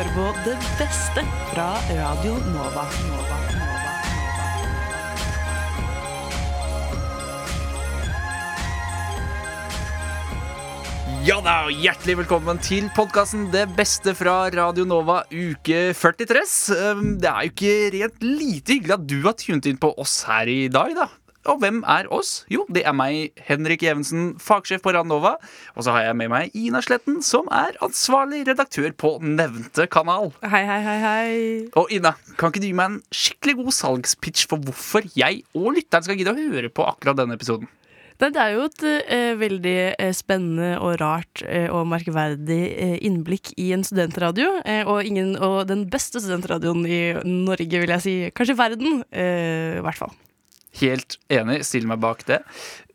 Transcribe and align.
hører 0.00 0.14
på 0.14 0.28
det 0.46 0.56
beste 0.78 1.22
fra 1.50 1.66
Radio 1.92 2.38
Nova. 2.54 2.86
Nova. 3.04 3.40
Ja 11.20 11.36
da, 11.44 11.66
Hjertelig 11.68 12.14
velkommen 12.22 12.56
til 12.64 12.86
podkasten 12.96 13.50
Det 13.52 13.66
beste 13.76 14.14
fra 14.16 14.46
Radio 14.54 14.86
Nova 14.88 15.18
uke 15.28 15.90
43. 15.92 16.46
Um, 16.72 17.02
Det 17.20 17.28
er 17.28 17.44
jo 17.44 17.52
ikke 17.52 17.74
rent 17.98 18.24
lite 18.24 18.78
hyggelig 18.78 18.94
at 18.96 19.04
du 19.04 19.18
har 19.26 19.36
tunet 19.36 19.68
inn 19.68 19.80
på 19.82 19.92
oss 20.00 20.22
her 20.24 20.48
i 20.48 20.62
dag, 20.72 20.96
da. 20.96 21.10
Og 21.48 21.56
hvem 21.62 21.78
er 21.88 22.04
oss? 22.12 22.42
Jo, 22.52 22.66
det 22.68 22.82
er 22.84 22.92
meg, 22.92 23.30
Henrik 23.48 23.80
Evensen, 23.86 24.34
fagsjef 24.42 24.82
på 24.84 24.92
Randova 24.92 25.38
Og 25.72 25.86
så 25.86 25.94
har 25.94 26.04
jeg 26.10 26.18
med 26.20 26.28
meg 26.32 26.56
Ina 26.58 26.82
Sletten, 26.84 27.22
som 27.24 27.48
er 27.48 27.78
ansvarlig 27.84 28.42
redaktør 28.50 28.92
på 28.92 29.14
nevnte 29.24 29.86
kanal. 29.88 30.34
Hei, 30.44 30.62
hei, 30.68 30.78
hei, 30.84 30.98
hei. 31.00 31.34
Og 31.80 31.88
Ina, 31.96 32.12
kan 32.36 32.52
ikke 32.52 32.60
du 32.60 32.68
gi 32.68 32.76
meg 32.76 32.92
en 32.92 33.02
skikkelig 33.14 33.56
god 33.62 33.76
salgspitch 33.78 34.46
for 34.52 34.60
hvorfor 34.68 35.08
jeg 35.16 35.42
og 35.56 35.72
lytteren 35.78 36.04
skal 36.04 36.20
gidde 36.20 36.36
å 36.36 36.40
høre 36.52 36.72
på 36.72 36.84
akkurat 36.84 37.22
denne 37.22 37.40
episoden? 37.40 37.70
Det 38.20 38.36
er 38.36 38.50
jo 38.52 38.66
et 38.68 38.82
eh, 38.84 39.32
veldig 39.40 39.76
eh, 39.96 40.10
spennende 40.12 40.74
og 40.84 40.98
rart 41.00 41.40
eh, 41.48 41.70
og 41.72 41.86
merkverdig 41.88 42.62
eh, 42.68 42.96
innblikk 43.08 43.54
i 43.56 43.70
en 43.72 43.84
studentradio. 43.86 44.58
eh, 44.68 44.84
og, 44.84 45.06
ingen, 45.08 45.38
og 45.40 45.62
den 45.70 45.86
beste 45.88 46.20
studentradioen 46.20 46.84
i 46.84 47.00
Norge, 47.24 47.80
vil 47.80 47.94
jeg 47.96 48.04
si. 48.04 48.18
Kanskje 48.36 48.58
verden, 48.60 49.00
eh, 49.08 49.78
i 49.80 49.86
hvert 49.86 50.04
fall. 50.04 50.12
Helt 50.78 51.18
enig, 51.32 51.64
stiller 51.66 51.90
meg 51.90 52.00
bak 52.02 52.22
det. 52.28 52.38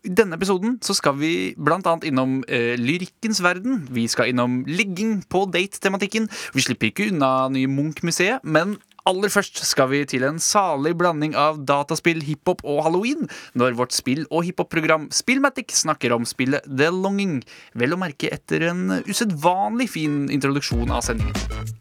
I 0.06 0.12
denne 0.16 0.38
episoden 0.38 0.78
så 0.84 0.94
skal 0.96 1.16
vi 1.18 1.32
annet 1.58 2.06
innom 2.08 2.38
eh, 2.48 2.74
lyrikkens 2.80 3.42
verden. 3.44 3.82
Vi 3.92 4.06
skal 4.08 4.30
innom 4.30 4.62
ligging 4.64 5.18
på 5.28 5.44
date-tematikken. 5.50 6.30
Vi 6.54 6.64
slipper 6.64 6.88
ikke 6.88 7.10
unna 7.10 7.48
nye 7.52 7.68
Munch-museet, 7.68 8.44
men 8.46 8.78
aller 9.06 9.30
først 9.30 9.60
skal 9.66 9.90
vi 9.92 10.02
til 10.08 10.24
en 10.26 10.40
salig 10.42 10.96
blanding 10.98 11.36
av 11.38 11.60
dataspill, 11.68 12.24
hiphop 12.26 12.64
og 12.64 12.82
halloween, 12.86 13.28
når 13.54 13.76
vårt 13.78 13.94
spill- 13.94 14.26
og 14.30 14.46
hiphop-program 14.48 15.10
Spillmatic 15.14 15.76
snakker 15.78 16.14
om 16.16 16.26
spillet 16.26 16.66
The 16.66 16.90
Longing. 16.94 17.42
Vel 17.78 17.94
å 17.94 18.00
merke 18.00 18.32
etter 18.34 18.70
en 18.70 19.02
usedvanlig 19.06 19.90
fin 19.94 20.24
introduksjon 20.32 20.90
av 20.90 21.04
sendingen. 21.06 21.76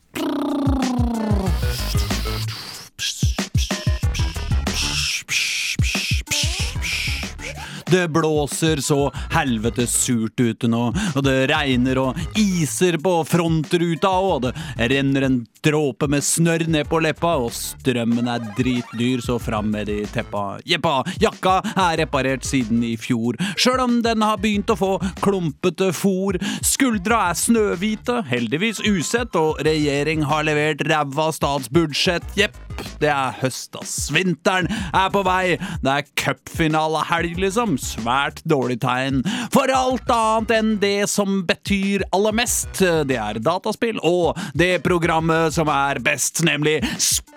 Det 7.91 8.07
blåser 8.07 8.81
så 8.81 9.11
helvetes 9.33 9.93
surt 10.05 10.39
ute 10.39 10.69
nå, 10.71 10.87
og 11.15 11.25
det 11.25 11.35
regner 11.51 11.99
og 12.01 12.39
iser 12.39 12.97
på 13.01 13.19
frontruta, 13.29 14.09
og 14.09 14.47
det 14.47 14.53
renner 14.91 15.27
en 15.27 15.37
dråpe 15.65 16.09
med 16.09 16.25
snørr 16.25 16.65
ned 16.69 16.89
på 16.89 16.99
leppa, 17.03 17.35
og 17.41 17.53
strømmen 17.53 18.29
er 18.31 18.43
dritdyr, 18.57 19.21
så 19.25 19.37
fram 19.41 19.69
med 19.73 19.89
de 19.89 19.99
teppa. 20.09 20.57
Jeppa, 20.65 20.97
jakka 21.21 21.59
er 21.73 22.01
reparert 22.01 22.45
siden 22.45 22.83
i 22.85 22.95
fjor, 22.97 23.37
sjøl 23.57 23.85
om 23.85 23.99
den 24.05 24.25
har 24.25 24.41
begynt 24.41 24.73
å 24.73 24.79
få 24.79 24.91
klumpete 25.21 25.91
fôr. 25.95 26.39
Skuldra 26.65 27.27
er 27.29 27.39
snøhvite, 27.39 28.21
heldigvis 28.29 28.81
usett, 28.85 29.37
og 29.37 29.61
regjering 29.65 30.25
har 30.25 30.45
levert 30.47 30.81
ræva 30.89 31.29
statsbudsjett. 31.35 32.25
Jepp, 32.37 32.57
det 33.01 33.11
er 33.11 33.35
høst, 33.41 33.75
ass. 33.79 33.95
Vinteren 34.15 34.69
er 34.71 35.09
på 35.13 35.23
vei. 35.25 35.57
Det 35.83 35.93
er 35.93 36.09
cupfinalehelg, 36.19 37.39
liksom. 37.43 37.77
Svært 37.81 38.41
dårlig 38.47 38.79
tegn. 38.83 39.21
For 39.53 39.71
alt 39.73 40.11
annet 40.13 40.55
enn 40.55 40.73
det 40.81 41.09
som 41.11 41.41
betyr 41.47 42.05
aller 42.15 42.35
mest, 42.35 42.81
det 42.81 43.19
er 43.19 43.41
dataspill 43.43 43.99
og 44.05 44.39
det 44.57 44.79
programmet 44.85 45.55
som 45.55 45.69
er 45.71 46.01
best, 46.03 46.43
nemlig 46.47 46.79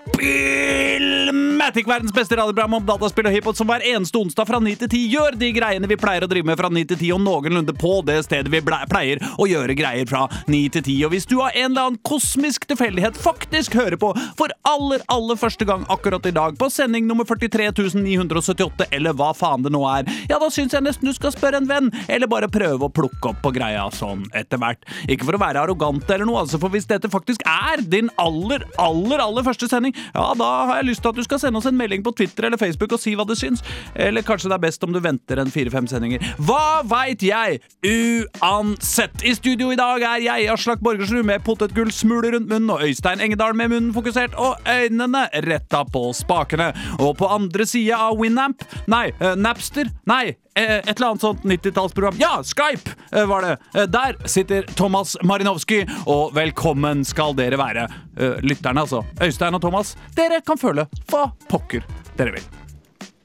Spillmatic, 0.09 1.87
verdens 1.87 2.13
beste 2.15 2.37
radioprogram 2.37 2.75
om 2.75 2.87
dataspill 2.87 3.27
og 3.29 3.35
hiphop, 3.35 3.57
som 3.59 3.69
hver 3.69 3.83
eneste 3.87 4.19
onsdag 4.19 4.47
fra 4.49 4.59
9 4.63 4.73
til 4.81 4.89
10 4.89 5.01
gjør 5.13 5.37
de 5.39 5.51
greiene 5.53 5.91
vi 5.91 5.99
pleier 6.01 6.25
å 6.25 6.29
drive 6.31 6.49
med 6.49 6.57
fra 6.59 6.71
9 6.73 6.85
til 6.89 6.99
10, 6.99 7.11
og 7.17 7.21
noenlunde 7.23 7.75
på 7.77 7.91
det 8.09 8.17
stedet 8.25 8.51
vi 8.53 8.63
pleier 8.65 9.21
å 9.37 9.47
gjøre 9.49 9.77
greier 9.79 10.09
fra 10.09 10.25
9 10.49 10.61
til 10.79 10.85
10. 10.87 10.95
Og 11.07 11.13
hvis 11.13 11.29
du 11.29 11.37
av 11.39 11.51
en 11.53 11.69
eller 11.69 11.91
annen 11.91 12.01
kosmisk 12.09 12.65
tilfeldighet 12.71 13.19
faktisk 13.21 13.77
hører 13.79 13.99
på 14.01 14.15
for 14.39 14.55
aller, 14.71 15.05
aller 15.13 15.39
første 15.41 15.67
gang 15.69 15.85
akkurat 15.93 16.27
i 16.31 16.35
dag, 16.35 16.57
på 16.59 16.71
sending 16.73 17.07
nummer 17.11 17.29
43 17.29 17.69
978, 17.99 18.89
eller 18.95 19.17
hva 19.19 19.35
faen 19.37 19.67
det 19.67 19.75
nå 19.75 19.85
er, 19.91 20.09
ja, 20.31 20.41
da 20.41 20.49
syns 20.55 20.73
jeg 20.75 20.87
nesten 20.87 21.11
du 21.11 21.15
skal 21.17 21.35
spørre 21.37 21.61
en 21.61 21.69
venn, 21.69 21.93
eller 22.09 22.31
bare 22.31 22.51
prøve 22.53 22.89
å 22.89 22.93
plukke 22.95 23.35
opp 23.35 23.43
på 23.45 23.53
greia 23.55 23.85
sånn 23.95 24.25
etter 24.39 24.63
hvert. 24.63 24.89
Ikke 25.07 25.29
for 25.29 25.37
å 25.37 25.43
være 25.43 25.67
arrogant 25.67 26.09
eller 26.09 26.29
noe, 26.29 26.47
altså, 26.47 26.61
for 26.63 26.73
hvis 26.73 26.89
dette 26.89 27.13
faktisk 27.13 27.45
er 27.45 27.85
din 27.85 28.09
aller, 28.17 28.65
aller, 28.81 29.21
aller 29.27 29.47
første 29.47 29.69
sending, 29.71 29.95
ja, 30.15 30.27
da 30.39 30.51
har 30.71 30.81
jeg 30.81 30.91
lyst 30.91 31.05
til 31.05 31.13
at 31.13 31.19
du 31.19 31.27
skal 31.27 31.43
sende 31.43 31.61
oss 31.61 31.69
en 31.69 31.79
melding 31.79 32.05
på 32.07 32.15
Twitter 32.17 32.49
eller 32.49 32.61
Facebook 32.61 32.95
og 32.95 33.03
si 33.03 33.15
hva 33.19 33.27
du 33.29 33.35
syns. 33.39 33.63
Eller 33.95 34.27
kanskje 34.27 34.51
det 34.51 34.59
er 34.59 34.65
best 34.67 34.85
om 34.87 34.95
du 34.95 35.01
venter 35.05 35.41
en 35.41 35.53
fire-fem 35.53 35.89
sendinger. 35.91 36.25
Hva 36.39 36.83
veit 36.89 37.23
jeg? 37.27 37.61
Uansett. 37.85 39.23
I 39.27 39.35
studio 39.39 39.73
i 39.75 39.79
dag 39.79 40.05
er 40.15 40.25
jeg, 40.25 40.49
Aslak 40.53 40.83
Borgersrud, 40.85 41.27
med 41.29 41.45
potetgull 41.47 41.93
smule 41.95 42.33
rundt 42.35 42.51
munnen, 42.51 42.73
og 42.75 42.85
Øystein 42.87 43.23
Engedal 43.25 43.57
med 43.59 43.73
munnen 43.75 43.95
fokusert 43.97 44.37
og 44.39 44.59
øynene 44.69 45.27
retta 45.47 45.85
på 45.89 46.09
spakene. 46.17 46.73
Og 46.99 47.17
på 47.19 47.31
andre 47.31 47.67
sida 47.69 48.01
av 48.09 48.19
Winamp 48.21 48.65
Nei, 48.89 49.09
eh, 49.21 49.35
Napster. 49.37 49.91
Nei, 50.09 50.37
et 50.59 50.91
eller 50.97 51.09
annet 51.13 51.21
sånt 51.25 51.43
90-tallsprogram. 51.47 52.19
Ja, 52.21 52.39
Skype 52.45 52.95
eh, 53.13 53.27
var 53.31 53.43
det. 53.47 53.57
Eh, 53.75 53.87
Der 53.87 54.17
sitter 54.29 54.63
Thomas 54.79 55.17
Marinovsky, 55.23 55.85
og 56.07 56.35
velkommen 56.37 57.05
skal 57.07 57.37
dere 57.39 57.59
være. 57.61 57.87
Eh, 58.19 58.41
Lytterne, 58.45 58.83
altså. 58.87 59.05
Øystein 59.23 59.55
og 59.55 59.63
Thomas, 59.63 59.95
dere 60.17 60.41
kan 60.47 60.59
føle 60.61 60.89
hva 61.13 61.29
pokker 61.51 61.87
dere 62.19 62.35
vil. 62.39 62.49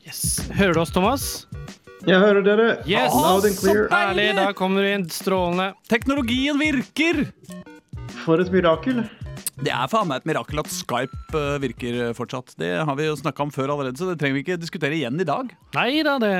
Yes. 0.06 0.24
Hører 0.54 0.78
du 0.78 0.82
oss, 0.84 0.92
Thomas? 0.94 1.28
Jeg 2.04 2.20
hører 2.20 2.44
dere. 2.44 2.70
Yes. 2.86 3.14
Loud 3.16 3.46
and 3.48 3.56
clear. 3.58 3.86
Herlig, 3.94 4.30
da 4.36 4.50
kommer 4.58 4.84
du 4.84 4.90
inn. 4.92 5.06
Strålende. 5.10 5.72
Teknologien 5.90 6.60
virker! 6.60 7.24
For 8.26 8.40
et 8.44 8.52
mirakel. 8.52 9.06
Det 9.64 9.72
er 9.72 9.88
faen 9.88 10.10
meg 10.10 10.22
et 10.22 10.28
mirakel 10.28 10.60
at 10.60 10.70
Skype 10.74 11.38
eh, 11.40 11.56
virker 11.64 11.98
fortsatt. 12.18 12.56
Det 12.60 12.74
har 12.84 13.00
vi 13.00 13.08
jo 13.08 13.16
snakka 13.20 13.46
om 13.48 13.52
før 13.54 13.72
allerede, 13.78 13.96
så 14.02 14.10
det 14.12 14.18
trenger 14.20 14.40
vi 14.40 14.44
ikke 14.44 14.60
diskutere 14.60 14.98
igjen 14.98 15.20
i 15.22 15.28
dag. 15.28 15.52
Nei 15.78 16.04
da, 16.06 16.18
det 16.22 16.34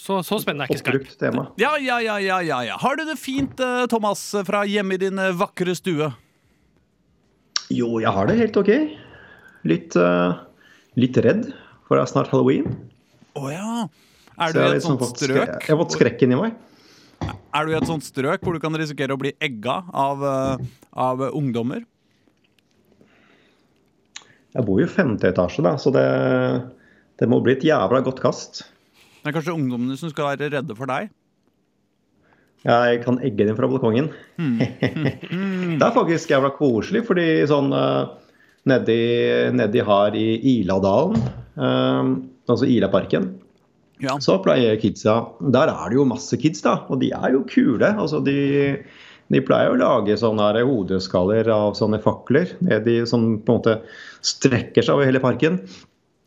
så, 0.00 0.18
så 0.24 0.38
spennende 0.42 0.66
er 0.66 0.72
ikke 0.72 0.82
Skype. 0.82 1.16
Tema. 1.20 1.46
Ja, 1.60 1.74
ja, 1.80 1.98
ja, 2.02 2.16
ja, 2.22 2.40
ja, 2.42 2.60
ja. 2.66 2.78
Har 2.80 2.96
du 2.98 3.04
det 3.06 3.18
fint, 3.20 3.60
eh, 3.60 3.84
Thomas, 3.90 4.22
fra 4.46 4.64
hjemme 4.68 4.96
i 4.96 5.02
din 5.04 5.20
eh, 5.20 5.34
vakre 5.36 5.74
stue? 5.78 6.08
Jo, 7.72 7.90
jeg 8.02 8.12
har 8.12 8.28
det 8.28 8.38
helt 8.40 8.58
OK. 8.60 8.72
Litt, 9.68 9.94
uh, 9.94 10.42
litt 10.98 11.16
redd, 11.22 11.46
for 11.86 11.96
det 11.96 12.02
er 12.02 12.10
snart 12.10 12.32
halloween. 12.32 12.66
Å 13.38 13.52
ja. 13.52 13.86
Er 14.42 14.52
du 14.52 14.58
i 14.58 14.66
et 14.74 14.84
sånt 14.84 15.04
strøk? 15.06 15.54
Jeg 15.62 15.70
har 15.70 15.80
fått 15.84 15.94
skrekken 15.94 16.34
i 16.34 16.40
meg. 16.40 16.58
Er 17.54 17.68
du 17.68 17.72
i 17.72 17.78
et 17.78 17.86
sånt 17.86 18.04
strøk 18.04 18.42
hvor 18.42 18.56
du 18.56 18.60
kan 18.60 18.74
risikere 18.76 19.14
å 19.14 19.20
bli 19.20 19.30
egga 19.40 19.78
av, 19.94 20.24
av 20.90 21.22
ungdommer? 21.30 21.84
Jeg 24.52 24.66
bor 24.66 24.82
jo 24.82 24.88
i 24.88 24.92
femte 24.92 25.30
etasje, 25.30 25.62
da, 25.64 25.76
så 25.80 25.92
det, 25.94 26.04
det 27.22 27.28
må 27.30 27.38
bli 27.44 27.54
et 27.54 27.64
jævla 27.64 28.02
godt 28.04 28.20
kast. 28.24 28.64
Det 29.22 29.30
er 29.30 29.36
kanskje 29.36 29.54
ungdommene 29.54 29.94
som 29.98 30.10
skal 30.10 30.32
være 30.32 30.50
redde 30.56 30.74
for 30.74 30.90
deg? 30.90 31.12
Jeg 32.62 32.98
kan 33.02 33.18
egge 33.26 33.46
dem 33.46 33.56
fra 33.58 33.68
balkongen. 33.70 34.08
det 34.38 35.82
er 35.82 35.94
faktisk 35.94 36.30
jævla 36.30 36.52
koselig, 36.54 37.04
fordi 37.08 37.26
sånn 37.50 37.70
eh, 37.74 38.10
nedi, 38.70 38.98
nedi 39.54 39.82
her 39.86 40.18
i 40.18 40.26
Iladalen, 40.56 41.22
um, 41.58 42.12
altså 42.50 42.68
Ilaparken, 42.70 43.32
Ja. 44.02 44.16
så 44.18 44.34
pleier 44.42 44.74
kidsa 44.82 45.12
Der 45.54 45.70
er 45.70 45.90
det 45.90 45.94
jo 45.94 46.04
masse 46.10 46.34
kids, 46.38 46.62
da, 46.64 46.80
og 46.90 46.98
de 47.02 47.12
er 47.14 47.34
jo 47.36 47.44
kule. 47.46 47.86
Altså, 47.86 48.18
de, 48.26 48.78
de 49.30 49.42
pleier 49.46 49.70
å 49.70 49.78
lage 49.78 50.16
sånne 50.18 50.48
her 50.48 50.66
hodeskaller 50.66 51.46
av 51.54 51.76
sånne 51.78 52.00
fakler 52.02 52.50
nedi, 52.62 53.00
som 53.06 53.38
på 53.38 53.52
en 53.54 53.60
måte 53.60 53.76
strekker 54.26 54.82
seg 54.82 54.96
over 54.96 55.06
hele 55.06 55.22
parken. 55.22 55.60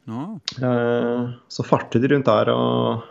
Eh, 0.06 1.22
så 1.50 1.66
farter 1.66 2.02
de 2.04 2.12
rundt 2.14 2.28
der 2.30 2.52
og 2.54 3.06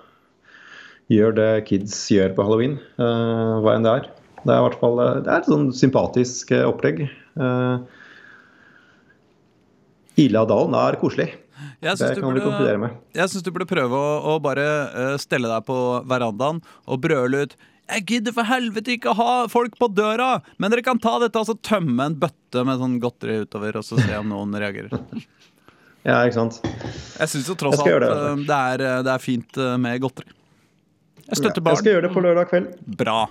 gjør 1.10 1.34
det 1.36 1.48
kids 1.68 1.96
gjør 2.14 2.34
på 2.36 2.46
halloween, 2.46 2.76
eh, 2.98 3.54
hva 3.64 3.74
enn 3.74 3.86
det 3.86 3.94
er. 3.98 4.08
Det 4.44 4.52
er 4.52 4.60
i 4.60 4.66
hvert 4.68 4.80
fall 4.80 5.00
eh, 5.02 5.20
det 5.24 5.32
er 5.32 5.42
et 5.42 5.50
sånn 5.50 5.68
sympatisk 5.74 6.52
opplegg. 6.64 7.06
Uh, 7.34 7.82
Iladalen 10.22 10.76
er 10.78 11.00
koselig. 11.00 11.32
Jeg 11.82 11.96
Det 11.96 11.98
syns 11.98 12.14
du, 12.14 12.22
kan 12.22 12.34
vi 12.36 12.42
konkludere 12.44 12.78
burde- 12.78 12.94
med. 12.94 12.98
jeg 13.14 13.30
synes 13.30 13.42
du 13.42 13.50
burde 13.50 13.66
prøve 13.66 13.98
å, 13.98 14.10
å 14.30 14.42
bare 14.42 15.18
stelle 15.18 15.50
deg 15.50 15.64
på 15.66 15.76
verandaen 16.06 16.60
og 16.86 17.00
brøle 17.02 17.42
ut 17.46 17.56
jeg 17.84 18.04
gidder 18.08 18.32
for 18.32 18.48
helvete 18.48 18.94
ikke 18.96 19.12
ha 19.18 19.46
folk 19.52 19.74
på 19.76 19.90
døra, 19.92 20.40
men 20.56 20.72
dere 20.72 20.84
kan 20.86 20.98
ta 20.98 21.18
dette 21.20 21.36
og 21.36 21.44
altså, 21.44 21.56
tømme 21.60 22.06
en 22.08 22.16
bøtte 22.16 22.62
med 22.64 22.80
sånn 22.80 22.94
godteri 23.02 23.42
utover, 23.44 23.76
og 23.76 23.84
så 23.84 23.98
se 24.00 24.14
om 24.16 24.30
noen 24.30 24.56
reagerer. 24.56 24.94
Ja, 26.04 26.20
ikke 26.26 26.36
sant. 26.36 26.58
Jeg 26.64 27.30
syns 27.32 27.48
jo 27.48 27.56
tross 27.56 27.80
alt 27.80 27.88
det, 27.88 28.10
eh, 28.10 28.42
det 28.44 28.58
er, 28.58 28.84
det 29.06 29.12
er 29.14 29.22
fint 29.22 29.60
eh, 29.60 29.76
med 29.80 30.02
godteri. 30.04 30.28
Jeg 31.24 31.40
Ja, 31.40 31.54
barn. 31.56 31.72
jeg 31.72 31.80
skal 31.80 31.92
gjøre 31.94 32.04
det 32.04 32.12
på 32.12 32.20
lørdag 32.20 32.50
kveld. 32.50 32.68
Bra. 33.00 33.22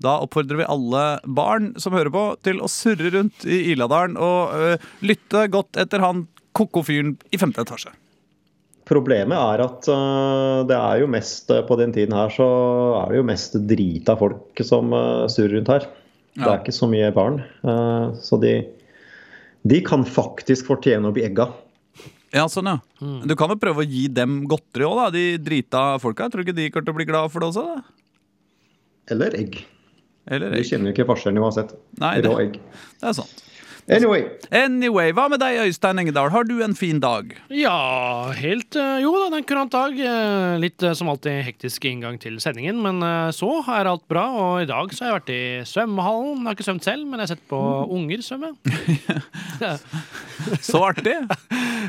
Da 0.00 0.16
oppfordrer 0.24 0.58
vi 0.58 0.66
alle 0.66 1.04
barn 1.28 1.74
som 1.78 1.94
hører 1.94 2.10
på, 2.10 2.24
til 2.42 2.60
å 2.64 2.68
surre 2.72 3.12
rundt 3.14 3.44
i 3.44 3.70
Iladalen 3.74 4.16
og 4.16 4.54
øh, 4.56 4.86
lytte 5.04 5.44
godt 5.52 5.76
etter 5.80 6.02
han 6.02 6.24
koko-fyren 6.56 7.14
i 7.30 7.38
femte 7.40 7.62
etasje. 7.62 7.92
Problemet 8.88 9.36
er 9.38 9.62
at 9.62 9.86
øh, 9.92 10.64
det 10.66 10.78
er 10.78 11.02
jo 11.04 11.10
mest 11.12 11.52
på 11.68 11.78
den 11.78 11.92
tiden 11.94 12.16
her 12.16 12.32
så 12.34 12.48
er 13.04 13.12
det 13.12 13.20
jo 13.20 13.28
mest 13.28 13.58
drita 13.70 14.16
folk 14.18 14.64
som 14.66 14.90
øh, 14.96 15.28
surrer 15.30 15.58
rundt 15.58 15.74
her. 15.76 15.88
Det 16.40 16.46
er 16.48 16.60
ikke 16.62 16.74
så 16.74 16.86
mye 16.88 17.10
barn. 17.12 17.40
Uh, 17.66 18.14
så 18.22 18.38
de, 18.40 18.52
de 19.66 19.80
kan 19.84 20.06
faktisk 20.06 20.68
fortjene 20.70 21.10
å 21.10 21.14
bli 21.14 21.24
egga. 21.26 21.48
Ja, 22.32 22.44
sånn, 22.46 22.68
ja. 22.70 22.78
Du 23.26 23.34
kan 23.38 23.50
jo 23.50 23.56
prøve 23.58 23.82
å 23.82 23.88
gi 23.90 24.04
dem 24.14 24.44
godteri 24.50 24.84
òg, 24.86 24.96
da. 25.00 25.06
De 25.14 25.24
drita 25.42 25.80
folka. 26.02 26.28
Tror 26.30 26.44
du 26.44 26.50
ikke 26.50 26.56
de 26.60 26.68
kommer 26.70 26.86
til 26.86 26.94
å 26.94 26.98
bli 27.00 27.06
glad 27.08 27.32
for 27.32 27.42
det 27.42 27.48
også? 27.50 27.64
da? 27.66 27.82
Eller 29.10 29.34
egg. 29.34 29.58
Eller 30.30 30.52
Du 30.52 30.56
egg. 30.60 30.68
kjenner 30.68 30.90
jo 30.90 30.94
ikke 30.94 31.08
forskjellen 31.08 31.42
uansett. 31.42 31.72
Nei, 31.98 32.20
det, 32.22 32.30
Rå 32.30 32.38
egg. 32.44 32.60
det 33.00 33.08
er 33.10 33.16
sant. 33.18 33.42
Anyway. 33.88 34.24
Anyway, 34.54 35.10
hva 35.16 35.24
med 35.32 35.40
deg, 35.42 35.56
Øystein 35.64 35.98
Engedal? 35.98 36.28
Har 36.30 36.44
du 36.46 36.60
en 36.62 36.74
fin 36.78 37.00
dag? 37.02 37.32
Ja, 37.54 38.30
helt 38.36 38.76
eh, 38.78 39.00
Jo 39.02 39.12
da, 39.16 39.28
det 39.32 39.38
er 39.38 39.42
en 39.42 39.48
kurant 39.48 39.72
dag. 39.74 39.96
Eh, 39.98 40.58
Litt 40.62 40.82
eh, 40.86 40.92
som 40.98 41.08
alltid 41.10 41.40
hektisk 41.46 41.86
inngang 41.90 42.18
til 42.22 42.36
sendingen, 42.42 42.78
men 42.84 43.00
så 43.34 43.50
er 43.72 43.88
alt 43.90 44.04
bra. 44.10 44.26
Og 44.36 44.62
i 44.62 44.68
dag 44.70 44.92
så 44.94 45.04
har 45.06 45.10
jeg 45.10 45.18
vært 45.20 45.32
i 45.34 45.42
svømmehallen. 45.72 46.42
Jeg 46.42 46.50
har 46.50 46.58
ikke 46.58 46.68
svømt 46.68 46.86
selv, 46.86 47.06
men 47.08 47.18
jeg 47.22 47.26
har 47.28 47.32
sett 47.34 47.46
på 47.50 47.62
unger 47.96 48.22
svømme. 48.26 48.52
Så 50.64 50.80
artig! 50.84 51.14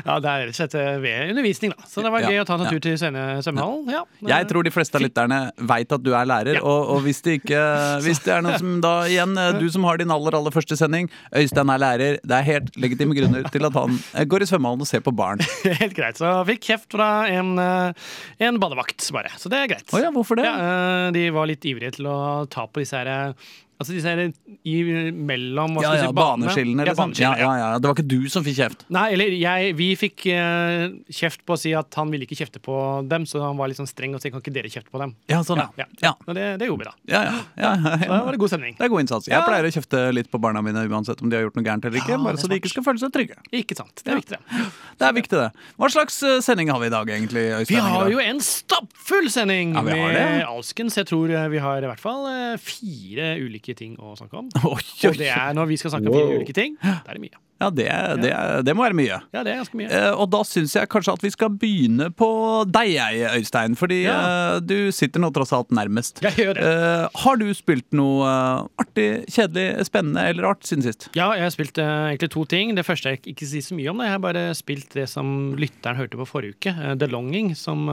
Ja, 0.02 0.16
det 0.20 0.28
er 0.28 0.42
rett 0.46 0.52
og 0.52 0.56
slett 0.58 0.74
ved 1.02 1.30
undervisning, 1.32 1.72
da. 1.72 1.86
Så 1.88 2.02
det 2.04 2.10
var 2.12 2.24
Ja, 2.24 2.32
gøy 2.32 2.40
å 2.42 2.46
ta 2.48 2.56
en 2.58 2.64
ja. 2.66 2.72
tur 2.74 2.82
til 2.84 2.98
svømmehallen. 3.00 3.88
Ja. 3.92 4.02
Jeg 4.28 4.48
tror 4.50 4.66
de 4.66 4.72
fleste 4.74 4.98
av 4.98 5.04
lytterne 5.04 5.38
veit 5.70 5.92
at 5.94 6.02
du 6.04 6.10
er 6.16 6.28
lærer, 6.28 6.58
Ja. 6.58 6.62
og, 6.66 6.90
og 6.96 7.02
hvis, 7.06 7.22
det 7.24 7.38
ikke, 7.40 7.62
hvis 8.04 8.20
det 8.26 8.34
er 8.36 8.44
noe 8.44 8.58
som 8.60 8.74
da 8.84 8.92
igjen 9.08 9.32
Du 9.58 9.64
som 9.72 9.84
har 9.88 10.00
din 10.00 10.12
aller 10.12 10.34
aller 10.36 10.52
første 10.54 10.76
sending, 10.78 11.08
Øystein 11.34 11.70
er 11.72 11.81
lærer. 11.82 12.20
Det 12.22 12.38
er 12.38 12.48
helt 12.48 12.78
legitime 12.80 13.16
grunner 13.18 13.48
til 13.52 13.68
at 13.68 13.78
han 13.78 13.98
eh, 13.98 14.26
går 14.28 14.44
i 14.44 14.48
svømmehallen 14.50 14.84
og 14.86 14.90
ser 14.90 15.02
på 15.04 15.14
barn. 15.16 15.42
Helt 15.82 15.96
greit. 15.98 16.20
Så 16.20 16.28
jeg 16.28 16.48
fikk 16.54 16.68
kjeft 16.70 16.96
fra 16.96 17.10
en, 17.30 17.54
eh, 17.62 18.12
en 18.46 18.60
badevakt, 18.62 19.04
bare. 19.14 19.34
Så 19.40 19.52
det 19.52 19.60
er 19.60 19.74
greit. 19.74 19.88
Oh 19.92 20.02
ja, 20.02 20.12
hvorfor 20.14 20.40
det? 20.40 20.46
Ja, 20.48 20.54
eh, 20.62 21.10
de 21.16 21.26
var 21.34 21.50
litt 21.50 21.66
ivrige 21.68 21.98
til 21.98 22.10
å 22.10 22.18
ta 22.52 22.66
på 22.68 22.84
disse 22.84 23.02
her 23.02 23.34
Altså 23.82 23.94
disse 23.96 24.08
her 24.08 24.22
i, 24.62 24.76
mellom 25.12 25.74
hva 25.76 25.82
Ja, 25.84 25.90
skal 25.92 25.98
ja, 25.98 26.06
si, 26.08 26.14
banene. 26.16 26.46
Baneskillene, 26.46 26.86
Ja, 26.86 26.92
liksom. 26.92 27.14
Ja, 27.18 27.32
ja, 27.40 27.50
ja. 27.58 27.68
Det 27.82 27.90
var 27.90 27.96
ikke 27.98 28.08
du 28.08 28.28
som 28.32 28.44
fikk 28.46 28.56
kjeft. 28.60 28.84
Nei, 28.94 29.04
eller 29.16 29.34
jeg, 29.36 29.74
vi 29.78 29.88
fikk 29.98 30.26
eh, 30.32 30.86
kjeft 31.12 31.42
på 31.48 31.56
å 31.56 31.60
si 31.60 31.74
at 31.76 31.92
han 31.98 32.12
ville 32.14 32.26
ikke 32.28 32.38
kjefte 32.38 32.62
på 32.62 32.76
dem, 33.10 33.26
så 33.28 33.42
han 33.44 33.58
var 33.58 33.70
litt 33.72 33.80
sånn 33.80 33.90
streng 33.90 34.14
og 34.16 34.22
sa 34.22 34.30
kan 34.32 34.42
ikke 34.42 34.54
dere 34.54 34.70
kjefte 34.72 34.92
på 34.94 35.02
dem. 35.02 35.14
Ja, 35.32 35.42
sånn, 35.46 35.60
Ja, 35.78 35.86
ja. 36.02 36.14
Og 36.26 36.34
det, 36.38 36.46
det 36.62 36.68
gjorde 36.70 36.84
vi, 36.84 36.88
da. 36.90 36.94
ja, 37.12 37.22
ja, 37.28 37.36
ja, 37.58 37.72
Så 38.06 38.08
da 38.12 38.20
var 38.26 38.36
det 38.36 38.40
god 38.42 38.52
stemning. 38.54 38.76
Det 38.78 38.86
er 38.86 38.92
god 38.92 39.04
innsats. 39.04 39.28
Jeg 39.32 39.46
pleier 39.48 39.68
å 39.68 39.72
kjefte 39.74 40.02
litt 40.14 40.30
på 40.32 40.40
barna 40.42 40.62
mine 40.64 40.86
uansett 40.88 41.20
om 41.24 41.30
de 41.32 41.38
har 41.38 41.46
gjort 41.48 41.58
noe 41.58 41.66
gærent 41.66 41.88
eller 41.90 42.00
ikke. 42.02 42.18
Bare 42.22 42.40
så 42.40 42.50
de 42.50 42.58
ikke 42.60 42.70
skal 42.72 42.86
føle 42.86 43.02
seg 43.02 43.12
trygge. 43.14 43.38
Ikke 43.62 43.76
sant. 43.78 44.02
Det 44.04 44.12
er 44.14 44.20
viktig, 44.22 44.38
det. 44.38 44.62
Det 45.02 45.08
er 45.08 45.16
viktig, 45.18 45.38
det. 45.42 45.50
Hva 45.80 45.90
slags 45.92 46.18
eh, 46.26 46.38
sending 46.44 46.70
har 46.72 46.80
vi 46.82 46.88
i 46.90 46.94
dag, 46.94 47.10
egentlig? 47.16 47.44
Øystein 47.58 47.72
Vi 47.76 47.82
har 47.96 48.12
jo 48.12 48.22
en 48.22 48.40
stappfull 48.44 49.28
sending 49.32 49.74
Ja, 49.76 49.82
med 49.86 50.44
alskens. 50.46 50.96
Jeg 51.00 51.08
tror 51.10 51.32
eh, 51.32 51.48
vi 51.52 51.60
har 51.64 51.82
i 51.82 51.88
hvert 51.90 52.02
fall 52.02 52.26
eh, 52.30 52.54
fire 52.62 53.32
ulike 53.42 53.71
ting 53.78 53.96
å 54.00 54.14
snakke 54.18 54.38
om. 54.40 54.50
Oi, 54.72 54.82
Og 55.08 55.18
det 55.18 55.28
er 55.32 55.56
når 55.56 55.70
vi 55.72 55.78
skal 55.80 55.94
snakke 55.96 56.10
om 56.10 56.16
fire 56.18 56.38
ulike 56.40 56.56
ting, 56.56 56.76
da 56.82 57.00
er 57.06 57.18
det 57.18 57.24
mye. 57.24 57.40
Ja, 57.62 57.68
det, 57.70 57.86
det, 58.22 58.32
det 58.66 58.74
må 58.76 58.82
være 58.84 58.96
mye. 58.98 59.18
Ja, 59.34 59.42
det 59.46 59.52
er 59.54 59.60
ganske 59.62 59.78
mye. 59.78 59.88
Eh, 59.94 60.10
og 60.18 60.28
da 60.32 60.40
syns 60.48 60.74
jeg 60.74 60.88
kanskje 60.90 61.12
at 61.14 61.22
vi 61.22 61.30
skal 61.34 61.52
begynne 61.62 62.08
på 62.18 62.28
deg, 62.74 62.96
Øystein. 63.38 63.76
Fordi 63.78 64.00
Ja. 64.02 64.16
eh, 64.56 64.60
du 64.66 64.90
sitter 64.94 65.22
nå 65.22 65.30
tross 65.36 65.52
alt 65.54 65.70
nærmest. 65.74 66.20
Jeg 66.26 66.34
gjør 66.40 66.58
det. 66.58 66.64
Eh, 66.66 67.06
har 67.22 67.38
du 67.40 67.46
spilt 67.54 67.86
noe 67.94 68.26
eh, 68.26 68.82
artig, 68.82 69.08
kjedelig, 69.30 69.86
spennende 69.86 70.24
eller 70.32 70.48
art 70.50 70.66
siden 70.66 70.82
sist? 70.86 71.08
Ja, 71.18 71.30
jeg 71.38 71.46
har 71.46 71.54
spilt 71.54 71.78
eh, 71.78 71.92
egentlig 72.12 72.30
to 72.34 72.44
ting. 72.50 72.74
Det 72.78 72.84
første 72.88 73.12
jeg 73.14 73.22
ikke 73.34 73.46
sier 73.48 73.62
så 73.68 73.78
mye 73.78 73.90
om. 73.92 74.02
Det. 74.02 74.08
Jeg 74.10 74.16
har 74.16 74.24
bare 74.26 74.44
spilt 74.58 74.96
det 74.98 75.06
som 75.12 75.32
lytteren 75.60 76.00
hørte 76.00 76.18
på 76.20 76.26
forrige 76.28 76.56
uke. 76.58 76.74
eh, 76.74 76.94
The 76.98 77.08
Longing, 77.12 77.52
som 77.58 77.86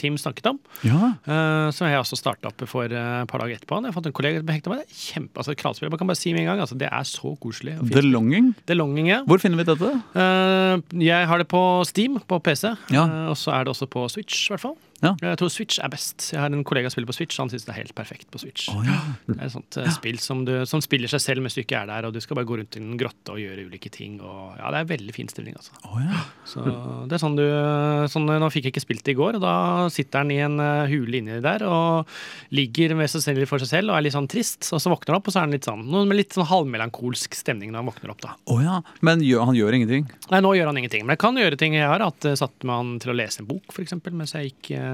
Tim 0.00 0.16
snakket 0.20 0.50
om. 0.52 0.58
Ja. 0.86 1.12
Som 1.72 1.88
jeg 1.88 1.98
også 2.00 2.16
starta 2.18 2.50
opp 2.50 2.62
for 2.68 2.84
et 2.90 3.28
par 3.30 3.42
dager 3.42 3.56
etterpå. 3.58 3.78
Jeg 3.80 3.90
har 3.90 3.96
fått 3.96 4.08
en 4.10 4.14
kollega 4.16 4.40
som 4.42 4.52
hekta 4.52 4.72
meg. 4.72 4.84
Kjempe, 4.92 5.40
altså 5.40 5.54
Kralspill, 5.58 5.88
jeg 5.90 6.00
kan 6.00 6.10
bare 6.10 6.18
si 6.20 6.32
med 6.34 6.42
en 6.44 6.48
gang, 6.50 6.60
altså, 6.64 6.76
det 6.78 6.88
er 6.90 7.06
så 7.08 7.32
koselig. 7.42 7.76
The. 7.92 8.02
Longing? 8.06 8.52
The 8.66 8.76
Longing, 8.78 9.05
ja. 9.08 9.22
Hvor 9.26 9.38
finner 9.42 9.56
vi 9.60 9.66
dette? 9.68 9.90
Eh, 10.16 11.00
jeg 11.06 11.26
har 11.30 11.38
det 11.42 11.48
på 11.48 11.62
Steam, 11.88 12.18
på 12.28 12.38
PC, 12.42 12.74
Ja. 12.90 13.04
eh, 13.06 13.28
og 13.30 13.36
så 13.36 13.52
er 13.54 13.64
det 13.64 13.72
også 13.74 13.86
på 13.90 14.06
Switch, 14.10 14.46
i 14.50 14.54
hvert 14.54 14.60
fall. 14.60 14.76
Ja. 15.02 15.12
Jeg 15.20 15.38
tror 15.40 15.50
Switch 15.52 15.80
er 15.82 15.90
best. 15.92 16.30
Jeg 16.32 16.40
har 16.40 16.52
en 16.52 16.64
kollega 16.66 16.88
som 16.88 16.96
spiller 16.96 17.10
på 17.10 17.16
Switch, 17.18 17.36
han 17.40 17.50
syns 17.52 17.66
det 17.66 17.72
er 17.74 17.80
helt 17.82 17.94
perfekt 17.96 18.30
på 18.32 18.40
Switch. 18.40 18.68
Oh, 18.72 18.80
ja. 18.86 18.96
Det 19.28 19.36
er 19.36 19.44
et 19.48 19.52
sånt 19.52 19.78
ja. 19.80 19.92
spill 19.92 20.20
som, 20.22 20.44
du, 20.48 20.54
som 20.68 20.82
spiller 20.84 21.10
seg 21.12 21.22
selv 21.22 21.44
mens 21.44 21.56
du 21.56 21.62
ikke 21.62 21.82
er 21.82 21.90
der, 21.90 22.08
og 22.08 22.16
du 22.16 22.20
skal 22.24 22.38
bare 22.38 22.48
gå 22.48 22.58
rundt 22.60 22.78
i 22.78 22.82
en 22.82 22.96
grotte 23.00 23.34
og 23.34 23.40
gjøre 23.42 23.66
ulike 23.68 23.92
ting. 23.92 24.16
Og, 24.24 24.54
ja, 24.56 24.70
det 24.72 24.80
er 24.80 24.90
veldig 24.94 25.16
fin 25.16 25.30
stilling, 25.32 25.56
altså. 25.58 25.76
Oh, 25.90 25.98
ja. 26.00 26.22
Så 26.48 26.64
det 26.64 27.18
er 27.18 27.22
sånn 27.22 27.36
du 27.36 27.44
sånn, 28.12 28.28
Nå 28.36 28.48
fikk 28.52 28.68
jeg 28.68 28.74
ikke 28.74 28.84
spilt 28.84 29.04
det 29.06 29.14
i 29.14 29.18
går, 29.18 29.38
og 29.38 29.44
da 29.44 29.56
sitter 29.92 30.24
han 30.24 30.32
i 30.32 30.40
en 30.44 30.58
eh, 30.62 30.88
hule 30.90 31.20
inni 31.20 31.38
der 31.44 31.64
og 31.66 32.10
ligger 32.54 32.96
mest 32.98 33.16
sannsynlig 33.16 33.48
for 33.50 33.62
seg 33.62 33.70
selv 33.70 33.92
og 33.92 33.98
er 33.98 34.06
litt 34.06 34.16
sånn 34.16 34.30
trist. 34.30 34.64
Og 34.72 34.82
så 34.82 34.92
våkner 34.92 35.14
han 35.14 35.20
opp, 35.20 35.28
og 35.28 35.34
så 35.34 35.42
er 35.42 35.48
han 35.48 35.56
litt 35.56 35.68
sånn 35.68 35.84
noe 35.92 36.08
med 36.08 36.20
litt 36.20 36.36
sånn 36.36 36.48
halvmelankolsk 36.48 37.36
stemning 37.36 37.72
når 37.72 37.82
han 37.82 37.90
våkner 37.90 38.14
opp, 38.14 38.24
da. 38.24 38.34
Oh, 38.52 38.62
ja. 38.64 38.80
Men 39.06 39.22
han 39.22 39.56
gjør 39.58 39.76
ingenting? 39.78 40.08
Nei, 40.32 40.42
nå 40.44 40.54
gjør 40.56 40.72
han 40.72 40.80
ingenting, 40.80 41.04
men 41.06 41.16
jeg 41.16 41.22
kan 41.22 41.40
gjøre 41.40 41.60
ting. 41.60 41.76
Jeg 41.76 41.90
har 41.90 42.04
hatt, 42.04 42.28
eh, 42.28 42.38
satt 42.38 42.56
med 42.64 42.74
han 42.76 42.92
til 43.02 43.12
å 43.12 43.18
lese 43.18 43.42
en 43.42 43.50
bok, 43.50 43.64
for 43.74 43.84
mens 44.16 44.34
jeg 44.36 44.50
gikk 44.50 44.72
eh, 44.76 44.85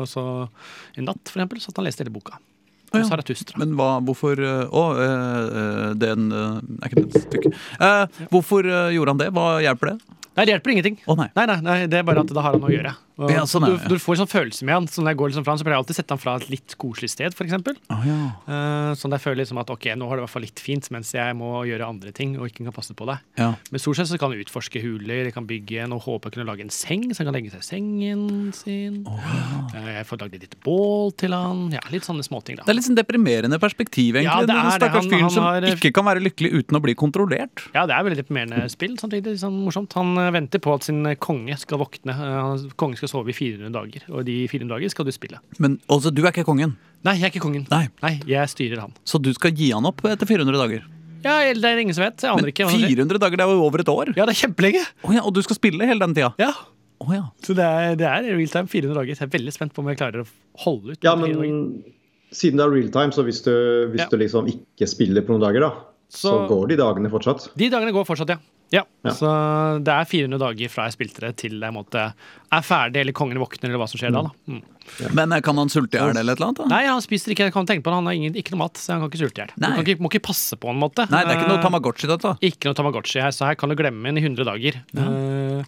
og 0.00 0.06
så 0.10 0.24
en 0.98 1.08
natt, 1.08 1.24
for 1.28 1.40
eksempel, 1.40 1.60
satt 1.62 1.76
han 1.78 1.84
og 1.86 1.90
leste 1.90 2.04
hele 2.04 2.14
boka. 2.14 2.38
Og 2.88 3.02
ja. 3.02 3.34
Men 3.60 3.74
hva, 3.76 3.88
hvorfor 4.00 4.40
eh, 4.40 4.62
Å, 4.72 4.84
eh, 4.96 5.48
eh, 5.60 5.88
den 6.00 6.30
eh, 6.32 6.60
er 6.80 6.88
ikke 6.88 7.02
det 7.02 7.08
et 7.10 7.26
stykke. 7.26 7.50
Eh, 7.84 8.22
hvorfor 8.32 8.64
eh, 8.64 8.94
gjorde 8.96 9.12
han 9.12 9.20
det? 9.20 9.28
Hva 9.36 9.48
hjelper 9.60 9.92
det? 9.92 9.98
Nei, 10.38 10.46
det 10.46 10.54
hjelper 10.54 10.72
ingenting. 10.72 10.96
Å, 11.04 11.18
nei. 11.18 11.28
Nei, 11.36 11.44
nei, 11.50 11.58
nei, 11.66 11.76
det 11.90 12.00
er 12.00 12.06
bare 12.08 12.24
at 12.24 12.32
da 12.32 12.44
har 12.46 12.56
han 12.56 12.64
noe 12.64 12.70
å 12.70 12.76
gjøre. 12.76 12.94
Og 13.18 13.30
Ja, 13.32 13.42
sånn 13.50 13.64
er 13.66 13.72
du, 13.72 13.76
det, 13.76 13.82
ja. 13.82 13.88
du 13.88 13.98
får 13.98 14.20
sånn 14.20 14.30
følelse 14.30 14.62
med 14.68 14.74
han. 14.76 14.86
Så 14.86 15.02
når 15.02 15.10
jeg 15.12 15.18
går 15.18 15.30
liksom 15.32 15.44
fra 15.46 15.52
han, 15.54 15.58
så 15.58 15.66
pleier 15.66 15.74
jeg 15.76 15.82
alltid 15.82 15.96
å 15.96 15.98
sette 15.98 16.14
han 16.14 16.20
fra 16.22 16.34
et 16.38 16.48
litt 16.52 16.74
koselig 16.78 17.10
sted, 17.10 17.34
f.eks. 17.34 17.56
Oh, 17.90 18.04
ja. 18.06 18.18
Uh, 18.46 18.92
sånn 18.98 19.10
at 19.12 19.18
jeg 19.18 19.24
føler 19.26 19.40
liksom 19.42 19.58
at 19.62 19.72
ok, 19.74 19.88
nå 19.98 20.06
har 20.08 20.16
det 20.18 20.22
i 20.22 20.26
hvert 20.26 20.34
fall 20.36 20.46
litt 20.46 20.62
fint, 20.62 20.86
mens 20.94 21.10
jeg 21.16 21.34
må 21.38 21.50
gjøre 21.66 21.88
andre 21.88 22.12
ting 22.14 22.36
og 22.38 22.46
ikke 22.46 22.66
kan 22.68 22.76
passe 22.76 22.94
på 22.94 23.08
deg. 23.10 23.24
ja. 23.40 23.50
Men 23.72 23.82
stort 23.82 23.98
sett 23.98 24.08
så 24.12 24.18
kan 24.20 24.32
jeg 24.32 24.46
utforske 24.46 24.80
huler, 24.82 25.26
jeg 25.28 25.34
kan 25.34 25.46
bygge 25.48 25.88
Nå 25.90 25.98
håper 26.00 26.28
jeg 26.28 26.32
å 26.32 26.34
kunne 26.38 26.48
lage 26.48 26.62
en 26.64 26.70
seng, 26.72 27.08
så 27.10 27.22
han 27.22 27.28
kan 27.30 27.36
legge 27.36 27.50
seg 27.52 27.60
i 27.64 27.68
sengen 27.68 28.52
sin. 28.56 29.02
Eh, 29.74 29.88
jeg 29.98 30.06
får 30.08 30.20
lagd 30.22 30.36
et 30.38 30.44
lite 30.46 30.58
bål 30.64 31.12
til 31.20 31.34
han. 31.36 31.66
Ja, 31.74 31.82
litt 31.92 32.06
sånne 32.06 32.24
småting, 32.26 32.58
da. 32.60 32.66
Det 32.66 32.72
er 32.72 32.78
litt 32.78 32.86
sånn 32.88 32.98
deprimerende 32.98 33.58
perspektiv, 33.62 34.18
egentlig. 34.20 34.28
Ja, 34.30 34.46
det 34.46 34.54
er 34.54 34.68
den 34.68 34.76
stakkars 34.78 35.08
fyren 35.10 35.30
som 35.34 35.44
har- 35.48 35.66
ikke 35.68 35.92
kan 35.98 36.06
være 36.08 36.22
lykkelig 36.24 36.52
uten 36.62 36.78
å 36.78 36.82
bli 36.84 36.94
kontrollert. 36.94 37.66
Ja, 37.74 37.84
det 37.86 37.94
er 37.96 38.04
veldig 38.06 38.20
deprimerende 38.22 38.68
spill, 38.70 38.96
samtidig 39.00 39.36
sånn 39.42 39.58
morsomt. 39.64 39.92
Han 39.98 40.16
eh, 40.18 40.30
venter 40.34 40.58
på 40.62 40.74
at 40.74 40.86
sin 40.88 41.02
konge 41.18 41.58
skal 41.58 41.78
våkne. 41.82 42.14
Uh, 42.14 42.54
han- 42.54 42.70
kongen 42.76 42.96
skal 42.96 43.07
sove 43.10 43.32
i 43.32 43.36
400 43.36 43.72
dager, 43.74 44.04
og 44.12 44.24
de 44.28 44.36
400 44.48 44.70
dager 44.76 44.92
skal 44.94 45.08
du 45.08 45.12
spille. 45.14 45.40
Men 45.58 45.80
altså, 45.88 46.12
du 46.14 46.22
er 46.24 46.30
ikke 46.32 46.44
kongen, 46.48 46.76
Nei, 47.06 47.14
jeg 47.20 47.28
er 47.28 47.32
ikke 47.34 47.44
kongen. 47.44 47.66
Nei. 47.70 48.14
jeg 48.26 48.48
styrer 48.50 48.80
han. 48.82 48.92
så 49.06 49.20
du 49.22 49.32
skal 49.36 49.52
gi 49.54 49.70
han 49.72 49.84
opp 49.86 50.00
etter 50.04 50.26
400 50.26 50.58
dager. 50.58 50.86
Ja, 51.24 51.36
det 51.54 51.64
er 51.66 51.78
ingen 51.82 51.94
som 51.94 52.04
vet. 52.04 52.22
Jeg 52.22 52.30
aner 52.30 52.42
Men 52.46 52.50
ikke. 52.52 52.64
hva 52.66 52.70
som 52.74 52.82
400 52.86 53.18
dager, 53.22 53.36
det 53.38 53.44
er 53.44 53.52
jo 53.54 53.62
over 53.66 53.80
et 53.82 53.88
år. 53.90 54.10
Ja, 54.16 54.24
det 54.26 54.34
er 54.36 54.40
kjempelenge. 54.46 54.82
Oh, 55.02 55.12
ja, 55.14 55.22
og 55.26 55.32
du 55.34 55.40
skal 55.42 55.56
spille 55.58 55.86
hele 55.86 55.98
den 56.04 56.14
tida? 56.14 56.32
Ja, 56.38 56.52
Oh, 56.98 57.12
ja. 57.14 57.28
Så 57.46 57.54
det 57.54 57.62
er, 57.62 57.92
det 57.94 58.06
er 58.10 58.24
real 58.34 58.48
time 58.50 58.66
400 58.66 58.96
dager. 58.98 59.14
Så 59.14 59.22
jeg 59.22 59.28
er 59.28 59.34
veldig 59.38 59.52
spent 59.54 59.72
på 59.72 59.82
om 59.84 59.86
jeg 59.92 59.98
klarer 60.00 60.24
å 60.24 60.26
holde 60.64 60.96
ut. 60.96 61.04
Ja, 61.06 61.12
de 61.14 61.28
400 61.28 61.36
dager. 61.38 61.44
men 61.46 61.84
siden 62.34 62.58
det 62.58 62.64
er 62.66 62.72
real 62.74 62.88
time, 62.90 63.12
så 63.14 63.22
hvis 63.22 63.38
du, 63.44 63.52
hvis 63.92 64.00
Ja. 64.02 64.08
du 64.10 64.16
liksom 64.18 64.48
ikke 64.50 64.88
spiller 64.90 65.22
på 65.22 65.30
noen 65.30 65.44
dager, 65.46 65.60
da, 65.62 65.70
så, 66.08 66.30
Så- 66.32 66.46
går 66.48 66.68
de 66.72 66.76
dagene 66.80 67.10
fortsatt. 67.12 67.50
De 67.58 67.68
dagene 67.72 67.92
går 67.92 68.06
fortsatt, 68.08 68.30
ja. 68.32 68.38
ja. 68.72 68.82
Ja. 69.04 69.12
Så 69.12 69.28
det 69.84 69.92
er 69.92 70.08
400 70.08 70.40
dager 70.40 70.72
fra 70.72 70.86
jeg 70.88 70.96
spilte 70.96 71.20
det 71.24 71.34
til 71.44 71.60
jeg 71.60 71.72
måtte, 71.76 72.06
er 72.52 72.64
ferdig, 72.64 73.02
eller 73.02 73.16
kongen 73.16 73.40
våkner, 73.40 73.68
eller 73.70 73.80
hva 73.82 73.88
som 73.88 74.00
skjer 74.00 74.12
da. 74.16 74.22
da. 74.28 74.32
Mm. 74.48 75.14
Men 75.16 75.32
eh, 75.36 75.42
kan 75.44 75.56
han 75.60 75.68
sulte 75.72 75.98
i 75.98 76.00
hjel 76.00 76.16
eller 76.16 76.32
et 76.32 76.40
eller 76.40 76.48
annet? 76.48 76.62
da? 76.64 76.68
Nei, 76.72 76.80
han 76.88 77.04
spiser 77.04 77.34
ikke, 77.34 77.48
jeg 77.50 77.54
kan 77.56 77.68
tenke 77.68 77.84
på 77.84 77.92
det. 77.92 77.98
Han 78.00 78.08
har 78.08 78.16
ingen, 78.16 78.36
ikke 78.40 78.54
noe 78.56 78.62
mat, 78.64 78.80
så 78.80 78.94
han 78.96 79.04
kan 79.04 79.12
ikke 79.12 79.20
sulte 79.20 79.40
i 79.40 79.44
hjel. 79.44 79.52
Du 79.60 79.68
kan 79.68 79.84
ikke, 79.84 80.00
må 80.04 80.10
ikke 80.12 80.24
passe 80.30 80.56
på 80.60 80.72
en 80.72 80.80
måte. 80.80 81.04
Nei, 81.12 81.22
det 81.28 81.34
er 81.34 81.42
ikke 81.42 81.50
noe 81.52 81.60
Eh, 81.60 81.64
Tamagotchi, 81.68 82.08
dette. 82.08 82.34
Ikke 82.48 82.70
noe 82.70 82.78
Tamagotchi 82.80 83.20
her, 83.20 83.36
så 83.36 83.48
her 83.50 83.58
kan 83.60 83.68
du 83.68 83.76
glemme 83.76 84.08
en 84.08 84.16
i 84.20 84.24
100 84.24 84.48
dager. 84.48 84.80
Eh, 84.96 85.64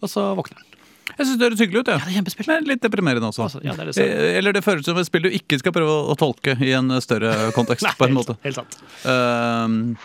og 0.00 0.08
så 0.14 0.30
våkner 0.38 0.62
han. 0.62 0.69
Jeg 1.18 1.26
syns 1.26 1.38
det 1.40 1.46
høres 1.48 1.60
hyggelig 1.64 1.80
ut. 1.80 1.88
Ja, 1.88 1.98
Ja. 1.98 2.20
det 2.22 2.34
er. 2.38 2.44
Men 2.48 2.64
litt 2.68 2.82
deprimerende 2.82 3.28
også. 3.30 3.42
Altså, 3.48 3.60
ja, 3.64 3.72
det 3.74 3.88
er 3.88 3.92
det. 3.92 4.06
Eh, 4.06 4.38
Eller 4.38 4.52
det 4.52 4.64
føles 4.64 4.84
som 4.84 4.96
et 4.98 5.06
spill 5.06 5.22
du 5.22 5.30
ikke 5.30 5.58
skal 5.58 5.72
prøve 5.72 5.88
å- 6.10 6.16
tolke 6.18 6.56
i 6.60 6.72
en 6.72 6.88
større 7.00 7.52
kontekst. 7.52 7.82
Nei, 7.82 7.92
på 7.98 8.04
en 8.08 8.16
helt, 8.16 8.28
måte 8.28 8.36
helt 8.42 8.54
sant. 8.60 8.76
Uh, 9.04 9.96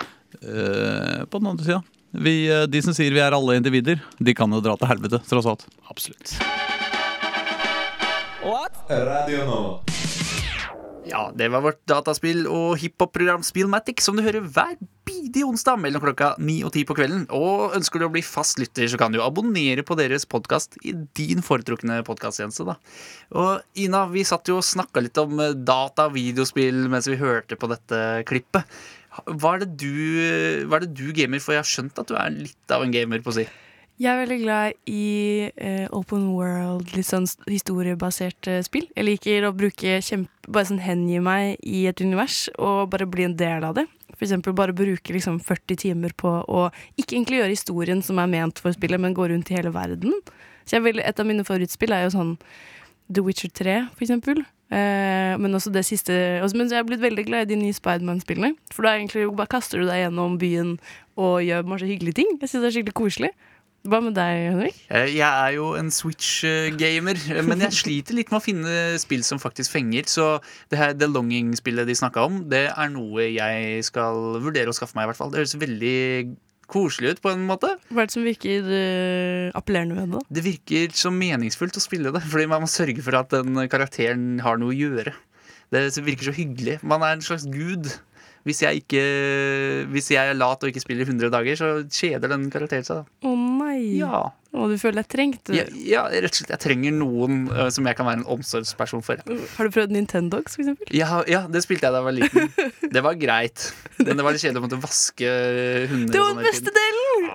uh, 0.45 1.25
På 1.25 1.39
den 1.39 1.47
andre 1.47 1.63
sida 1.65 1.83
vi, 2.15 2.47
eh, 2.47 2.65
De 2.67 2.81
som 2.81 2.93
sier 2.95 3.11
vi 3.11 3.19
er 3.19 3.35
alle 3.35 3.57
individer, 3.59 3.99
de 4.23 4.33
kan 4.33 4.49
jo 4.51 4.61
dra 4.63 4.77
til 4.79 4.87
helvete, 4.87 5.19
tross 5.27 5.45
alt. 5.45 5.65
Absolutt. 5.91 6.37
Radio 8.89 9.45
Nova. 9.45 10.04
Ja, 11.05 11.31
det 11.35 11.51
var 11.53 11.61
vårt 11.61 11.83
dataspill- 11.85 12.47
og 12.49 12.79
hiphop-program 12.81 13.43
Spillmatic, 13.45 14.01
som 14.01 14.17
du 14.17 14.23
hører 14.25 14.41
hver 14.41 14.73
bidige 15.05 15.45
onsdag 15.45 15.77
mellom 15.77 16.01
klokka 16.01 16.31
ni 16.41 16.57
og 16.65 16.73
ti 16.73 16.81
på 16.87 16.95
kvelden. 16.97 17.27
Og 17.35 17.75
ønsker 17.77 18.01
du 18.01 18.07
å 18.07 18.13
bli 18.13 18.23
fast 18.25 18.57
lytter, 18.61 18.87
så 18.89 18.97
kan 18.97 19.13
du 19.13 19.21
abonnere 19.21 19.85
på 19.85 19.97
deres 19.99 20.25
podkast 20.25 20.79
i 20.81 20.95
din 21.17 21.45
foretrukne 21.45 21.99
podkasttjeneste, 22.07 22.65
da. 22.65 22.77
Og 23.37 23.83
Ina, 23.85 24.07
vi 24.09 24.25
satt 24.25 24.49
jo 24.49 24.57
og 24.61 24.65
snakka 24.65 25.03
litt 25.05 25.21
om 25.21 25.37
eh, 25.43 25.53
data 25.53 26.09
og 26.09 26.17
videospill 26.17 26.87
mens 26.89 27.09
vi 27.11 27.19
hørte 27.21 27.59
på 27.59 27.69
dette 27.69 28.01
klippet. 28.25 28.65
Hva 29.29 29.55
er, 29.55 29.63
det 29.63 29.77
du, 29.79 30.65
hva 30.65 30.79
er 30.79 30.87
det 30.87 30.95
du 30.97 31.13
gamer 31.15 31.39
for? 31.39 31.53
Jeg 31.55 31.63
har 31.63 31.69
skjønt 31.69 32.01
at 32.01 32.09
du 32.09 32.17
er 32.19 32.33
litt 32.33 32.73
av 32.73 32.83
en 32.83 32.91
gamer, 32.91 33.21
på 33.23 33.31
å 33.31 33.37
si. 33.37 33.45
Jeg 33.95 34.11
er 34.11 34.17
veldig 34.19 34.37
glad 34.41 34.73
i 34.91 35.47
eh, 35.55 35.85
open 35.95 36.25
world, 36.35 36.89
litt 36.97 37.07
sånn 37.07 37.23
historiebasert 37.47 37.53
historiebaserte 37.53 38.55
spill. 38.67 38.89
Jeg 38.91 39.05
liker 39.07 39.45
å 39.47 39.53
bruke 39.55 40.01
kjempe, 40.03 40.31
bare 40.51 40.67
sånn 40.67 40.81
hengi 40.83 41.21
meg 41.23 41.61
i 41.63 41.85
et 41.87 42.03
univers 42.03 42.49
og 42.59 42.89
bare 42.91 43.07
bli 43.07 43.23
en 43.29 43.37
del 43.39 43.63
av 43.63 43.77
det. 43.77 43.85
For 44.11 44.27
eksempel 44.27 44.55
bare 44.57 44.75
bruke 44.75 45.15
liksom 45.15 45.39
40 45.39 45.79
timer 45.85 46.11
på 46.19 46.27
å 46.43 46.65
ikke 46.99 47.15
egentlig 47.15 47.39
gjøre 47.39 47.55
historien 47.55 48.03
som 48.03 48.19
er 48.19 48.33
ment 48.33 48.59
for 48.59 48.75
spillet, 48.75 48.99
men 48.99 49.15
gå 49.15 49.29
rundt 49.31 49.53
i 49.53 49.55
hele 49.55 49.71
verden. 49.71 50.19
Så 50.67 50.83
vil, 50.83 50.99
et 50.99 51.23
av 51.23 51.31
mine 51.31 51.47
favorittspill 51.47 51.95
er 51.95 52.03
jo 52.09 52.17
sånn 52.17 52.35
The 53.07 53.23
Witcher 53.23 53.55
3, 53.55 53.79
for 53.95 54.03
eksempel. 54.09 54.43
Eh, 54.75 55.39
men 55.39 55.55
også 55.55 55.71
det 55.71 55.85
siste 55.87 56.11
også, 56.43 56.57
Men 56.57 56.67
jeg 56.67 56.81
er 56.81 56.87
blitt 56.87 57.03
veldig 57.03 57.27
glad 57.31 57.47
i 57.47 57.53
de 57.53 57.63
nye 57.63 57.79
Spiderman-spillene. 57.79 58.57
For 58.75 58.83
da 58.83 58.97
egentlig 58.97 59.29
bare 59.31 59.55
kaster 59.55 59.79
du 59.79 59.87
deg 59.87 60.03
gjennom 60.03 60.39
byen 60.41 60.79
og 61.15 61.43
gjør 61.47 61.67
masse 61.69 61.87
hyggelige 61.87 62.19
ting. 62.19 62.35
Jeg 62.41 62.49
synes 62.49 62.63
det 62.65 62.73
er 62.73 62.79
skikkelig 62.81 62.99
koselig. 62.99 63.35
Hva 63.85 63.99
med 64.01 64.15
deg, 64.17 64.39
Henrik? 64.49 64.77
Eh, 64.89 65.11
Jeg 65.13 65.25
er 65.29 65.51
jo 65.59 65.67
en 65.77 65.91
Switch-gamer, 65.93 67.19
men 67.45 67.61
jeg 67.67 67.75
sliter 67.77 68.17
litt 68.17 68.31
med 68.33 68.39
å 68.39 68.43
finne 68.45 68.71
spill 69.01 69.21
som 69.27 69.41
faktisk 69.41 69.75
fenger. 69.75 70.07
Så 70.09 70.25
det 70.73 70.79
her 70.81 70.95
The 70.97 71.09
Longing-spillet 71.11 71.85
de 71.85 71.97
snakka 71.97 72.23
om, 72.25 72.39
det 72.49 72.63
er 72.71 72.89
noe 72.93 73.27
jeg 73.29 73.83
skal 73.85 74.39
vurdere 74.41 74.73
å 74.73 74.77
skaffe 74.77 74.97
meg. 74.97 75.05
i 75.05 75.11
hvert 75.13 75.19
fall 75.21 75.29
Det 75.33 75.43
høres 75.43 75.55
veldig 75.61 75.95
koselig 76.65 77.13
ut 77.13 77.21
på 77.21 77.29
en 77.35 77.45
måte. 77.45 77.69
Hva 77.93 78.01
er 78.01 78.09
det 78.09 78.15
som 78.15 78.25
virker 78.25 78.65
eh, 78.73 79.51
appellerende 79.53 79.99
ved 79.99 80.15
det? 80.17 80.23
Det 80.39 80.45
virker 80.47 80.97
så 80.97 81.13
meningsfullt 81.13 81.77
å 81.77 81.83
spille 81.83 82.09
det, 82.15 82.23
fordi 82.25 82.49
man 82.49 82.65
må 82.65 82.71
sørge 82.71 83.05
for 83.05 83.19
at 83.21 83.29
den 83.37 83.53
karakteren 83.69 84.39
har 84.41 84.57
noe 84.57 84.73
å 84.73 84.79
gjøre. 84.79 85.13
Det 85.73 85.85
virker 86.05 86.31
så 86.31 86.33
hyggelig. 86.33 86.79
Man 86.85 87.03
er 87.05 87.15
en 87.17 87.25
slags 87.25 87.45
gud. 87.49 87.89
Hvis 88.45 88.61
jeg, 88.61 88.83
ikke, 88.83 89.03
hvis 89.89 90.11
jeg 90.13 90.29
er 90.29 90.37
lat 90.37 90.61
og 90.61 90.69
ikke 90.69 90.83
spiller 90.83 91.07
100 91.07 91.31
dager, 91.33 91.57
så 91.57 91.69
kjeder 91.89 92.29
den 92.29 92.49
karakteren 92.53 92.85
seg. 92.85 93.07
Å 93.25 93.31
nei! 93.33 93.97
Ja. 93.97 94.27
Og 94.55 94.71
du 94.71 94.77
føler 94.79 95.01
deg 95.01 95.09
trengt? 95.11 95.49
Ja, 95.51 95.65
ja, 95.83 96.03
rett 96.07 96.31
og 96.31 96.39
slett. 96.39 96.53
Jeg 96.53 96.61
trenger 96.63 96.93
noen 96.95 97.41
uh, 97.51 97.67
som 97.73 97.87
jeg 97.89 97.97
kan 97.97 98.07
være 98.07 98.21
en 98.21 98.29
omsorgsperson 98.37 99.03
for. 99.03 99.19
Har 99.25 99.67
du 99.67 99.73
prøvd 99.73 99.91
Nintendogs, 99.91 100.55
for 100.55 100.63
eksempel? 100.63 100.91
Ja, 100.95 101.23
ja, 101.27 101.41
det 101.51 101.65
spilte 101.65 101.89
jeg 101.89 101.95
da 101.95 101.99
jeg 101.99 102.07
var 102.07 102.15
liten. 102.15 102.53
Det 102.95 103.01
var 103.03 103.17
greit. 103.19 103.65
Men 103.97 104.15
det 104.15 104.23
var 104.23 104.31
litt 104.31 104.43
kjedelig 104.43 104.61
å 104.61 104.63
måtte 104.63 104.77
vaske 104.79 105.31
hunder. 105.89 106.13
Det 106.13 106.21
var 106.21 106.29
sånn 106.29 106.39
den 106.39 106.47
beste 106.47 106.71
delen! 106.75 107.25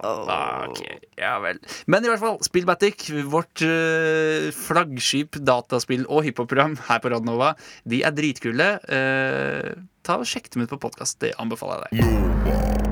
Ah, 0.00 0.64
ok, 0.70 0.80
ja 1.20 1.34
vel. 1.42 1.60
Men 1.90 2.06
i 2.06 2.08
hvert 2.08 2.22
fall, 2.22 2.38
Spillmatic, 2.46 3.10
vårt 3.28 3.64
uh, 3.66 4.48
flaggskip, 4.56 5.36
dataspill 5.44 6.06
og 6.06 6.24
hiphop-program 6.24 6.78
her 6.88 7.02
på 7.04 7.12
Radnova, 7.12 7.52
de 7.90 8.00
er 8.06 8.16
dritkule. 8.16 8.70
Eh, 8.88 9.74
ta 10.06 10.18
og 10.20 10.26
Sjekk 10.28 10.50
dem 10.52 10.64
ut 10.64 10.72
på 10.72 10.80
podkast. 10.86 11.20
Det 11.22 11.34
anbefaler 11.40 11.86
jeg 11.90 12.04
deg. 12.04 12.90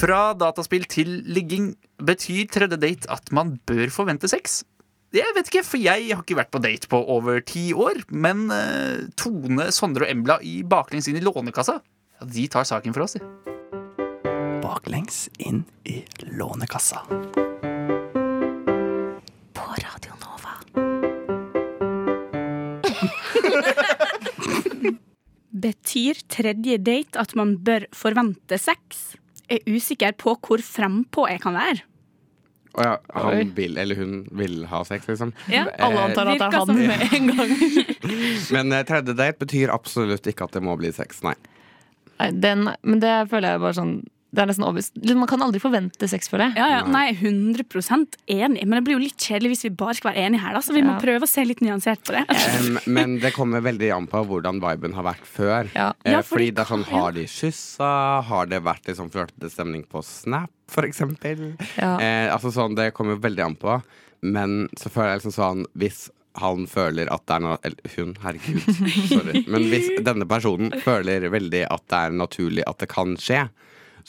Fra 0.00 0.32
dataspill 0.38 0.84
til 0.90 1.22
ligging 1.26 1.72
betyr 2.00 2.46
tredje 2.52 2.78
date 2.80 3.10
at 3.10 3.32
man 3.34 3.58
bør 3.68 3.90
forvente 3.92 4.30
sex. 4.30 4.62
Jeg 5.10 5.26
vet 5.34 5.48
ikke, 5.50 5.64
for 5.66 5.82
jeg 5.82 6.12
har 6.14 6.22
ikke 6.22 6.38
vært 6.38 6.52
på 6.54 6.60
date 6.62 6.86
på 6.90 7.00
over 7.10 7.40
ti 7.42 7.72
år. 7.74 8.04
Men 8.14 8.46
uh, 8.54 9.10
Tone, 9.18 9.72
Sondre 9.74 10.06
og 10.06 10.12
Embla 10.12 10.38
i 10.46 10.62
Baklengs 10.62 11.10
inn 11.10 11.18
i 11.18 11.24
Lånekassa, 11.24 11.80
ja, 11.82 12.28
de 12.36 12.46
tar 12.52 12.68
saken 12.68 12.94
for 12.94 13.08
oss. 13.08 13.18
de. 13.18 13.22
Baklengs 14.62 15.24
inn 15.42 15.64
i 15.82 16.04
Lånekassa. 16.30 17.02
På 19.58 19.64
Radio 19.82 20.14
Nova. 20.22 20.54
Betyr 25.50 26.20
tredje 26.30 26.78
date 26.78 27.18
at 27.18 27.34
man 27.38 27.56
bør 27.66 27.86
forvente 27.96 28.58
sex? 28.60 29.16
Er 29.50 29.64
usikker 29.66 30.14
på 30.18 30.36
hvor 30.38 30.62
frempå 30.62 31.26
jeg 31.30 31.40
kan 31.42 31.56
være. 31.58 31.82
Og 32.78 32.84
ja, 32.86 32.92
han 33.16 33.48
vil, 33.56 33.74
eller 33.82 33.98
hun 33.98 34.20
vil 34.38 34.60
ha 34.70 34.84
sex, 34.86 35.08
liksom. 35.10 35.32
Ja, 35.50 35.64
Alle 35.82 35.96
Eh, 35.98 36.04
antar 36.06 36.28
at 36.30 36.38
det 36.38 36.46
er 36.46 36.54
han 36.54 36.76
med 36.78 37.14
en 37.16 37.32
gang. 37.32 37.54
Men 38.54 38.72
eh, 38.76 38.84
tredje 38.86 39.16
date 39.18 39.40
betyr 39.42 39.72
absolutt 39.74 40.28
ikke 40.30 40.46
at 40.46 40.54
det 40.54 40.62
må 40.62 40.76
bli 40.78 40.92
sex, 40.94 41.24
nei. 41.26 41.34
Nei, 42.20 42.30
den, 42.30 42.68
men 42.84 43.00
det 43.02 43.14
føler 43.32 43.56
jeg 43.56 43.62
bare 43.64 43.74
sånn 43.80 43.94
Det 44.30 44.42
er 44.44 44.46
nesten 44.46 44.62
obvious. 44.62 44.92
Man 45.18 45.26
kan 45.26 45.42
aldri 45.42 45.58
forvente 45.58 46.06
sex, 46.06 46.28
føler 46.30 46.52
jeg. 46.52 46.60
Ja, 46.60 46.66
ja, 46.76 46.82
nei, 46.86 47.08
100% 47.18 48.14
enig, 48.30 48.62
men 48.62 48.76
det 48.78 48.82
blir 48.86 48.94
jo 48.94 49.02
litt 49.02 49.18
kjedelig 49.18 49.50
hvis 49.56 49.64
vi 49.66 49.70
bare 49.80 49.96
skal 49.98 50.12
være 50.12 50.22
enige 50.28 50.42
her. 50.44 50.54
Da, 50.54 50.60
så 50.62 50.74
vi 50.76 50.82
må 50.86 50.92
Ja. 50.94 51.00
prøve 51.02 51.26
å 51.26 51.30
se 51.30 51.42
litt 51.44 51.60
nyansert 51.66 52.04
på 52.06 52.14
det. 52.14 52.22
Um, 52.60 52.78
men 52.94 53.16
det 53.18 53.32
kommer 53.34 53.60
veldig 53.64 53.90
an 53.96 54.06
på 54.06 54.22
hvordan 54.28 54.60
viben 54.62 54.94
har 54.94 55.02
vært 55.08 55.26
før. 55.26 55.70
Ja. 55.74 55.88
Eh, 56.04 56.12
Ja, 56.12 56.20
fordi 56.22 56.50
fordi- 56.50 56.54
det 56.54 56.62
er 56.62 56.70
sånn, 56.70 56.84
Har 56.90 57.12
de 57.12 57.24
kyssa? 57.26 58.22
Har 58.30 58.46
det 58.46 58.62
vært 58.62 58.86
sånn 58.94 59.10
flørtete 59.10 59.50
stemning 59.50 59.84
på 59.90 60.02
Snap, 60.04 60.50
for 60.68 60.82
eksempel? 60.86 61.56
Ja. 61.76 61.96
Eh, 61.98 62.28
altså 62.32 62.52
sånn, 62.54 62.76
Det 62.76 62.92
kommer 62.94 63.16
veldig 63.18 63.44
an 63.44 63.56
på. 63.56 63.82
Men 64.22 64.68
så 64.76 64.90
føler 64.90 65.14
jeg 65.16 65.22
liksom 65.22 65.32
sånn 65.32 65.64
Hvis 65.76 66.10
han 66.36 66.66
føler 66.66 67.08
at 67.10 67.24
det 67.26 67.34
er 67.34 67.40
noe 67.40 67.58
Eller 67.64 67.94
hun, 67.96 68.14
herregud. 68.22 68.62
Sorry. 69.08 69.44
Men 69.48 69.62
hvis 69.72 69.88
denne 70.04 70.26
personen 70.28 70.70
føler 70.84 71.26
veldig 71.32 71.66
at 71.70 71.82
det 71.88 71.98
er 71.98 72.10
naturlig 72.12 72.62
at 72.68 72.78
det 72.78 72.88
kan 72.88 73.16
skje, 73.16 73.48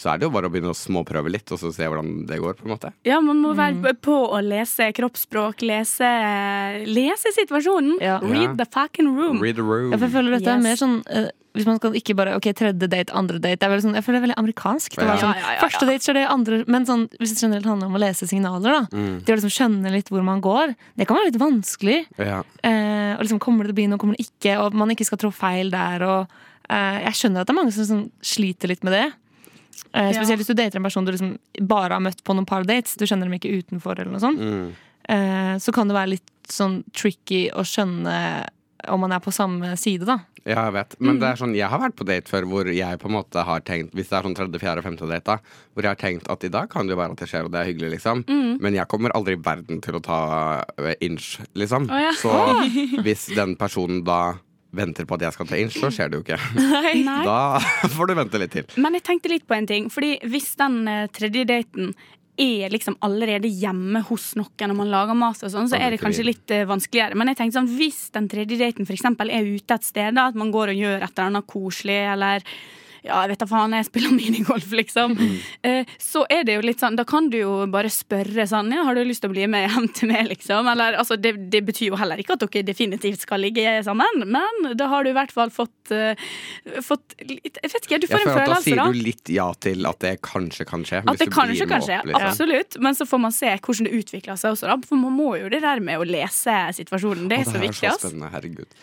så 0.01 0.10
er 0.13 0.17
det 0.22 0.25
jo 0.25 0.31
bare 0.34 0.50
å 0.50 0.53
begynne 0.53 0.72
å 0.74 0.77
småprøve 0.77 1.29
litt, 1.29 1.51
og 1.53 1.60
så 1.62 1.70
se 1.75 1.86
hvordan 1.86 2.25
det 2.25 2.39
går. 2.41 2.55
på 2.58 2.65
en 2.65 2.74
måte 2.74 2.89
Ja, 3.05 3.20
Man 3.22 3.38
må 3.43 3.51
være 3.53 3.93
på 4.01 4.15
å 4.34 4.39
lese 4.41 4.88
kroppsspråk, 4.98 5.62
lese, 5.62 6.10
lese 6.89 7.31
situasjonen. 7.36 8.00
Ja. 8.01 8.17
Read 8.24 8.58
the 8.58 8.65
fucking 8.65 9.13
room. 9.17 9.39
Read 9.41 9.55
the 9.60 9.65
room. 9.65 9.91
Ja, 9.93 9.98
for 10.00 10.08
jeg 10.08 10.15
føler 10.15 10.36
dette 10.39 10.55
er 10.55 10.63
mer 10.63 10.79
sånn 10.79 10.98
uh, 11.05 11.29
Hvis 11.53 11.65
man 11.67 11.77
skal 11.81 11.96
ikke 12.00 12.15
bare 12.15 12.34
Ok, 12.38 12.48
tredje 12.55 12.88
date, 12.88 13.12
andre 13.17 13.38
date 13.43 13.60
det 13.60 13.67
er 13.67 13.74
veldig 13.74 13.84
sånn, 13.86 13.96
Jeg 14.00 14.05
føler 14.05 14.17
det 14.17 14.22
er 14.22 14.27
veldig 14.29 14.39
amerikansk. 14.41 14.96
Det 14.96 15.03
var 15.08 15.17
Ja. 15.20 15.22
sånn, 15.25 15.36
Ja, 15.41 15.55
Første 15.65 15.88
date 15.89 16.05
så 16.05 16.10
er 16.13 16.20
det 16.20 16.25
andre 16.31 16.62
Men 16.67 16.86
sånn, 16.88 17.03
hvis 17.20 17.34
det 17.36 17.41
generelt 17.43 17.65
handler 17.67 17.88
om 17.91 17.98
å 18.00 18.03
lese 18.05 18.27
signaler, 18.29 18.72
da 18.72 18.81
Mm. 18.98 19.24
det 19.25 19.34
å 19.34 19.38
liksom 19.38 19.55
skjønne 19.58 19.91
litt 19.91 20.10
hvor 20.10 20.24
man 20.24 20.41
går, 20.41 20.75
det 20.98 21.08
kan 21.08 21.17
være 21.17 21.31
litt 21.31 21.41
vanskelig. 21.41 22.05
Ja. 22.17 22.41
Uh, 22.63 23.15
og 23.17 23.22
liksom 23.25 23.39
Kommer 23.39 23.63
det 23.67 23.72
til 23.72 23.75
å 23.75 23.79
bli 23.81 23.88
noe, 23.91 24.00
kommer 24.00 24.15
det 24.17 24.25
ikke? 24.31 24.58
Og 24.63 24.74
man 24.74 24.89
ikke 24.89 25.05
skal 25.05 25.17
trå 25.17 25.31
feil 25.34 25.70
der. 25.72 26.01
Og, 26.03 26.27
eh, 26.70 27.03
jeg 27.05 27.13
skjønner 27.20 27.41
at 27.41 27.48
det 27.48 27.53
er 27.55 27.60
mange 27.60 27.74
som 27.74 27.86
sånn, 27.86 28.12
sliter 28.24 28.67
litt 28.70 28.84
med 28.84 28.93
det. 28.93 29.13
Eh, 29.92 30.13
spesielt 30.16 30.40
hvis 30.40 30.51
du 30.51 30.56
dater 30.56 30.80
en 30.80 30.88
person 30.88 31.06
du 31.08 31.12
liksom 31.13 31.36
bare 31.68 31.98
har 31.98 32.04
møtt 32.04 32.24
på 32.24 32.36
noen 32.38 32.48
par 32.48 32.66
dates. 32.68 32.96
Du 33.00 33.06
kjenner 33.06 33.28
dem 33.28 33.38
ikke 33.38 33.54
utenfor, 33.62 33.98
eller 33.98 34.13
noe 34.13 34.24
sånt. 34.24 34.42
Mm. 34.42 34.72
Eh, 35.12 35.54
så 35.62 35.74
kan 35.75 35.90
det 35.90 35.98
være 35.98 36.16
litt 36.16 36.34
sånn 36.51 36.82
tricky 36.96 37.48
å 37.56 37.66
skjønne 37.68 38.16
om 38.90 39.01
man 39.04 39.13
er 39.13 39.22
på 39.22 39.34
samme 39.34 39.75
side, 39.78 40.08
da. 40.10 40.22
Ja, 40.42 40.63
jeg 40.66 40.74
vet. 40.74 40.96
Men 41.06 41.20
det 41.22 41.28
er 41.30 41.38
sånn, 41.38 41.51
jeg 41.54 41.70
har 41.70 41.82
vært 41.84 41.98
på 42.00 42.06
date 42.08 42.32
før 42.32 42.48
hvor 42.50 42.70
jeg 42.74 43.00
på 43.01 43.10
en 43.12 43.13
måte 43.13 43.44
har 43.46 43.62
tenkt 43.62 43.92
Hvis 43.94 44.10
det 44.10 44.16
er 44.18 44.25
sånn 44.25 44.34
tredje, 44.38 44.62
fjerde, 44.63 44.82
femte 44.82 45.06
date, 45.06 45.36
da 45.36 45.36
hvor 45.75 45.86
jeg 45.86 45.94
har 45.94 46.00
tenkt 46.01 46.30
at 46.34 46.46
i 46.48 46.50
dag 46.51 46.70
kan 46.72 46.88
det 46.88 46.96
jo 46.96 47.01
være 47.01 47.13
at 47.13 47.22
det 47.22 47.28
skjer, 47.30 47.46
og 47.46 47.54
det 47.54 47.60
er 47.62 47.70
hyggelig, 47.70 47.92
liksom. 47.94 48.24
Men 48.62 48.78
jeg 48.78 48.90
kommer 48.90 49.13
aldri 49.18 49.38
i 49.38 49.44
verden 49.44 49.84
til 49.86 50.00
å 50.00 50.01
ta 50.04 50.22
eh, 50.82 50.96
inch, 51.06 51.36
liksom. 51.54 51.86
Oh, 51.94 52.01
ja. 52.01 52.12
Så 52.18 52.34
hvis 53.06 53.28
den 53.38 53.54
personen 53.60 54.01
da 54.08 54.40
venter 54.75 55.08
på 55.08 55.18
at 55.18 55.25
jeg 55.28 55.36
skal 55.36 55.50
ta 55.50 55.60
inch, 55.60 55.75
så 55.80 55.92
skjer 55.94 56.12
det 56.12 56.20
jo 56.20 56.24
ikke. 56.25 56.40
Nei. 57.10 57.22
Da 57.28 57.60
får 57.92 58.10
du 58.10 58.16
vente 58.18 58.42
litt 58.42 58.56
til. 58.56 58.80
Men 58.82 58.98
jeg 58.98 59.06
tenkte 59.08 59.32
litt 59.32 59.48
på 59.48 59.58
en 59.58 59.70
ting. 59.70 59.92
Fordi 59.94 60.16
hvis 60.32 60.54
den 60.60 60.82
eh, 60.90 61.06
tredje 61.13 61.46
daten 61.50 61.94
er 62.42 62.72
liksom 62.74 62.96
allerede 63.06 63.50
hjemme 63.51 64.01
hos 64.08 64.32
noen 64.40 64.72
når 64.72 64.78
man 64.78 64.92
lager 64.92 65.18
mat, 65.18 65.42
og 65.44 65.51
sånn, 65.54 65.70
så 65.70 65.78
er 65.78 65.94
det 65.94 66.01
kanskje 66.01 66.25
litt. 66.25 66.44
litt 66.46 66.56
eh, 66.56 66.68
vanskeligere. 66.70 67.18
Men 67.20 67.32
jeg 67.32 67.42
tenkte 67.42 67.60
sånn, 67.60 67.72
hvis 67.78 68.04
den 68.16 68.30
tredje 68.32 68.60
daten 68.62 68.88
for 68.88 68.98
eksempel 68.98 69.34
er 69.34 69.48
ute 69.48 69.78
et 69.78 69.88
sted, 69.88 70.16
da, 70.18 70.30
at 70.32 70.40
man 70.40 70.54
går 70.54 70.74
og 70.74 70.84
gjør 70.86 70.98
et 71.01 71.12
eller 71.12 71.28
annet 71.28 71.50
koselig, 71.51 72.00
eller 72.16 72.48
ja, 73.01 73.17
jeg 73.24 73.31
vet 73.31 73.41
da 73.41 73.48
faen, 73.50 73.74
jeg 73.74 73.88
spiller 73.88 74.13
minigolf, 74.20 74.70
liksom. 74.77 75.15
Mm. 75.17 75.38
Eh, 75.67 75.93
så 76.01 76.24
er 76.29 76.46
det 76.48 76.58
jo 76.60 76.65
litt 76.65 76.81
sånn, 76.84 76.98
da 77.00 77.05
kan 77.08 77.31
du 77.34 77.39
jo 77.39 77.53
bare 77.72 77.89
spørre 77.91 78.46
sånn, 78.50 78.70
ja, 78.75 78.86
har 78.86 78.98
du 78.98 79.03
lyst 79.08 79.25
til 79.25 79.31
å 79.31 79.36
bli 79.36 79.48
med 79.50 79.65
hjem 79.65 79.88
til 79.98 80.12
meg, 80.12 80.27
liksom? 80.29 80.70
Eller, 80.72 81.00
altså, 81.01 81.17
det, 81.17 81.34
det 81.53 81.63
betyr 81.67 81.91
jo 81.91 82.00
heller 82.00 82.22
ikke 82.22 82.38
at 82.38 82.46
dere 82.46 82.65
definitivt 82.67 83.25
skal 83.25 83.41
ligge 83.41 83.79
sammen, 83.88 84.25
men 84.29 84.72
da 84.77 84.89
har 84.91 85.05
du 85.05 85.12
i 85.12 85.15
hvert 85.17 85.34
fall 85.34 85.53
fått, 85.53 85.93
uh, 85.93 86.13
fått 86.86 87.17
litt, 87.25 87.58
jeg 87.58 87.74
vet 87.74 87.89
ikke, 87.89 88.01
du 88.03 88.08
får 88.12 88.22
en 88.22 88.29
følelse, 88.29 88.46
da. 88.46 88.55
Da 88.55 88.62
sier 88.65 88.84
du 88.86 89.03
litt 89.10 89.34
ja 89.34 89.50
til 89.58 89.89
at 89.89 90.01
det 90.05 90.15
kanskje 90.25 90.67
kan 90.70 90.86
skje. 90.86 91.01
At 91.01 91.22
det 91.22 91.31
kanskje 91.34 91.70
kan 91.70 91.86
skje, 91.86 92.01
liksom. 92.05 92.29
absolutt. 92.29 92.79
Men 92.81 92.98
så 92.98 93.08
får 93.10 93.25
man 93.25 93.36
se 93.36 93.53
hvordan 93.58 93.89
det 93.89 93.98
utvikler 93.98 94.39
seg 94.39 94.55
også, 94.55 94.70
da. 94.70 94.77
For 94.88 95.01
man 95.01 95.15
må 95.17 95.36
jo 95.41 95.50
det 95.51 95.63
der 95.65 95.81
med 95.84 96.01
å 96.01 96.08
lese 96.08 96.58
situasjonen. 96.77 97.25
Det 97.31 97.41
er 97.41 97.48
Å, 97.50 97.53
så 97.55 97.62
viktig, 97.62 97.93
så 97.96 97.98
spennende, 98.05 98.29
herregud. 98.34 98.77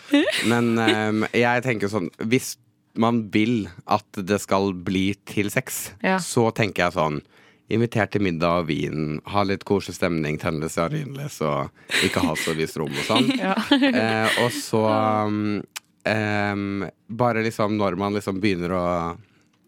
Men 0.50 0.72
um, 0.78 1.28
jeg 1.36 1.62
tenker 1.64 1.90
sånn 1.92 2.08
Hvis 2.30 2.56
man 2.94 3.24
vil 3.34 3.68
at 3.86 4.20
det 4.26 4.40
skal 4.42 4.72
bli 4.74 5.12
til 5.28 5.50
sex, 5.50 5.92
Ja. 6.02 6.18
så 6.18 6.50
tenker 6.54 6.88
jeg 6.88 6.96
sånn 6.96 7.20
invitert 7.68 8.14
til 8.14 8.22
middag 8.24 8.62
og 8.62 8.68
vin, 8.70 9.20
ha 9.28 9.42
litt 9.44 9.64
koselig 9.68 9.98
stemning, 9.98 10.38
tenne 10.40 10.64
litt 10.64 10.72
stearinlys 10.72 11.40
og 11.44 11.68
ikke 12.06 12.22
ha 12.24 12.36
så 12.40 12.54
lyst 12.56 12.78
rom 12.80 12.94
og 12.96 13.04
sånn. 13.04 13.28
eh, 13.92 14.38
og 14.40 14.48
så 14.56 14.80
um, 14.88 15.60
um, 16.08 16.86
bare 17.08 17.44
liksom 17.44 17.76
når 17.76 17.98
man 18.00 18.16
liksom 18.16 18.40
begynner 18.40 18.72
å 18.72 18.84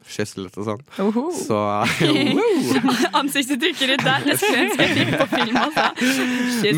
kysse 0.08 0.40
litt 0.40 0.56
og 0.58 0.66
sånn, 0.66 0.80
så 1.36 1.58
Ansiktsuttrykket 3.20 3.92
ditt 3.92 4.04
der, 4.04 4.24
det 4.24 4.36
skulle 4.40 4.56
jeg 4.56 4.70
ønske 4.70 4.86
jeg 4.86 4.96
fikk 4.96 5.14
på 5.20 5.28
film. 5.34 5.58
Altså. 5.60 5.86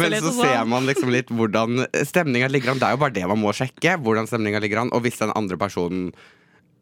Men 0.01 0.17
så 0.19 0.33
sånn. 0.33 0.41
ser 0.43 0.69
man 0.73 0.89
liksom 0.89 1.13
litt 1.15 1.31
hvordan 1.33 1.85
stemninga 2.09 2.51
ligger 2.53 2.75
an. 2.75 2.83
Det 2.83 2.89
er 2.89 2.97
jo 2.97 3.03
bare 3.05 3.17
det 3.17 3.27
man 3.31 3.41
må 3.43 3.55
sjekke. 3.57 3.97
Hvordan 4.03 4.29
stemninga 4.31 4.63
ligger 4.63 4.83
an 4.83 4.93
Og 4.97 5.05
hvis 5.05 5.21
den 5.21 5.33
andre 5.39 5.59
personen 5.61 6.11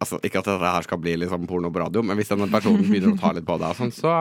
Altså 0.00 0.16
Ikke 0.25 0.40
at 0.40 0.49
dette 0.49 0.73
her 0.73 0.85
skal 0.87 1.00
bli 1.02 1.12
liksom 1.20 1.44
porno 1.49 1.68
på 1.73 1.82
radio, 1.82 2.00
men 2.00 2.16
hvis 2.16 2.30
den 2.32 2.47
personen 2.49 2.87
begynner 2.87 3.12
å 3.12 3.20
ta 3.20 3.35
litt 3.37 3.44
på 3.44 3.59
deg, 3.61 3.75
sånn, 3.76 3.90
så 3.92 4.14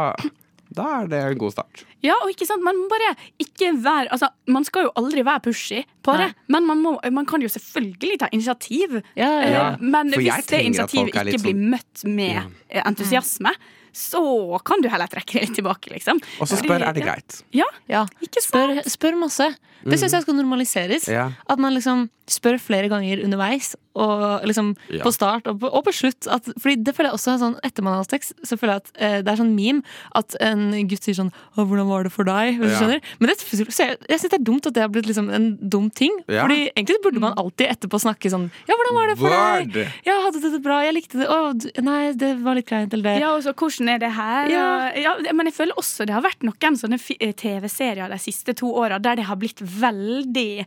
da 0.71 0.83
er 1.01 1.07
det 1.09 1.19
en 1.31 1.37
god 1.41 1.51
start. 1.55 1.83
Ja, 2.05 2.13
og 2.23 2.29
ikke 2.31 2.45
sant, 2.45 2.61
man 2.63 2.77
må 2.77 2.85
bare 2.91 3.15
ikke 3.41 3.71
være 3.83 4.11
Altså, 4.13 4.29
man 4.47 4.63
skal 4.67 4.85
jo 4.87 4.91
aldri 4.95 5.23
være 5.25 5.41
pushy 5.47 5.81
på 6.05 6.13
det, 6.19 6.29
men 6.47 6.65
man, 6.67 6.81
må, 6.83 6.93
man 7.11 7.25
kan 7.25 7.41
jo 7.41 7.49
selvfølgelig 7.49 8.19
ta 8.19 8.29
initiativ. 8.31 8.99
Ja, 9.17 9.29
ja. 9.41 9.65
Eh, 9.73 9.77
Men 9.81 10.13
for 10.13 10.21
hvis 10.21 10.45
det 10.51 10.61
initiativet 10.65 11.09
ikke 11.09 11.41
blir 11.43 11.53
sånn- 11.57 11.69
møtt 11.73 12.05
med 12.05 12.37
ja. 12.69 12.83
entusiasme, 12.85 13.51
så 13.91 14.21
kan 14.63 14.81
du 14.81 14.87
heller 14.89 15.07
trekke 15.09 15.33
det 15.39 15.47
litt 15.47 15.55
tilbake, 15.57 15.89
liksom. 15.91 16.19
Og 16.39 16.47
så 16.47 16.59
spør 16.61 16.85
er 16.85 16.93
det 16.93 17.03
greit. 17.03 17.41
Ja, 17.51 17.65
Ja. 17.89 18.05
ikke 18.21 18.41
Spør, 18.45 18.75
sant? 18.77 18.91
spør 18.93 19.17
masse. 19.19 19.47
Det 19.83 19.97
syns 19.99 20.13
jeg 20.13 20.21
skal 20.27 20.35
normaliseres. 20.37 21.07
Ja. 21.09 21.31
At 21.49 21.57
man 21.59 21.73
liksom 21.73 22.09
spør 22.31 22.59
flere 22.61 22.89
ganger 22.91 23.23
underveis, 23.25 23.75
og 23.99 24.45
liksom 24.47 24.75
Ja. 24.89 25.03
på 25.03 25.11
start 25.11 25.47
og 25.47 25.59
på, 25.59 25.67
og 25.73 25.83
på 25.85 25.91
slutt. 25.91 26.27
At, 26.31 26.45
fordi 26.61 26.77
det 26.83 26.93
føler 26.95 27.09
jeg 27.11 27.17
også 27.19 27.33
er 27.33 27.39
sånn 27.41 27.55
Etter 27.65 27.83
man 27.83 27.93
har 27.97 28.03
hatt 28.05 28.11
sex, 28.13 28.31
så 28.45 28.55
føler 28.57 28.77
jeg 28.77 28.83
at 28.85 28.89
eh, 29.01 29.21
det 29.25 29.27
er 29.33 29.39
sånn 29.41 29.55
meme 29.57 29.81
at 30.15 30.35
en 30.39 30.71
gutt 30.87 31.03
sier 31.03 31.15
sånn 31.17 31.31
Å, 31.57 31.65
'Hvordan 31.65 31.87
var 31.89 32.03
det 32.03 32.11
for 32.13 32.23
deg?' 32.23 32.59
Hvis 32.59 32.69
du 32.71 32.75
skjønner. 32.79 33.01
Men 33.19 33.27
det, 33.27 33.35
så 33.41 33.83
jeg, 33.83 33.97
jeg 34.07 34.19
syns 34.19 34.31
det 34.31 34.39
er 34.39 34.45
dumt 34.47 34.65
at 34.69 34.73
det 34.73 34.81
har 34.85 34.89
blitt 34.93 35.09
liksom 35.09 35.27
en 35.33 35.57
dum 35.69 35.89
ting. 35.89 36.13
Ja. 36.29 36.45
Fordi 36.45 36.69
egentlig 36.77 37.01
burde 37.03 37.19
man 37.19 37.33
alltid 37.35 37.67
etterpå 37.67 37.99
snakke 37.99 38.29
sånn 38.31 38.47
'Ja, 38.69 38.75
hvordan 38.77 38.95
var 38.95 39.07
det 39.09 39.17
for 39.19 39.29
Word! 39.29 39.73
deg?' 39.73 39.91
'Ja, 40.05 40.15
hadde 40.23 40.39
du 40.41 40.49
det 40.51 40.61
bra? 40.63 40.79
Jeg 40.85 40.93
likte 40.95 41.17
det.' 41.19 41.27
'Å, 41.27 41.57
du- 41.59 41.81
nei, 41.81 42.13
det 42.13 42.31
var 42.43 42.55
litt 42.55 42.67
kleint', 42.69 42.93
eller 42.93 43.03
det. 43.15 43.19
Ja, 43.21 43.35
og 43.35 43.43
så 43.43 43.51
hvordan 43.53 43.89
er 43.89 43.99
det 43.99 44.11
her? 44.13 44.47
Ja. 44.49 44.91
Ja, 44.95 45.33
men 45.33 45.45
jeg 45.47 45.53
føler 45.55 45.73
også 45.75 46.05
det 46.05 46.13
har 46.15 46.21
vært 46.23 46.41
noen 46.45 46.77
sånne 46.77 46.99
eh, 47.19 47.33
TV-serier 47.33 48.07
de 48.09 48.17
siste 48.17 48.53
to 48.55 48.71
åra 48.71 48.99
der 49.01 49.15
det 49.17 49.25
har 49.25 49.35
blitt 49.35 49.59
veldig 49.59 50.65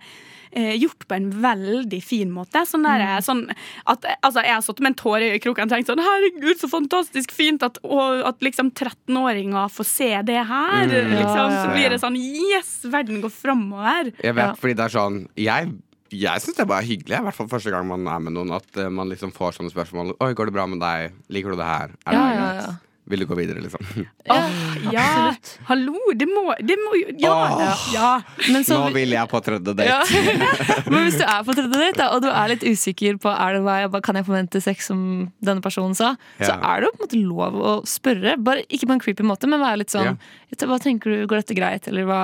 eh, 0.52 0.75
gjort 0.78 1.06
på 1.09 1.14
en 1.16 1.30
veldig 1.42 2.02
fin 2.04 2.30
måte. 2.30 2.62
Sånn 2.68 2.82
der, 2.85 3.00
Mm. 3.02 3.23
sånn 3.25 3.42
at, 3.87 4.04
altså, 4.23 4.42
jeg 4.44 4.52
har 4.54 4.61
sittet 4.62 4.80
med 4.80 4.92
en 4.92 5.00
tåre 5.02 5.35
i 5.35 5.38
kroken 5.38 5.64
og 5.64 5.71
tenkt 5.71 5.87
sånn 5.90 5.99
Herregud, 6.02 6.56
så 6.61 6.68
fantastisk 6.71 7.30
fint 7.32 7.62
at, 7.62 7.78
og, 7.85 8.23
at 8.26 8.38
liksom 8.40 8.71
13-åringer 8.73 9.68
får 9.73 9.85
se 9.87 10.11
det 10.23 10.47
her. 10.47 10.87
Mm. 10.87 11.16
liksom. 11.16 11.49
Ja, 11.50 11.62
Så 11.62 11.68
ja, 11.68 11.75
blir 11.75 11.88
det 11.90 12.00
sånn 12.00 12.16
Yes, 12.16 12.82
verden 12.85 13.21
går 13.23 13.30
framover. 13.32 14.12
Jeg 14.23 14.35
vet, 14.35 14.44
Ja. 14.44 14.54
fordi 14.54 14.75
det 14.76 14.85
er 14.85 14.99
sånn 14.99 15.28
Jeg, 15.37 15.73
jeg 16.11 16.40
syns 16.42 16.56
det 16.56 16.66
bare 16.68 16.82
er 16.82 16.87
hyggelig, 16.87 17.18
i 17.18 17.23
hvert 17.25 17.35
fall 17.35 17.49
første 17.49 17.71
gang 17.71 17.87
man 17.88 18.06
er 18.06 18.18
med 18.21 18.32
noen, 18.35 18.52
at 18.54 18.76
eh, 18.76 18.88
man 18.88 19.09
liksom 19.09 19.32
får 19.32 19.56
sånne 19.59 19.73
spørsmål. 19.73 20.14
'Oi, 20.21 20.35
går 20.35 20.44
det 20.47 20.52
bra 20.52 20.66
med 20.66 20.80
deg? 20.80 21.12
Liker 21.30 21.50
du 21.50 21.56
det 21.56 21.64
her? 21.64 21.88
Er 22.06 22.11
det 22.11 22.12
Ja, 22.12 22.35
ja, 22.35 22.54
ja. 22.61 22.73
Vil 23.11 23.18
du 23.18 23.26
gå 23.26 23.35
videre, 23.35 23.59
liksom? 23.61 23.82
Ja, 24.92 25.32
hallo, 25.68 25.97
det 26.14 26.26
må, 26.30 26.52
det 26.62 26.76
må 26.78 26.92
jo 27.00 27.14
Ja! 27.18 27.75
ja. 27.92 28.11
Men 28.52 28.62
så- 28.64 28.78
Nå 28.78 28.92
vil 28.94 29.11
jeg 29.14 29.28
på 29.30 29.40
tredje 29.42 29.75
date. 29.75 29.88
Ja. 29.88 30.02
Men 30.92 31.09
hvis 31.09 31.18
du 31.18 31.25
er 31.26 31.42
på 31.47 31.54
tredje 31.56 31.73
date, 31.73 31.99
da, 31.99 32.09
og 32.14 32.23
du 32.23 32.28
er 32.30 32.52
litt 32.54 32.62
usikker 32.66 33.18
på 33.23 33.32
er 33.32 33.59
det 33.59 33.62
hva 33.66 34.00
kan 34.04 34.18
jeg 34.21 34.26
forvente 34.28 34.62
sex 34.62 34.87
som 34.92 35.02
denne 35.42 35.62
personen 35.64 35.97
sa, 35.99 36.14
så 36.40 36.54
er 36.54 36.80
det 36.85 36.88
jo 36.90 36.94
på 36.94 37.02
en 37.02 37.06
måte 37.09 37.23
lov 37.26 37.59
å 37.59 37.75
spørre. 37.88 38.37
Bare 38.42 38.62
Ikke 38.71 38.87
på 38.87 38.94
en 38.97 39.02
creepy 39.02 39.26
måte, 39.26 39.50
men 39.50 39.61
være 39.62 39.82
litt 39.82 39.90
sånn 39.94 40.16
Hva 40.62 40.78
tenker 40.82 41.11
du, 41.11 41.26
Går 41.26 41.42
dette 41.42 41.56
greit? 41.59 41.88
Eller 41.90 42.06
hva, 42.06 42.21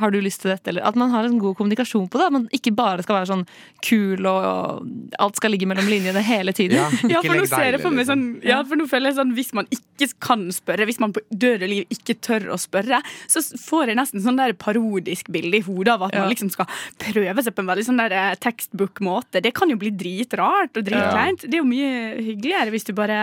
har 0.00 0.10
du 0.14 0.20
lyst 0.24 0.40
til 0.42 0.52
dette? 0.54 0.70
Eller 0.72 0.86
at 0.88 0.96
man 0.96 1.10
har 1.12 1.26
en 1.28 1.36
god 1.42 1.56
kommunikasjon 1.58 2.08
på 2.08 2.18
det. 2.20 2.26
At 2.30 2.32
man 2.32 2.46
ikke 2.56 2.72
bare 2.76 3.04
skal 3.04 3.18
være 3.20 3.28
sånn 3.32 3.44
kul 3.84 4.24
og, 4.28 4.46
og 4.48 5.18
alt 5.20 5.36
skal 5.40 5.52
ligge 5.52 5.68
mellom 5.68 5.88
linjene 5.90 6.22
hele 6.24 6.54
tiden. 6.56 6.78
Ja, 6.80 6.88
Ja, 7.12 7.20
for 7.20 7.36
nå 7.36 7.44
ser 7.50 7.68
jeg 7.76 7.82
for 7.84 7.92
meg 7.92 8.06
liksom. 8.06 8.24
sånn 8.40 8.48
Ja, 8.48 8.62
for 8.64 8.80
nå 8.80 8.88
føler 8.90 9.10
jeg 9.12 9.18
sånn 9.20 9.34
Hvis 9.36 9.52
man 9.56 9.68
ikke 9.74 10.08
kan 10.22 10.44
spørre, 10.54 10.86
hvis 10.88 11.00
man 11.02 11.12
på 11.16 11.20
død 11.30 11.64
og 11.66 11.70
liv 11.72 11.90
ikke 11.92 12.14
tør 12.22 12.46
å 12.54 12.58
spørre, 12.60 13.00
så 13.30 13.42
får 13.42 13.90
jeg 13.92 13.98
nesten 13.98 14.22
sånn 14.24 14.38
der 14.38 14.54
parodisk 14.54 15.28
bilde 15.34 15.58
i 15.58 15.64
hodet 15.66 15.96
av 15.96 16.04
at 16.08 16.14
man 16.16 16.30
liksom 16.30 16.50
skal 16.54 16.70
prøve 17.02 17.42
seg 17.42 17.56
på 17.56 17.64
en 17.64 17.70
veldig 17.72 17.86
sånn 17.88 18.00
der 18.02 18.14
eh, 18.16 18.34
textbook-måte. 18.42 19.42
Det 19.42 19.52
kan 19.58 19.70
jo 19.72 19.76
bli 19.80 19.90
dritrart 19.90 20.78
og 20.78 20.86
dritkleint. 20.86 21.44
Det 21.46 21.58
er 21.58 21.62
jo 21.62 21.68
mye 21.68 21.92
hyggeligere 22.22 22.70
hvis 22.74 22.86
du 22.88 22.92
bare 22.96 23.18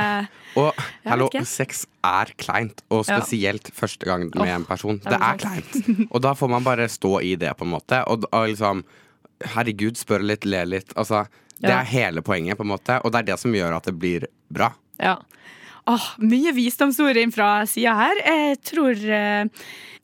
Og 0.60 0.74
hallo, 1.08 1.30
sex 1.48 1.86
er 2.06 2.34
kleint, 2.40 2.84
og 2.92 3.06
Ja. 3.08 3.20
spesielt 3.20 3.72
første 3.76 4.06
gang 4.06 4.28
med 4.36 4.48
en 4.60 4.66
person. 4.66 5.00
er 5.06 5.10
Det 5.10 5.20
er 5.22 5.38
kleint. 5.38 6.08
Og 6.12 6.22
da 6.22 6.34
får 6.36 6.50
man 6.50 6.64
bare 6.64 6.88
stå 6.92 7.22
i 7.24 7.36
det, 7.36 7.56
på 7.58 7.64
en 7.66 7.72
måte. 7.74 8.04
Og, 8.08 8.26
og 8.32 8.48
liksom 8.52 8.84
Herregud, 9.56 9.96
spør 9.96 10.20
litt, 10.28 10.44
le 10.46 10.66
litt. 10.68 10.90
Altså, 11.00 11.22
det 11.62 11.70
Ja. 11.70 11.80
er 11.80 11.86
hele 11.86 12.22
poenget, 12.22 12.58
på 12.58 12.64
en 12.66 12.74
måte. 12.76 13.00
Og 13.06 13.12
det 13.14 13.20
er 13.20 13.24
det 13.32 13.40
som 13.40 13.52
gjør 13.54 13.78
at 13.78 13.84
det 13.88 13.98
blir 14.00 14.26
bra. 14.52 14.74
Ja. 15.00 15.16
Åh, 15.90 16.10
mye 16.22 16.52
visdomsord 16.54 17.18
inn 17.18 17.32
fra 17.34 17.64
sida 17.70 17.96
her. 17.98 18.20
Jeg 18.22 18.60
tror, 18.68 19.00
eh, 19.10 19.48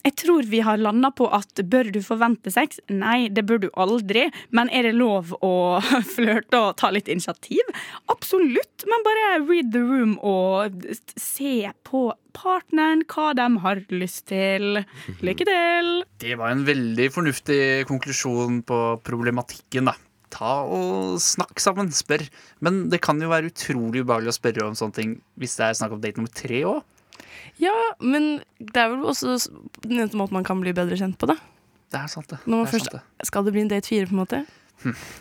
jeg 0.05 0.13
tror 0.17 0.47
vi 0.49 0.61
har 0.65 0.79
landa 0.81 1.11
på 1.13 1.27
at 1.33 1.61
bør 1.69 1.91
du 1.93 1.99
forvente 2.05 2.49
sex? 2.53 2.79
Nei, 2.89 3.27
det 3.29 3.45
bør 3.45 3.61
du 3.61 3.67
aldri. 3.77 4.23
Men 4.49 4.71
er 4.73 4.87
det 4.87 4.95
lov 4.97 5.35
å 5.45 5.53
flørte 6.15 6.61
og 6.61 6.77
ta 6.81 6.89
litt 6.93 7.11
initiativ? 7.11 7.61
Absolutt. 8.09 8.87
Men 8.89 9.05
bare 9.05 9.27
read 9.45 9.69
the 9.75 9.83
room 9.85 10.17
og 10.25 10.81
se 11.21 11.69
på 11.85 12.07
partneren, 12.35 13.05
hva 13.05 13.29
de 13.37 13.47
har 13.63 13.85
lyst 13.93 14.25
til. 14.33 14.81
Lykke 15.21 15.47
til! 15.47 15.93
Det 16.21 16.33
var 16.41 16.51
en 16.55 16.65
veldig 16.67 17.11
fornuftig 17.13 17.61
konklusjon 17.91 18.63
på 18.65 18.81
problematikken, 19.05 19.93
da. 19.93 19.95
Ta 20.35 20.57
og 20.67 21.15
snakk 21.23 21.61
sammen, 21.63 21.93
spør. 21.95 22.25
Men 22.65 22.85
det 22.91 22.99
kan 23.05 23.21
jo 23.23 23.31
være 23.31 23.53
utrolig 23.53 24.03
ubehagelig 24.03 24.33
å 24.33 24.37
spørre 24.39 24.67
om 24.67 24.75
sånne 24.77 24.97
ting 24.99 25.15
hvis 25.39 25.55
det 25.59 25.69
er 25.69 25.79
snakk 25.79 25.95
om 25.95 26.03
date 26.03 26.19
nummer 26.19 26.33
tre 26.35 26.61
òg. 26.67 26.83
Ja, 27.61 27.75
men 28.03 28.41
det 28.59 28.81
er 28.81 28.91
vel 28.91 29.05
også 29.07 29.37
den 29.85 30.01
eneste 30.01 30.19
måten 30.19 30.35
man 30.35 30.47
kan 30.47 30.59
bli 30.59 30.75
bedre 30.75 30.97
kjent 30.99 31.15
på, 31.21 31.29
da. 31.31 31.37
Det 31.93 32.01
er 32.01 32.11
sant, 32.11 32.27
det. 32.27 32.41
Når 32.43 32.51
man 32.51 32.65
det 32.65 32.67
er 32.67 32.73
først 32.75 32.91
sant, 32.91 32.99
det. 32.99 33.27
Skal 33.31 33.47
det 33.47 33.55
bli 33.55 33.63
en 33.63 33.71
date 33.71 33.87
fire, 33.87 34.09
på 34.09 34.15
en 34.17 34.23
måte? 34.25 34.43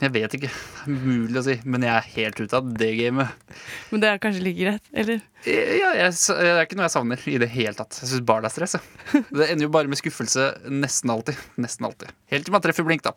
Jeg 0.03 0.11
vet 0.13 0.35
ikke. 0.37 0.51
Mulig 0.91 1.39
å 1.39 1.45
si, 1.47 1.55
men 1.71 1.85
jeg 1.87 1.95
er 1.95 2.09
helt 2.17 2.41
ute 2.43 2.59
av 2.59 2.73
det 2.81 2.91
gamet. 2.99 3.55
Men 3.93 4.03
det 4.03 4.11
er 4.11 4.21
kanskje 4.21 4.43
like 4.45 4.59
greit, 4.59 4.91
eller? 4.93 5.23
Ja, 5.47 5.93
jeg, 6.01 6.11
det 6.11 6.51
er 6.51 6.61
ikke 6.67 6.79
noe 6.81 6.89
jeg 6.89 6.95
savner 6.97 7.25
i 7.31 7.39
det 7.41 7.49
hele 7.55 7.77
tatt. 7.79 7.97
Jeg 8.03 8.11
syns 8.11 8.27
bare 8.27 8.45
det 8.45 8.51
er 8.51 8.57
stress. 8.57 8.77
jeg. 8.77 9.25
Det 9.31 9.49
ender 9.49 9.69
jo 9.69 9.73
bare 9.79 9.91
med 9.93 10.01
skuffelse 10.01 10.51
nesten 10.75 11.15
alltid. 11.15 11.41
Nesten 11.65 11.89
alltid. 11.89 12.13
Helt 12.35 12.49
til 12.49 12.57
man 12.57 12.65
treffer 12.67 12.87
blink, 12.89 13.07
da. 13.07 13.15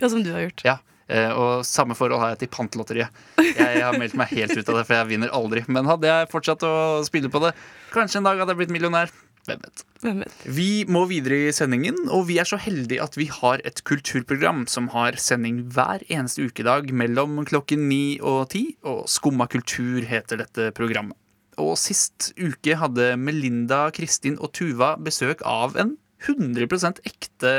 Ja, 0.00 0.08
som 0.08 0.24
du 0.24 0.32
har 0.32 0.46
gjort. 0.48 0.64
Ja, 0.66 0.78
eh, 0.80 0.95
og 1.38 1.62
samme 1.66 1.94
forhold 1.94 2.18
har 2.22 2.32
jeg 2.34 2.40
til 2.44 2.52
Pantelotteriet. 2.56 3.22
Jeg, 3.38 3.54
jeg 3.58 3.84
har 3.84 3.98
meldt 3.98 4.16
meg 4.18 4.32
helt 4.34 4.56
ut 4.56 4.72
av 4.72 4.80
det, 4.80 4.86
for 4.88 4.96
jeg 4.98 5.10
vinner 5.12 5.30
aldri. 5.36 5.62
Men 5.70 5.86
hadde 5.86 6.10
jeg 6.10 6.32
fortsatt 6.32 6.66
å 6.66 6.74
spille 7.06 7.30
på 7.30 7.42
det, 7.44 7.54
kanskje 7.94 8.20
en 8.20 8.26
dag 8.26 8.42
hadde 8.42 8.56
jeg 8.56 8.64
blitt 8.64 8.74
millionær. 8.74 9.12
Hvem 9.46 9.60
vet. 9.62 9.82
Hvem 10.02 10.22
vet? 10.24 10.38
Vi 10.56 10.70
må 10.90 11.04
videre 11.10 11.38
i 11.46 11.52
sendingen, 11.54 11.98
og 12.10 12.26
vi 12.30 12.40
er 12.42 12.48
så 12.48 12.58
heldige 12.58 13.04
at 13.04 13.14
vi 13.18 13.28
har 13.30 13.62
et 13.68 13.82
kulturprogram 13.86 14.64
som 14.70 14.90
har 14.94 15.18
sending 15.22 15.62
hver 15.74 16.02
eneste 16.10 16.48
ukedag 16.48 16.90
mellom 16.90 17.38
klokken 17.46 17.86
ni 17.90 18.18
og 18.18 18.48
ti. 18.54 18.64
Og 18.86 19.04
Skumma 19.10 19.46
kultur 19.50 20.02
heter 20.08 20.42
dette 20.42 20.72
programmet. 20.76 21.18
Og 21.62 21.76
sist 21.80 22.32
uke 22.36 22.76
hadde 22.76 23.14
Melinda, 23.16 23.86
Kristin 23.96 24.36
og 24.42 24.52
Tuva 24.56 24.94
besøk 25.00 25.44
av 25.46 25.78
en 25.80 25.94
100% 26.26 27.00
ekte 27.06 27.52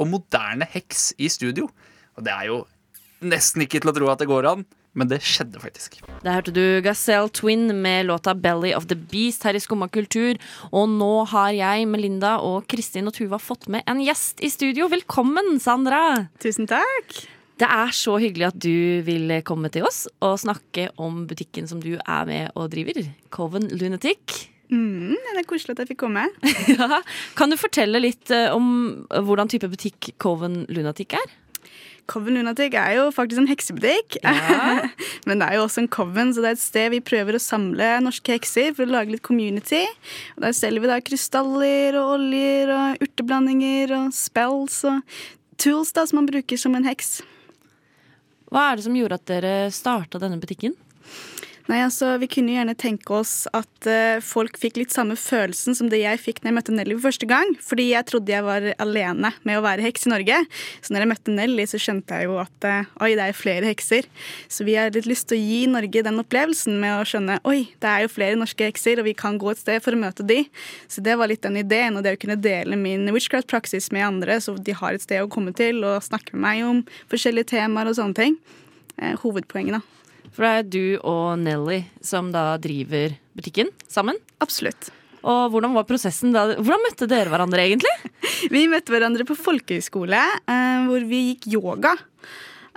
og 0.00 0.08
moderne 0.08 0.68
heks 0.72 1.10
i 1.20 1.28
studio. 1.32 1.68
Og 2.16 2.24
det 2.24 2.32
er 2.32 2.48
jo 2.48 2.62
nesten 3.22 3.64
ikke 3.64 3.80
til 3.82 3.92
å 3.92 3.96
tro 3.96 4.08
at 4.12 4.22
det 4.22 4.28
går 4.30 4.48
an, 4.50 4.64
men 4.98 5.08
det 5.08 5.22
skjedde 5.24 5.60
faktisk. 5.62 6.00
Der 6.24 6.36
hørte 6.36 6.52
du 6.54 6.82
Gazelle 6.84 7.30
Twin 7.32 7.70
med 7.82 8.06
låta 8.10 8.34
'Belly 8.34 8.74
of 8.76 8.86
the 8.86 8.96
Beast' 8.96 9.44
her 9.44 9.56
i 9.56 9.62
Skumma 9.62 9.88
kultur. 9.88 10.36
Og 10.72 10.88
nå 10.88 11.24
har 11.32 11.52
jeg, 11.56 11.88
Melinda 11.88 12.38
og 12.40 12.66
Kristin 12.68 13.08
og 13.08 13.14
Tuva 13.16 13.40
fått 13.40 13.68
med 13.68 13.82
en 13.86 14.02
gjest 14.04 14.42
i 14.44 14.50
studio. 14.52 14.88
Velkommen, 14.88 15.58
Sandra! 15.60 16.28
Tusen 16.38 16.68
takk. 16.68 17.24
Det 17.56 17.68
er 17.68 17.92
så 17.94 18.16
hyggelig 18.18 18.48
at 18.48 18.58
du 18.58 19.02
vil 19.06 19.30
komme 19.46 19.70
til 19.70 19.84
oss 19.86 20.08
og 20.20 20.40
snakke 20.40 20.88
om 20.98 21.26
butikken 21.30 21.68
som 21.68 21.80
du 21.80 21.94
er 21.94 22.24
med 22.26 22.50
og 22.56 22.72
driver. 22.72 23.06
Coven 23.30 23.68
Lunatic. 23.70 24.48
Mm, 24.72 25.12
det 25.12 25.42
er 25.42 25.46
koselig 25.46 25.74
at 25.76 25.82
jeg 25.84 25.92
fikk 25.92 26.02
komme. 26.06 26.26
Ja. 26.72 27.02
Kan 27.36 27.52
du 27.52 27.58
fortelle 27.60 28.00
litt 28.00 28.32
eh, 28.32 28.48
om 28.54 29.04
hvordan 29.12 29.50
type 29.52 29.68
butikk 29.68 30.14
Coven 30.22 30.64
Lunatic 30.72 31.12
er? 31.18 31.28
Coven 32.10 32.36
Lunatic 32.36 32.74
er 32.76 32.96
jo 32.98 33.08
faktisk 33.14 33.42
en 33.42 33.50
heksebutikk. 33.50 34.18
Men 35.28 35.42
det 35.42 35.48
er 35.48 35.58
jo 35.58 35.66
også 35.66 35.84
en 35.84 35.90
coven, 35.92 36.32
så 36.34 36.42
det 36.42 36.50
er 36.50 36.56
et 36.58 36.62
sted 36.62 36.88
vi 36.94 37.02
prøver 37.04 37.38
å 37.38 37.42
samle 37.42 37.90
norske 38.04 38.34
hekser 38.34 38.72
for 38.76 38.86
å 38.86 38.94
lage 38.96 39.14
litt 39.14 39.24
community. 39.26 39.84
Og 40.36 40.46
Der 40.46 40.56
selger 40.56 40.84
vi 40.84 40.90
da 40.90 41.00
krystaller 41.04 41.98
og 42.00 42.16
oljer 42.18 42.72
og 42.74 43.06
urteblandinger 43.06 43.94
og 44.00 44.16
spells 44.16 44.82
og 44.88 45.02
tools 45.62 45.94
da 45.94 46.06
som 46.08 46.20
man 46.20 46.30
bruker 46.30 46.60
som 46.60 46.74
en 46.78 46.88
heks. 46.88 47.20
Hva 48.52 48.68
er 48.68 48.78
det 48.78 48.84
som 48.84 48.96
gjorde 48.98 49.16
at 49.16 49.28
dere 49.30 49.54
starta 49.72 50.20
denne 50.20 50.40
butikken? 50.42 50.74
Nei, 51.72 51.78
altså, 51.86 52.18
Vi 52.20 52.28
kunne 52.28 52.52
gjerne 52.52 52.74
tenke 52.76 53.14
oss 53.16 53.46
at 53.56 53.86
uh, 53.88 54.20
folk 54.20 54.58
fikk 54.60 54.76
litt 54.76 54.92
samme 54.92 55.14
følelsen 55.16 55.72
som 55.78 55.88
det 55.88 56.02
jeg 56.02 56.20
fikk 56.20 56.42
når 56.42 56.50
jeg 56.50 56.56
møtte 56.58 56.74
Nelly 56.76 56.96
for 56.98 57.06
første 57.06 57.28
gang. 57.30 57.54
Fordi 57.64 57.86
jeg 57.88 58.04
trodde 58.10 58.34
jeg 58.34 58.44
var 58.44 58.66
alene 58.82 59.30
med 59.48 59.56
å 59.56 59.62
være 59.64 59.86
heks 59.86 60.04
i 60.04 60.10
Norge. 60.12 60.40
Så 60.84 60.92
når 60.92 61.06
jeg 61.06 61.10
møtte 61.14 61.36
Nelly, 61.38 61.64
så 61.70 61.80
skjønte 61.80 62.18
jeg 62.18 62.28
jo 62.28 62.36
at 62.42 62.66
uh, 62.68 62.90
oi, 63.00 63.14
det 63.16 63.24
er 63.24 63.38
flere 63.38 63.70
hekser. 63.70 64.10
Så 64.52 64.66
vi 64.68 64.74
har 64.76 64.92
litt 64.92 65.08
lyst 65.08 65.30
til 65.30 65.40
å 65.40 65.46
gi 65.46 65.62
Norge 65.72 66.02
den 66.04 66.20
opplevelsen 66.20 66.76
med 66.82 66.98
å 66.98 67.06
skjønne 67.08 67.38
oi, 67.48 67.62
det 67.80 67.88
er 67.88 68.04
jo 68.04 68.12
flere 68.12 68.36
norske 68.42 68.68
hekser, 68.68 69.00
og 69.00 69.08
vi 69.08 69.16
kan 69.16 69.40
gå 69.40 69.54
et 69.54 69.62
sted 69.62 69.80
for 69.80 69.96
å 69.96 70.02
møte 70.02 70.28
de. 70.28 70.42
Så 70.92 71.00
det 71.00 71.16
var 71.16 71.32
litt 71.32 71.46
den 71.46 71.56
ideen, 71.62 71.96
og 71.96 72.04
det 72.04 72.18
å 72.18 72.20
kunne 72.20 72.36
dele 72.36 72.76
min 72.76 73.08
witchcraft-praksis 73.16 73.88
med 73.96 74.10
andre, 74.10 74.36
så 74.44 74.58
de 74.60 74.76
har 74.76 74.92
et 74.92 75.08
sted 75.08 75.24
å 75.24 75.32
komme 75.32 75.56
til 75.56 75.80
og 75.88 76.04
snakke 76.04 76.36
med 76.36 76.44
meg 76.44 76.68
om 76.68 76.84
forskjellige 77.08 77.54
temaer 77.56 77.88
og 77.88 77.96
sånne 77.96 78.20
ting. 78.20 78.38
Uh, 79.00 79.16
hovedpoenget, 79.24 79.80
da. 79.80 80.01
For 80.32 80.46
det 80.46 80.52
er 80.52 80.68
du 80.72 80.84
og 81.04 81.38
Nelly 81.42 81.82
som 82.04 82.32
da 82.34 82.56
driver 82.62 83.16
butikken 83.36 83.72
sammen? 83.90 84.18
Absolutt. 84.44 84.90
Og 85.22 85.52
hvordan 85.52 85.74
var 85.76 85.86
prosessen 85.86 86.32
da? 86.34 86.48
Hvordan 86.56 86.82
møtte 86.82 87.06
dere 87.10 87.30
hverandre 87.30 87.62
egentlig? 87.62 87.92
Vi 88.54 88.64
møtte 88.70 88.94
hverandre 88.94 89.26
på 89.28 89.38
folkehøyskole, 89.38 90.18
eh, 90.50 90.88
hvor 90.88 91.04
vi 91.06 91.20
gikk 91.30 91.46
yoga. 91.54 91.92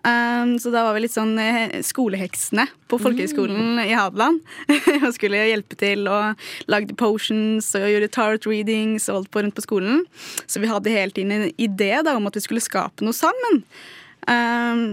Um, 0.06 0.52
så 0.62 0.70
da 0.70 0.84
var 0.86 0.94
vi 0.94 1.02
litt 1.02 1.16
sånn 1.16 1.34
eh, 1.42 1.80
skoleheksene 1.82 2.68
på 2.92 3.00
folkehøyskolen 3.02 3.80
i 3.82 3.96
Hadeland. 3.98 4.44
og 5.02 5.08
skulle 5.16 5.42
hjelpe 5.50 5.78
til 5.82 6.06
og 6.06 6.46
lagde 6.70 6.94
potions 7.00 7.72
og 7.80 7.88
gjøre 7.90 8.12
tarot 8.14 8.46
readings 8.46 9.10
og 9.10 9.22
holdt 9.22 9.32
på 9.34 9.42
rundt 9.42 9.58
på 9.58 9.66
skolen. 9.66 10.04
Så 10.46 10.62
vi 10.62 10.70
hadde 10.70 10.94
hele 10.94 11.16
tiden 11.16 11.34
en 11.34 11.50
idé 11.58 11.96
da, 12.06 12.14
om 12.14 12.30
at 12.30 12.38
vi 12.38 12.46
skulle 12.46 12.62
skape 12.62 13.08
noe 13.08 13.18
sammen. 13.18 13.64
Um, 14.30 14.86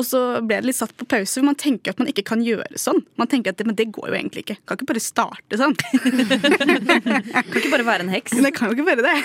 og 0.00 0.06
så 0.08 0.20
ble 0.40 0.60
det 0.62 0.70
litt 0.70 0.78
satt 0.78 0.94
på 0.96 1.06
pause, 1.08 1.36
for 1.36 1.46
man 1.46 1.58
tenker 1.60 1.92
at 1.92 2.00
man 2.00 2.08
ikke 2.10 2.24
kan 2.30 2.40
gjøre 2.44 2.80
sånn. 2.80 3.02
Man 3.20 3.28
tenker 3.30 3.52
at 3.52 3.60
det, 3.60 3.66
Men 3.68 3.76
det 3.76 3.90
går 3.92 4.08
jo 4.08 4.16
egentlig 4.16 4.44
ikke. 4.46 4.56
Kan 4.64 4.78
ikke 4.78 4.88
bare 4.88 5.02
starte 5.04 5.58
sånn. 5.60 5.76
Kan 5.76 7.58
ikke 7.60 7.72
bare 7.74 7.86
være 7.86 8.06
en 8.06 8.12
heks. 8.12 8.38
Det 8.40 8.52
kan 8.56 8.70
jo 8.70 8.78
ikke 8.78 8.88
være 8.88 9.04
det. 9.04 9.16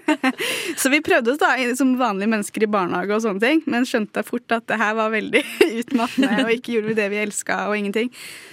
så 0.80 0.90
vi 0.92 1.02
prøvde 1.04 1.34
oss 1.34 1.40
da 1.42 1.54
som 1.78 1.94
vanlige 2.00 2.32
mennesker 2.34 2.66
i 2.66 2.70
barnehage, 2.70 3.14
og 3.14 3.24
sånne 3.24 3.44
ting, 3.44 3.62
men 3.70 3.86
skjønte 3.88 4.24
fort 4.26 4.56
at 4.56 4.66
det 4.70 4.80
her 4.80 4.96
var 4.98 5.14
veldig 5.14 5.44
utmattende, 5.80 6.44
og 6.44 6.54
ikke 6.56 6.76
gjorde 6.76 6.90
vi 6.90 6.98
det 6.98 7.10
vi 7.14 7.22
elska, 7.22 7.64
og 7.70 7.78
ingenting. 7.78 8.10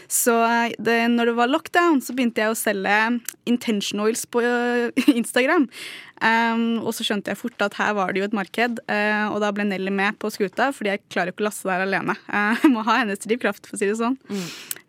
Så 0.08 0.34
det, 0.80 1.00
når 1.12 1.32
det 1.32 1.38
var 1.38 1.52
lockdown, 1.52 2.02
så 2.04 2.16
begynte 2.16 2.44
jeg 2.44 2.54
å 2.54 2.58
selge 2.58 2.98
intention 3.50 4.04
oils 4.06 4.24
på 4.30 4.44
øh, 4.44 4.92
Instagram. 5.20 5.68
Um, 6.18 6.80
og 6.82 6.96
så 6.98 7.06
skjønte 7.06 7.30
jeg 7.30 7.38
fort 7.38 7.62
at 7.62 7.76
her 7.78 7.92
var 7.94 8.10
det 8.10 8.24
jo 8.24 8.26
et 8.26 8.36
marked, 8.36 8.80
uh, 8.90 9.28
og 9.30 9.38
da 9.44 9.52
ble 9.54 9.68
Nelly 9.68 9.92
med 9.94 10.18
på 10.18 10.32
skuta, 10.34 10.72
fordi 10.74 10.96
jeg 10.96 11.04
klarer 11.14 11.30
ikke 11.30 11.44
å 11.44 11.48
laste 11.50 11.70
der 11.70 11.84
alene. 11.86 12.16
Uh, 12.26 12.56
jeg 12.64 12.72
må 12.74 12.86
ha 12.88 12.96
hennes 13.04 13.22
drivkraft, 13.22 13.68
for 13.68 13.78
å 13.78 13.82
si 13.82 13.90
det 13.92 14.00
sånn. 14.00 14.18
Mm. 14.32 14.48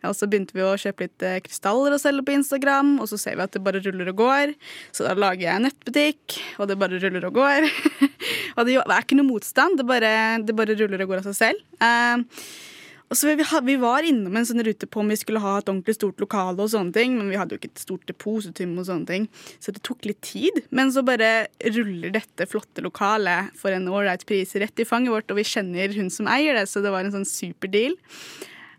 Og 0.09 0.15
så 0.15 0.29
begynte 0.31 0.57
vi 0.57 0.65
å 0.65 0.73
kjøpe 0.81 1.09
litt 1.09 1.27
uh, 1.27 1.37
krystaller 1.45 1.99
og 1.99 2.01
selge 2.01 2.25
på 2.25 2.37
Instagram, 2.39 2.95
og 3.03 3.11
så 3.11 3.21
ser 3.21 3.37
vi 3.37 3.45
at 3.45 3.59
det 3.59 3.65
bare 3.67 3.83
ruller 3.85 4.15
og 4.15 4.23
går. 4.23 4.55
Så 4.97 5.05
da 5.05 5.13
lager 5.19 5.45
jeg 5.45 5.55
en 5.57 5.69
nettbutikk, 5.69 6.39
og 6.57 6.71
det 6.71 6.79
bare 6.81 7.03
ruller 7.03 7.29
og 7.29 7.43
går. 7.43 7.69
og 8.57 8.65
det 8.65 8.81
er 8.81 8.97
ikke 9.03 9.21
noe 9.21 9.33
motstand, 9.35 9.83
det 9.83 9.89
bare, 9.91 10.15
det 10.41 10.57
bare 10.57 10.79
ruller 10.79 11.05
og 11.05 11.13
går 11.13 11.25
av 11.25 11.31
seg 11.33 11.41
selv. 11.43 11.69
Uh, 11.83 12.25
så 13.17 13.31
vi, 13.31 13.45
vi, 13.65 13.77
var 13.81 14.05
innom 14.05 14.37
en 14.37 14.47
sånn 14.47 14.61
rute 14.67 14.89
på 14.91 15.01
om 15.01 15.09
vi 15.09 15.17
skulle 15.17 15.41
ha 15.41 15.55
et 15.59 15.71
ordentlig 15.71 15.97
stort 15.97 16.21
lokale, 16.21 16.61
og 16.61 16.73
sånne 16.73 16.93
ting, 16.93 17.17
men 17.17 17.31
vi 17.33 17.39
hadde 17.41 17.57
jo 17.57 17.63
ikke 17.63 17.71
et 17.73 17.85
stort 17.87 18.05
depositum, 18.11 18.75
og 18.77 18.89
sånne 18.89 19.09
ting, 19.09 19.29
så 19.65 19.73
det 19.73 19.85
tok 19.87 20.05
litt 20.09 20.21
tid. 20.27 20.61
Men 20.69 20.93
så 20.93 21.05
bare 21.07 21.49
ruller 21.79 22.13
dette 22.19 22.49
flotte 22.51 22.85
lokalet 22.85 23.55
for 23.57 23.73
en 23.73 23.89
ålreit 23.89 24.27
pris 24.29 24.53
rett 24.61 24.85
i 24.85 24.89
fanget 24.89 25.15
vårt, 25.15 25.33
og 25.33 25.41
vi 25.41 25.49
kjenner 25.49 25.97
hun 25.97 26.13
som 26.13 26.29
eier 26.29 26.59
det, 26.59 26.69
så 26.69 26.85
det 26.85 26.93
var 26.93 27.07
en 27.07 27.17
sånn 27.17 27.29
super 27.29 27.73
deal. 27.73 27.97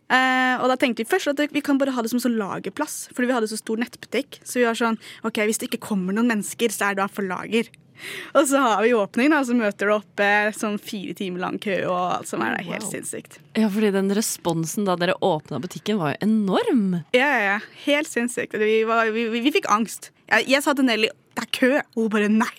Uh, 0.09 0.57
og 0.63 0.71
da 0.71 0.75
tenkte 0.81 1.03
vi 1.03 1.09
først 1.11 1.29
at 1.29 1.53
vi 1.53 1.61
kan 1.61 1.77
bare 1.77 1.93
ha 1.93 2.01
det 2.01 2.09
som 2.09 2.21
sånn 2.21 2.39
lagerplass, 2.39 3.11
fordi 3.13 3.29
vi 3.29 3.35
hadde 3.35 3.49
så 3.51 3.59
stor 3.59 3.81
nettbutikk. 3.81 4.39
Så 4.41 4.57
vi 4.57 4.65
var 4.65 4.77
sånn 4.77 4.97
OK, 5.25 5.37
hvis 5.45 5.61
det 5.61 5.69
ikke 5.69 5.85
kommer 5.91 6.17
noen 6.17 6.31
mennesker, 6.31 6.73
så 6.73 6.89
er 6.89 6.97
det 6.97 7.03
da 7.03 7.09
for 7.13 7.29
lager. 7.29 7.69
Og 8.37 8.47
så 8.49 8.61
har 8.63 8.83
vi 8.85 8.93
åpning, 8.97 9.31
da, 9.33 9.41
så 9.45 9.55
møter 9.57 9.89
du 9.89 9.95
opp 9.97 10.23
eh, 10.23 10.51
sånn 10.55 10.79
fire 10.81 11.15
timer 11.17 11.43
lang 11.45 11.59
kø 11.61 11.75
og 11.89 11.99
alt 12.19 12.31
som 12.31 12.43
er 12.45 12.57
der. 12.57 12.67
Helt 12.69 12.87
sinnssykt. 12.89 13.39
Ja, 13.57 13.69
fordi 13.71 13.91
den 13.95 14.13
responsen 14.15 14.87
da 14.87 14.97
dere 14.99 15.17
åpna 15.25 15.61
butikken, 15.63 15.99
var 16.01 16.15
jo 16.15 16.29
enorm. 16.29 17.01
Ja, 17.15 17.27
ja, 17.27 17.39
ja. 17.53 17.59
Helt 17.85 18.09
sinnssykt. 18.11 18.57
Vi, 18.59 18.81
var, 18.89 19.09
vi, 19.15 19.27
vi, 19.33 19.43
vi 19.45 19.53
fikk 19.59 19.69
angst. 19.71 20.11
Jeg, 20.29 20.47
jeg 20.51 20.65
sa 20.65 20.75
til 20.77 20.87
Nelly 20.87 21.11
det 21.39 21.45
er 21.45 21.53
kø, 21.55 21.69
og 21.95 22.03
hun 22.03 22.11
bare 22.11 22.31
nei. 22.31 22.51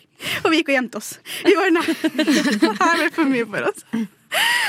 Og 0.45 0.53
vi 0.53 0.61
gikk 0.61 0.71
og 0.71 0.77
gjemte 0.77 1.01
oss. 1.01 1.11
Vi 1.45 1.53
bare 1.57 1.73
nei. 1.75 1.85
Det 2.17 2.73
her 2.79 3.01
ble 3.01 3.09
for 3.13 3.29
mye 3.29 3.47
for 3.49 3.69
oss. 3.69 3.85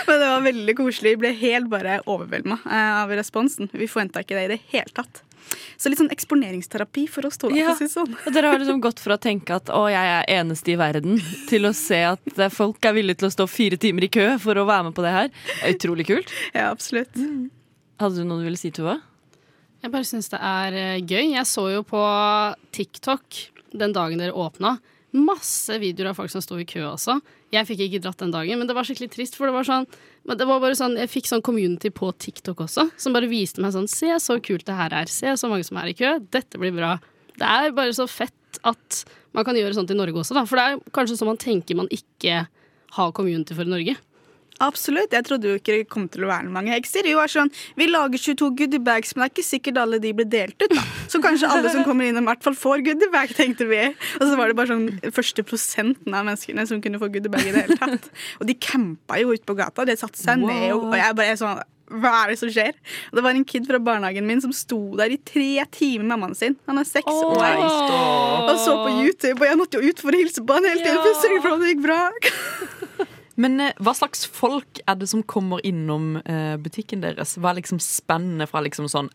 Men 0.08 0.18
det 0.18 0.28
var 0.28 0.46
veldig 0.46 0.76
koselig. 0.80 1.14
Vi 1.16 1.22
ble 1.22 1.32
helt 1.38 1.70
bare 1.72 2.00
overvelda 2.10 2.58
av 2.66 3.12
responsen. 3.16 3.70
Vi 3.72 3.88
forventa 3.92 4.24
ikke 4.24 4.40
det 4.40 4.46
i 4.48 4.52
det 4.56 4.60
hele 4.74 4.96
tatt. 4.98 5.22
Så 5.82 5.90
litt 5.90 6.00
sånn 6.02 6.12
eksponeringsterapi 6.14 7.08
for 7.12 7.28
oss 7.28 7.40
to. 7.42 7.50
Ja. 7.56 7.74
si 7.78 7.88
sånn. 7.92 8.14
Og 8.14 8.34
dere 8.36 8.54
har 8.54 8.62
liksom 8.62 8.82
gått 8.84 9.02
fra 9.04 9.18
å 9.18 9.22
tenke 9.22 9.58
at 9.58 9.72
å, 9.74 9.84
jeg 9.92 10.12
er 10.18 10.28
eneste 10.40 10.74
i 10.74 10.78
verden, 10.80 11.18
til 11.50 11.68
å 11.70 11.74
se 11.78 12.02
at 12.14 12.38
eh, 12.38 12.52
folk 12.54 12.86
er 12.86 12.96
villige 12.98 13.22
til 13.22 13.32
å 13.32 13.34
stå 13.34 13.48
fire 13.50 13.80
timer 13.82 14.08
i 14.08 14.12
kø 14.14 14.28
for 14.42 14.58
å 14.62 14.68
være 14.70 14.90
med 14.90 14.98
på 14.98 15.06
det 15.06 15.16
her. 15.16 15.32
Det 15.32 15.62
er 15.64 15.78
utrolig 15.78 16.08
kult. 16.10 16.36
Ja, 16.54 16.70
absolutt. 16.70 17.18
Hadde 18.02 18.22
du 18.22 18.28
noe 18.28 18.42
du 18.42 18.48
ville 18.50 18.60
si, 18.60 18.74
Tuva? 18.74 19.00
Jeg 19.82 19.94
bare 19.94 20.06
syns 20.06 20.30
det 20.30 20.40
er 20.46 20.78
eh, 20.78 21.02
gøy. 21.02 21.34
Jeg 21.34 21.48
så 21.50 21.66
jo 21.74 21.82
på 21.88 22.02
TikTok 22.76 23.42
den 23.74 23.96
dagen 23.96 24.22
dere 24.22 24.36
åpna. 24.38 24.76
Masse 25.12 25.76
videoer 25.82 26.12
av 26.12 26.20
folk 26.20 26.32
som 26.32 26.44
sto 26.44 26.56
i 26.62 26.66
kø 26.68 26.84
også. 26.88 27.18
Jeg 27.52 27.68
fikk 27.68 27.82
ikke 27.86 28.02
dratt 28.06 28.22
den 28.22 28.32
dagen, 28.32 28.62
men 28.62 28.70
det 28.70 28.76
var 28.78 28.88
skikkelig 28.88 29.10
trist. 29.12 29.36
For 29.36 29.50
det 29.50 29.56
var 29.58 29.68
sånn, 29.68 29.88
det 30.30 30.48
var 30.48 30.62
bare 30.64 30.78
sånn 30.78 30.96
Jeg 31.00 31.12
fikk 31.12 31.28
sånn 31.28 31.44
community 31.44 31.92
på 31.92 32.14
TikTok 32.16 32.64
også, 32.64 32.88
som 32.96 33.16
bare 33.16 33.30
viste 33.32 33.64
meg 33.64 33.74
sånn 33.76 33.90
Se 33.92 34.14
så 34.24 34.38
kult 34.44 34.68
det 34.70 34.78
her 34.78 34.96
er. 35.02 35.12
Se 35.12 35.34
så 35.36 35.50
mange 35.52 35.68
som 35.68 35.82
er 35.82 35.92
i 35.92 35.98
kø. 35.98 36.14
Dette 36.32 36.62
blir 36.62 36.76
bra. 36.76 36.96
Det 37.36 37.48
er 37.48 37.76
bare 37.76 37.96
så 37.98 38.08
fett 38.08 38.62
at 38.68 39.04
man 39.36 39.48
kan 39.48 39.56
gjøre 39.56 39.76
sånt 39.76 39.92
i 39.92 39.98
Norge 39.98 40.24
også, 40.24 40.36
da. 40.38 40.46
For 40.48 40.60
det 40.60 40.66
er 40.68 40.96
kanskje 40.96 41.20
sånn 41.20 41.32
man 41.32 41.42
tenker 41.42 41.80
man 41.80 41.92
ikke 41.92 42.46
har 42.98 43.14
community 43.16 43.56
for 43.56 43.68
i 43.68 43.72
Norge. 43.72 43.98
Absolutt. 44.62 45.14
Jeg 45.16 45.26
trodde 45.28 45.50
jo 45.50 45.60
ikke 45.60 45.76
det 45.80 45.88
kom 45.92 46.08
til 46.12 46.26
å 46.26 46.32
være 46.32 46.52
mange 46.54 46.74
hekser. 46.76 47.08
Vi 47.08 47.16
var 47.18 47.32
sånn, 47.32 47.52
vi 47.80 47.88
lager 47.90 48.22
22 48.22 48.52
goodiebags, 48.60 49.16
men 49.16 49.24
det 49.24 49.30
er 49.30 49.34
ikke 49.36 49.48
sikkert 49.48 49.82
alle 49.82 50.02
de 50.04 50.14
blir 50.18 50.30
delt 50.30 50.58
ut. 50.62 50.76
da. 50.76 50.86
Så 51.12 51.22
kanskje 51.24 51.50
alle 51.52 51.74
som 51.74 51.84
kommer 51.88 52.08
innom, 52.08 52.28
i 52.28 52.32
hvert 52.32 52.46
fall 52.46 52.58
får 52.58 52.86
goodiebag, 52.86 53.34
tenkte 53.38 53.68
vi. 53.72 53.82
Og 54.20 54.24
så 54.28 54.38
var 54.40 54.52
det 54.52 54.58
bare 54.60 54.72
sånn 54.74 54.88
første 55.16 55.46
prosenten 55.48 56.16
av 56.16 56.28
menneskene 56.30 56.68
som 56.70 56.82
kunne 56.84 57.02
få 57.02 57.12
goodiebag 57.12 57.50
i 57.50 57.56
det 57.56 57.66
hele 57.66 57.80
tatt. 57.82 58.10
Og 58.40 58.48
de 58.50 58.58
campa 58.62 59.20
jo 59.22 59.34
ute 59.34 59.48
på 59.48 59.58
gata. 59.58 59.88
De 59.88 59.98
satte 60.00 60.22
seg 60.22 60.42
ned, 60.46 60.72
og, 60.78 60.92
jeg 60.96 61.18
bare 61.18 61.36
er 61.36 61.40
sånn 61.42 61.62
hva 61.92 62.12
er 62.22 62.32
det 62.32 62.38
som 62.40 62.48
skjer? 62.48 62.78
Og 63.12 63.18
det 63.20 63.24
var 63.26 63.36
en 63.36 63.44
kid 63.48 63.66
fra 63.68 63.80
barnehagen 63.84 64.24
min 64.24 64.40
som 64.40 64.54
sto 64.56 64.80
der 64.96 65.12
i 65.12 65.18
tre 65.28 65.66
timer 65.76 66.06
med 66.06 66.14
mammaen 66.14 66.38
sin. 66.40 66.56
Han 66.70 66.80
er 66.80 66.88
seks 66.88 67.12
år 67.12 67.42
og 68.48 68.56
så 68.64 68.78
på 68.80 68.94
YouTube, 69.02 69.42
og 69.42 69.48
jeg 69.50 69.60
måtte 69.60 69.82
jo 69.82 69.92
ut 69.92 70.00
for 70.04 70.16
å 70.16 70.22
hilse 70.22 70.44
på 70.46 70.56
han 70.56 70.70
hele 70.70 70.86
tiden. 70.86 71.02
For 71.02 71.12
å 71.12 71.20
sørge 71.20 71.42
for 71.44 71.58
at 71.58 71.66
det 71.66 71.74
gikk 71.74 71.84
bra. 71.84 72.00
Men 73.40 73.60
eh, 73.64 73.76
hva 73.80 73.94
slags 73.96 74.26
folk 74.28 74.82
er 74.90 74.98
det 75.00 75.08
som 75.12 75.24
kommer 75.24 75.62
innom 75.68 76.18
eh, 76.26 76.56
butikken 76.62 77.04
deres? 77.04 77.38
Hva 77.40 77.52
er 77.52 77.62
liksom 77.62 77.80
spennende 77.84 78.48
fra 78.50 78.64
liksom 78.66 78.90
sånn 78.92 79.10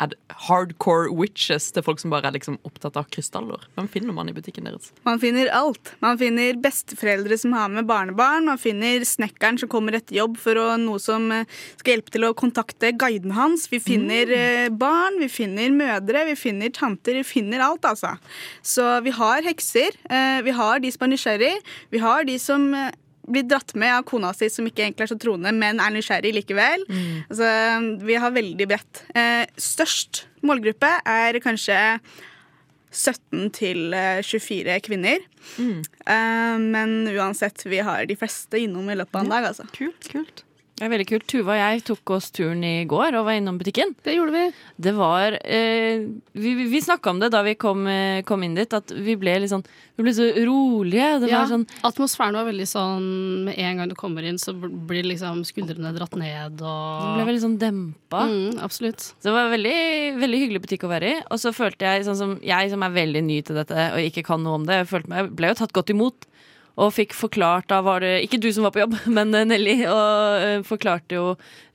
hardcore 0.46 1.12
witches 1.12 1.68
til 1.74 1.85
folk 1.85 2.00
som 2.00 2.14
bare 2.14 2.31
er 2.31 2.37
liksom 2.38 2.59
opptatt 2.66 2.96
av 2.96 3.11
krystaller? 3.12 3.66
Hvem 3.76 3.90
finner 3.92 4.16
man 4.16 4.31
i 4.31 4.37
butikken 4.37 4.68
deres? 4.68 4.90
Man 5.07 5.20
finner 5.22 5.50
alt. 5.55 5.94
Man 6.05 6.20
finner 6.20 6.57
besteforeldre 6.62 7.38
som 7.40 7.57
har 7.57 7.72
med 7.72 7.88
barnebarn. 7.88 8.48
Man 8.48 8.61
finner 8.61 9.05
snekkeren 9.07 9.61
som 9.61 9.72
kommer 9.72 9.98
etter 9.98 10.18
jobb 10.20 10.40
for 10.40 10.61
å, 10.61 10.68
noe 10.81 11.02
som 11.02 11.29
eh, 11.35 11.46
skal 11.76 11.96
hjelpe 11.96 12.14
til 12.16 12.29
å 12.29 12.35
kontakte 12.37 12.94
guiden 12.96 13.37
hans. 13.37 13.68
Vi 13.72 13.83
finner 13.83 14.31
mm. 14.33 14.76
barn, 14.81 15.20
vi 15.20 15.29
finner 15.33 15.72
mødre, 15.74 16.26
vi 16.31 16.38
finner 16.40 16.72
tanter. 16.74 17.20
Vi 17.20 17.26
finner 17.26 17.64
alt, 17.64 17.85
altså. 17.88 18.16
Så 18.64 18.85
vi 19.05 19.12
har 19.14 19.44
hekser. 19.46 19.96
Vi 20.44 20.52
har 20.55 20.81
de 20.83 20.90
som 20.92 21.05
er 21.07 21.11
nysgjerrig. 21.12 21.52
Vi 21.92 22.00
har 22.02 22.24
de 22.29 22.37
som 22.40 22.68
blir 23.26 23.46
dratt 23.48 23.74
med 23.78 23.92
av 23.94 24.06
kona 24.08 24.32
si, 24.36 24.48
som 24.52 24.66
ikke 24.68 24.84
egentlig 24.86 25.06
er 25.06 25.12
så 25.12 25.18
troende, 25.20 25.52
men 25.54 25.82
er 25.82 25.92
nysgjerrig 25.94 26.32
likevel. 26.38 26.86
Altså, 27.26 27.50
vi 28.06 28.18
har 28.22 28.34
veldig 28.34 28.68
bredt. 28.70 29.02
Eh, 29.18 29.44
størst 29.60 30.26
målgruppe 30.46 30.92
er 31.02 31.40
kanskje 31.44 31.76
17 32.96 33.50
til 33.56 33.94
eh, 33.96 34.22
24 34.24 34.80
kvinner. 34.86 35.24
Eh, 35.60 36.56
men 36.62 36.98
uansett, 37.12 37.66
vi 37.68 37.82
har 37.84 38.06
de 38.08 38.16
fleste 38.18 38.62
innom 38.62 38.88
i 38.90 38.98
løpet 38.98 39.18
av 39.20 39.26
en 39.26 39.34
dag, 39.34 39.50
altså. 39.52 39.68
Kult, 39.76 40.10
kult. 40.12 40.45
Det 40.76 40.84
er 40.84 40.90
veldig 40.92 41.06
kult. 41.08 41.24
Tuva 41.32 41.54
og 41.54 41.60
jeg 41.62 41.82
tok 41.88 42.10
oss 42.18 42.26
turen 42.36 42.60
i 42.68 42.84
går 42.84 43.14
og 43.16 43.22
var 43.24 43.38
innom 43.38 43.56
butikken. 43.56 43.94
Det 44.04 44.12
gjorde 44.12 44.34
vi. 44.34 44.42
Det 44.84 44.92
var 44.92 45.32
eh, 45.40 46.02
Vi, 46.36 46.50
vi- 46.68 46.82
snakka 46.84 47.14
om 47.14 47.20
det 47.22 47.30
da 47.32 47.40
vi 47.46 47.54
kom, 47.56 47.86
eh, 47.88 48.20
kom 48.28 48.42
inn 48.44 48.54
dit, 48.58 48.74
at 48.76 48.92
vi 48.92 49.14
ble 49.16 49.38
litt 49.40 49.48
sånn 49.54 49.64
Vi 49.96 50.04
ble 50.04 50.12
så 50.12 50.26
rolige. 50.36 51.06
Det 51.22 51.30
Ja, 51.32 51.40
var 51.40 51.48
sånn 51.48 51.64
Atmosfæren 51.88 52.36
var 52.36 52.44
veldig 52.50 52.68
sånn 52.68 53.08
Med 53.48 53.56
en 53.56 53.80
gang 53.80 53.88
du 53.88 53.94
kommer 53.96 54.22
inn, 54.28 54.36
så 54.36 54.52
blir 54.52 55.08
liksom 55.08 55.40
skuldrene 55.48 55.94
dratt 55.96 56.12
ned 56.20 56.60
og 56.60 57.00
Du 57.06 57.08
ble 57.16 57.24
veldig 57.32 57.44
sånn 57.46 57.56
dempa. 57.58 58.26
Mm, 58.28 58.60
absolutt. 58.60 59.00
Så 59.16 59.30
det 59.30 59.32
var 59.32 59.48
en 59.48 59.56
veldig, 59.56 60.20
veldig 60.20 60.42
hyggelig 60.44 60.64
butikk 60.68 60.84
å 60.84 60.92
være 60.92 61.08
i. 61.14 61.22
Og 61.30 61.40
så 61.40 61.54
følte 61.56 61.88
jeg, 61.88 62.04
sånn 62.04 62.20
som 62.20 62.36
jeg 62.44 62.68
som 62.76 62.84
er 62.84 62.92
veldig 63.00 63.24
ny 63.24 63.40
til 63.48 63.56
dette 63.56 63.72
og 63.96 64.04
ikke 64.12 64.26
kan 64.28 64.44
noe 64.44 64.60
om 64.60 64.66
det, 64.68 64.82
jeg 64.84 65.32
ble 65.32 65.54
jo 65.54 65.60
tatt 65.64 65.72
godt 65.72 65.96
imot. 65.96 66.28
Og 66.76 66.92
fikk 66.92 67.14
forklart, 67.16 67.70
da 67.72 67.80
var 67.84 68.02
det 68.04 68.18
ikke 68.26 68.40
du 68.42 68.50
som 68.52 68.66
var 68.66 68.74
på 68.74 68.82
jobb, 68.82 68.98
men 69.18 69.32
eh, 69.34 69.46
Nelly, 69.48 69.76
og 69.88 70.42
eh, 70.44 70.64
forklarte 70.66 71.16
jo 71.16 71.28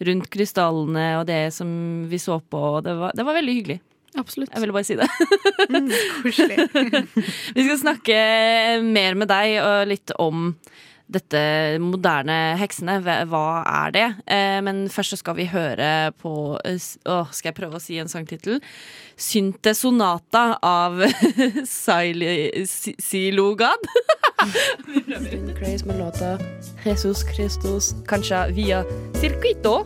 rundt 0.06 0.30
krystallene 0.34 1.08
og 1.20 1.26
det 1.30 1.48
som 1.56 1.72
vi 2.12 2.22
så 2.22 2.38
på, 2.42 2.62
og 2.78 2.84
det 2.86 2.94
var, 3.00 3.16
det 3.18 3.26
var 3.26 3.38
veldig 3.40 3.58
hyggelig. 3.60 3.80
Absolutt. 4.20 4.52
Jeg 4.52 4.60
ville 4.60 4.76
bare 4.76 4.84
si 4.84 4.98
det. 5.00 5.08
Koselig. 6.26 6.58
Vi 7.56 7.64
skal 7.64 7.78
snakke 7.80 8.18
mer 8.84 9.16
med 9.16 9.30
deg 9.32 9.54
og 9.64 9.86
litt 9.88 10.12
om 10.20 10.50
dette 11.12 11.42
moderne 11.84 12.56
heksene. 12.60 13.00
Hva 13.30 13.44
er 13.68 13.92
det? 13.96 14.06
Eh, 14.32 14.60
Men 14.64 14.86
først 14.90 15.14
så 15.16 15.18
skal 15.20 15.36
vi 15.36 15.46
høre 15.52 16.12
på 16.22 16.32
å, 16.56 16.60
s- 16.76 16.98
Åh, 17.06 17.28
skal 17.32 17.52
jeg 17.52 17.60
prøve 17.60 17.76
å 17.80 17.82
si 17.84 17.98
en 18.00 18.08
sangtittel? 18.12 18.62
Synte 19.22 19.74
Sonata 19.78 20.58
av 20.64 21.02
Silogad. 23.00 23.78
med 25.86 26.00
låta 26.00 26.38
Jesus 26.86 27.24
Christus, 27.36 27.94
kanskje 28.08 28.52
via 28.56 28.84
Circuito 29.22 29.86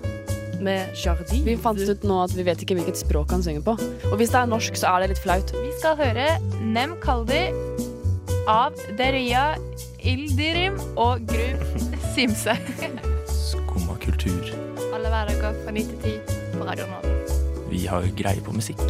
med 0.62 0.88
Jardi. 0.96 1.42
Vi 1.46 1.58
fant 1.60 1.80
ut 1.80 2.04
nå 2.08 2.22
at 2.24 2.34
vi 2.36 2.44
vet 2.48 2.62
ikke 2.64 2.78
hvilket 2.80 2.98
språk 3.02 3.34
han 3.36 3.44
synger 3.44 3.64
på. 3.66 3.76
Og 4.12 4.16
hvis 4.20 4.32
det 4.34 4.40
er 4.40 4.48
norsk, 4.50 4.78
så 4.80 4.94
er 4.96 5.04
det 5.06 5.10
litt 5.14 5.24
flaut. 5.24 5.52
Vi 5.52 5.74
skal 5.80 5.98
høre 6.00 6.30
Nem 6.64 6.96
Kaldi 7.04 7.44
av 8.48 8.74
Deria 8.98 9.56
Ildirim 10.06 10.76
og 11.02 11.24
Gru 11.28 11.80
Simse. 12.14 12.54
Skumma 13.30 13.96
kultur. 14.04 14.52
Alle 14.94 15.10
hverdager 15.12 15.56
fra 15.64 15.74
9 15.74 15.84
til 15.90 15.98
10 16.04 16.58
på 16.60 16.68
Radio 16.68 16.86
Nova. 16.92 17.14
Vi 17.72 17.82
har 17.90 18.06
greie 18.18 18.44
på 18.46 18.54
musikk. 18.56 18.82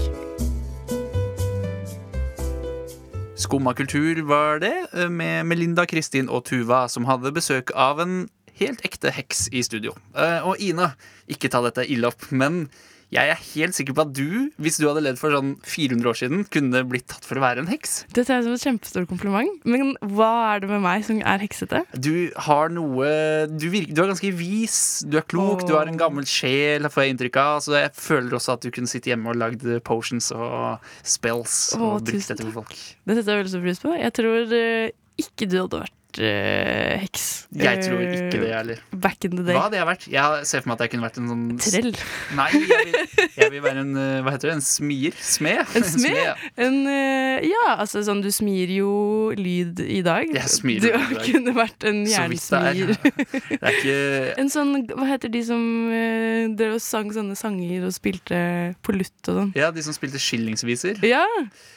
Skumma 3.39 3.73
kultur 3.77 4.19
var 4.27 4.59
det, 4.63 4.73
med 5.11 5.45
Melinda, 5.47 5.85
Kristin 5.89 6.29
og 6.29 6.45
Tuva, 6.49 6.85
som 6.91 7.07
hadde 7.07 7.31
besøk 7.35 7.71
av 7.75 8.01
en 8.03 8.25
helt 8.59 8.83
ekte 8.87 9.11
heks 9.15 9.47
i 9.51 9.63
studio. 9.65 9.95
Eh, 10.15 10.39
Og 10.47 10.59
Ina, 10.63 10.93
ikke 11.31 11.51
ta 11.51 11.61
dette 11.65 11.87
ille 11.91 12.07
opp, 12.11 12.27
men 12.31 12.65
jeg 13.13 13.31
er 13.31 13.41
helt 13.53 13.77
sikker 13.77 13.95
på 13.95 14.03
at 14.05 14.13
du, 14.17 14.49
hvis 14.61 14.79
du 14.81 14.87
hadde 14.87 15.03
levd 15.05 15.19
for 15.21 15.33
sånn 15.35 15.53
400 15.65 16.09
år 16.09 16.17
siden, 16.19 16.43
kunne 16.51 16.81
blitt 16.89 17.07
tatt 17.11 17.25
for 17.27 17.39
å 17.39 17.43
være 17.43 17.63
en 17.63 17.69
heks. 17.69 17.97
Det 18.15 18.25
tar 18.25 18.39
jeg 18.39 18.47
som 18.47 18.55
et 18.55 18.65
kjempestort 18.65 19.09
kompliment. 19.11 19.51
Men 19.67 19.93
hva 20.15 20.31
er 20.55 20.63
det 20.63 20.71
med 20.71 20.83
meg 20.83 21.05
som 21.07 21.21
er 21.21 21.43
heksete? 21.43 21.83
Du 21.93 22.31
har 22.47 22.73
noe 22.73 23.11
Du, 23.51 23.67
virker, 23.71 23.93
du 23.93 24.01
er 24.03 24.11
ganske 24.11 24.31
vis, 24.35 24.77
du 25.05 25.19
er 25.19 25.27
klok, 25.27 25.63
oh. 25.63 25.67
du 25.67 25.75
har 25.77 25.89
en 25.91 25.99
gammel 25.99 26.27
sjel, 26.29 26.89
får 26.91 27.05
jeg 27.05 27.15
inntrykk 27.15 27.41
av. 27.41 27.63
Så 27.65 27.77
jeg 27.77 27.93
føler 27.97 28.37
også 28.39 28.57
at 28.57 28.65
du 28.65 28.71
kunne 28.75 28.91
sitte 28.91 29.13
hjemme 29.13 29.31
og 29.31 29.39
lagd 29.39 29.65
potions 29.87 30.31
og 30.35 30.83
spells 31.05 31.75
oh, 31.77 31.95
og 31.95 32.07
brukt 32.09 32.33
dette 32.33 32.47
for 32.47 32.61
folk. 32.63 32.75
Det 32.75 33.19
setter 33.19 33.35
jeg 33.35 33.43
veldig 33.43 33.53
stor 33.53 33.67
pris 33.67 33.83
på. 33.85 33.93
Jeg 34.01 34.17
tror 34.17 34.57
eh, 34.59 34.95
ikke 35.21 35.47
du 35.47 35.61
hadde 35.61 35.85
vært 35.85 35.94
eh, 36.19 36.95
heks. 37.01 37.25
Jeg 37.55 37.81
tror 37.85 37.99
Eh, 38.01 38.13
ikke 38.15 38.39
det, 38.41 38.49
jeg 38.49 38.57
heller. 38.57 38.79
Back 38.91 39.25
in 39.25 39.35
the 39.37 39.43
day. 39.45 39.55
Hva 39.55 39.63
hadde 39.67 39.77
jeg 39.79 39.87
vært? 39.89 40.05
Jeg 40.11 40.45
ser 40.49 40.61
for 40.63 40.69
meg 40.71 40.75
at 40.79 40.83
jeg 40.85 40.91
kunne 40.93 41.05
vært 41.07 41.17
en 41.21 41.29
sånn 41.31 41.43
Trell. 41.65 41.91
Nei, 42.37 42.47
jeg 42.55 42.79
vil, 42.85 43.27
jeg 43.39 43.51
vil 43.55 43.63
være 43.65 43.83
en 43.85 43.91
eh, 44.01 44.21
Hva 44.25 44.33
heter 44.35 44.49
det? 44.51 44.55
En 44.59 44.65
smier? 44.65 45.17
Smed? 45.19 45.75
En 45.75 45.83
smed? 45.87 46.17
ja. 46.19 46.33
En, 46.65 46.79
uh, 46.87 47.37
ja, 47.45 47.65
altså 47.75 48.01
sånn 48.07 48.21
du 48.25 48.29
smir 48.33 48.71
jo 48.75 48.91
lyd 49.37 49.79
i 49.83 50.01
dag. 50.05 50.29
Jeg 50.35 50.49
smir 50.55 50.81
du 50.83 50.89
lyd 50.89 50.95
i 50.95 51.15
dag. 51.15 51.25
kunne 51.29 51.55
vært 51.57 51.87
en 51.91 52.01
er. 52.05 52.15
jernsmir. 52.15 52.95
Det 53.55 53.61
er 53.61 53.77
ikke 53.79 53.99
En 54.41 54.49
sånn, 54.51 54.73
hva 54.93 55.07
heter 55.09 55.31
de 55.33 55.43
som 55.45 55.61
uh, 55.91 56.47
drev 56.55 56.77
og 56.77 56.83
sang 56.83 57.11
sånne 57.15 57.35
sanger 57.39 57.87
og 57.87 57.93
spilte 57.95 58.39
på 58.85 58.95
lutt 58.95 59.31
og 59.31 59.39
sånn? 59.41 59.53
Ja, 59.57 59.71
de 59.75 59.83
som 59.85 59.95
spilte 59.95 60.19
skillingsviser. 60.21 60.99
Ja, 61.05 61.23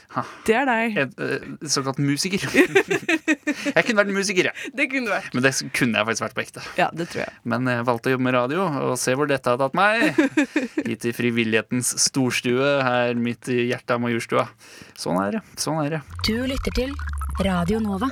Ha. 0.09 0.23
det 0.47 0.55
er 0.57 0.65
deg. 0.65 0.95
En, 1.03 1.11
uh, 1.21 1.67
såkalt 1.69 1.99
musiker. 2.01 2.41
jeg 2.49 3.83
kunne 3.85 3.99
vært 4.01 4.09
en 4.09 4.17
musiker, 4.17 4.28
jeg. 4.29 4.71
Det 4.77 4.89
kunne 4.93 5.09
du 5.09 5.13
vært. 5.13 5.35
Men 5.35 5.45
det 5.47 5.53
kunne 5.77 5.99
jeg 5.99 6.09
faktisk 6.09 6.25
vært 6.27 6.37
på 6.37 6.45
ekte. 6.45 6.65
Ja, 6.79 6.89
det 6.95 7.09
tror 7.13 7.25
jeg. 7.25 7.35
Men 7.49 7.69
jeg 7.71 7.87
valgte 7.89 8.11
å 8.11 8.15
jobbe 8.15 8.27
med 8.29 8.37
radio, 8.37 8.67
og 8.89 8.97
se 9.01 9.15
hvor 9.19 9.31
dette 9.31 9.55
har 9.55 9.61
tatt 9.61 9.77
meg. 9.79 10.19
Hit 10.89 11.03
til 11.05 11.15
frivillighetens 11.17 11.95
storstue 12.09 12.73
her 12.85 13.15
midt 13.19 13.51
i 13.53 13.69
hjertet 13.71 13.97
av 13.97 14.03
Majorstua. 14.05 14.49
Sånn 14.99 15.21
er 15.23 15.39
det. 15.39 15.45
Sånn 15.61 15.81
er 15.85 15.99
det. 15.99 16.03
Du 16.29 16.35
lytter 16.49 16.75
til 16.77 16.95
Radio 17.45 17.79
Nova. 17.83 18.11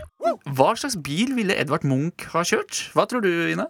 Hva 0.56 0.72
slags 0.78 0.96
bil 1.02 1.34
ville 1.36 1.54
Edvard 1.58 1.86
Munch 1.86 2.28
ha 2.32 2.44
kjørt? 2.46 2.86
Hva 2.94 3.06
tror 3.10 3.24
du, 3.24 3.30
Ine? 3.50 3.68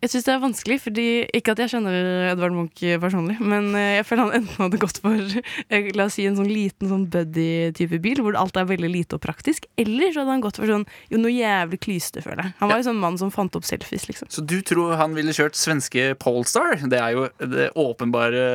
Jeg 0.00 0.10
syns 0.10 0.26
det 0.26 0.32
er 0.32 0.40
vanskelig, 0.42 0.78
fordi 0.82 1.06
ikke 1.36 1.54
at 1.54 1.60
jeg 1.62 1.72
kjenner 1.74 1.94
Edvard 2.32 2.54
Munch 2.56 2.80
personlig, 3.02 3.36
men 3.38 3.70
eh, 3.78 3.98
jeg 3.98 4.06
føler 4.08 4.24
han 4.24 4.36
enten 4.40 4.64
hadde 4.64 4.80
gått 4.82 5.00
for 5.04 5.36
eh, 5.68 5.90
la 5.94 6.06
oss 6.08 6.16
si 6.18 6.26
en 6.26 6.38
sånn 6.38 6.50
liten 6.50 6.90
sånn 6.90 7.04
buddy-type 7.12 8.00
bil, 8.02 8.22
hvor 8.24 8.38
alt 8.40 8.58
er 8.58 8.68
veldig 8.70 8.90
lite 8.90 9.18
og 9.18 9.22
praktisk, 9.24 9.68
eller 9.78 10.10
så 10.10 10.24
hadde 10.24 10.36
han 10.36 10.44
gått 10.44 10.58
for 10.58 10.70
sånn 10.70 10.86
jo, 11.12 11.20
noe 11.22 11.34
jævlig 11.34 11.82
klyste, 11.84 12.24
føler 12.24 12.48
jeg. 12.48 12.56
Han 12.62 12.72
var 12.72 12.80
jo 12.80 12.88
sånn 12.88 13.02
mann 13.02 13.18
som 13.20 13.32
fant 13.34 13.58
opp 13.58 13.68
selfies, 13.68 14.08
liksom. 14.10 14.30
Så 14.32 14.44
du 14.46 14.58
tror 14.66 14.96
han 14.98 15.14
ville 15.18 15.34
kjørt 15.36 15.58
svenske 15.58 16.12
Polestar? 16.22 16.78
Det 16.82 16.98
er 16.98 17.18
jo 17.18 17.28
det 17.52 17.70
åpenbare 17.78 18.46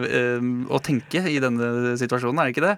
øh, 0.00 0.50
å 0.68 0.82
tenke 0.84 1.24
i 1.30 1.38
denne 1.42 1.96
situasjonen, 2.00 2.42
er 2.42 2.50
det 2.50 2.56
ikke 2.58 2.66
det? 2.66 2.76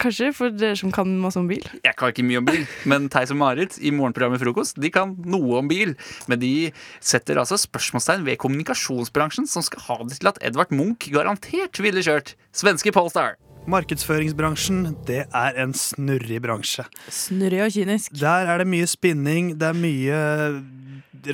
Kanskje 0.00 0.32
for 0.36 0.52
dere 0.54 0.76
som 0.78 0.92
kan 0.94 1.10
masse 1.22 1.40
om 1.40 1.48
bil. 1.50 1.64
Jeg 1.84 1.96
kan 1.98 2.12
ikke 2.12 2.26
mye 2.26 2.42
om 2.42 2.48
bil, 2.48 2.66
men 2.88 3.08
Theis 3.12 3.32
og 3.34 3.40
Marit 3.40 3.78
i 3.80 3.92
morgenprogrammet 3.94 4.42
Frokost 4.42 4.80
De 4.82 4.90
kan 4.92 5.14
noe 5.24 5.62
om 5.62 5.70
bil. 5.70 5.96
Men 6.30 6.42
de 6.42 6.52
setter 7.00 7.40
altså 7.40 7.58
spørsmålstegn 7.60 8.26
ved 8.26 8.40
kommunikasjonsbransjen, 8.42 9.48
som 9.50 9.64
skal 9.64 9.84
ha 9.88 9.98
det 10.04 10.20
til 10.20 10.30
at 10.32 10.40
Edvard 10.44 10.74
Munch 10.74 11.08
garantert 11.12 11.80
ville 11.82 12.04
kjørt 12.04 12.36
svenske 12.56 12.92
Polestar. 12.94 13.36
Markedsføringsbransjen, 13.66 14.92
det 15.08 15.24
er 15.34 15.56
en 15.58 15.72
snurrig 15.74 16.38
bransje. 16.44 16.84
Snurrig 17.10 17.64
og 17.64 17.72
kynisk. 17.74 18.12
Der 18.14 18.46
er 18.52 18.62
det 18.62 18.68
mye 18.70 18.86
spinning, 18.86 19.56
det 19.58 19.72
er 19.72 19.80
mye 19.80 20.20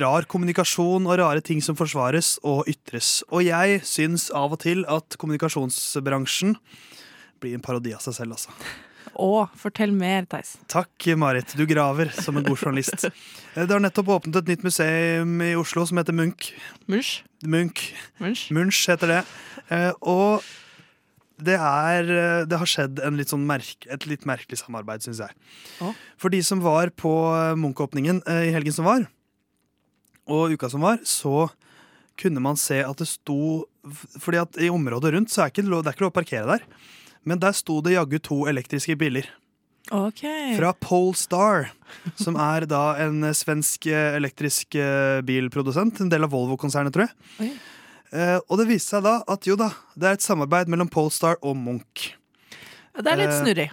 rar 0.01 0.25
kommunikasjon 0.29 1.05
og 1.05 1.19
rare 1.19 1.43
ting 1.45 1.61
som 1.61 1.77
forsvares 1.77 2.37
og 2.47 2.65
ytres. 2.71 3.21
Og 3.29 3.45
jeg 3.45 3.81
syns 3.85 4.29
av 4.33 4.55
og 4.55 4.63
til 4.63 4.83
at 4.89 5.17
kommunikasjonsbransjen 5.21 6.55
blir 7.43 7.57
en 7.57 7.63
parodi 7.63 7.93
av 7.95 8.01
seg 8.03 8.15
selv, 8.17 8.37
altså. 8.37 8.55
Og 9.21 9.51
fortell 9.59 9.91
mer, 9.93 10.25
Theis. 10.29 10.55
Takk, 10.71 10.95
Marit. 11.19 11.53
Du 11.57 11.65
graver 11.69 12.09
som 12.15 12.37
en 12.39 12.45
god 12.45 12.57
journalist. 12.59 13.07
Eh, 13.53 13.67
Det 13.67 13.69
har 13.69 13.81
nettopp 13.83 14.07
åpnet 14.09 14.39
et 14.39 14.47
nytt 14.49 14.63
museum 14.65 15.41
i 15.45 15.51
Oslo 15.53 15.83
som 15.85 15.99
heter 15.99 16.15
Munch. 16.17 16.47
Munch? 16.89 17.19
Munch. 17.45 17.83
Munch. 18.17 18.47
Munch 18.49 18.79
heter 18.89 19.11
det. 19.11 19.17
Eh, 19.69 19.91
Og 20.01 20.41
det, 21.37 21.59
er, 21.59 22.09
eh, 22.09 22.45
det 22.49 22.57
har 22.57 22.71
skjedd 22.71 23.03
en 23.05 23.19
litt 23.19 23.29
sånn 23.29 23.45
merk, 23.45 23.85
et 23.93 24.07
litt 24.09 24.25
merkelig 24.25 24.57
samarbeid, 24.63 25.05
syns 25.05 25.21
jeg. 25.21 25.37
Oh. 25.85 25.93
For 26.17 26.33
de 26.33 26.39
som 26.41 26.63
var 26.65 26.89
på 26.97 27.13
Munch-åpningen 27.61 28.23
i 28.25 28.49
helgen 28.55 28.73
som 28.73 28.89
var, 28.89 29.05
og 30.25 30.57
uka 30.57 30.71
som 30.73 30.81
var, 30.81 31.03
så 31.05 31.45
kunne 32.17 32.41
man 32.41 32.57
se 32.57 32.79
at 32.81 32.97
det 33.01 33.09
sto 33.09 33.67
Fordi 34.21 34.39
at 34.39 34.57
i 34.63 34.69
området 34.71 35.13
rundt 35.13 35.31
så 35.33 35.43
er 35.43 35.51
ikke 35.51 35.65
det 35.65 35.73
er 35.83 35.93
ikke 35.93 36.05
lov 36.05 36.13
å 36.13 36.17
parkere 36.17 36.55
der. 36.55 36.65
Men 37.23 37.39
der 37.39 37.55
sto 37.55 37.79
det 37.83 37.95
jaggu 37.95 38.19
to 38.23 38.43
elektriske 38.51 38.95
biler. 38.99 39.29
Ok. 39.91 40.23
Fra 40.57 40.71
Polestar, 40.79 41.69
som 42.15 42.37
er 42.39 42.65
da 42.71 42.95
en 43.03 43.21
svensk 43.35 43.87
eh, 43.91 44.15
elektrisk 44.17 44.75
eh, 44.79 45.19
bilprodusent. 45.27 45.99
En 46.03 46.11
del 46.11 46.23
av 46.23 46.31
Volvo-konsernet, 46.31 46.95
tror 46.95 47.07
jeg. 47.07 47.15
Oi. 47.43 47.51
Eh, 48.13 48.37
og 48.47 48.59
det 48.61 48.67
viste 48.69 48.95
seg 48.95 49.05
da 49.05 49.17
at 49.27 49.47
jo 49.49 49.57
da, 49.59 49.71
det 49.99 50.07
er 50.09 50.17
et 50.19 50.25
samarbeid 50.25 50.71
mellom 50.71 50.89
Polestar 50.91 51.39
og 51.41 51.57
Munch. 51.59 52.11
Det 52.93 53.09
er 53.09 53.19
litt 53.19 53.33
Eh, 53.33 53.39
snurrig. 53.41 53.69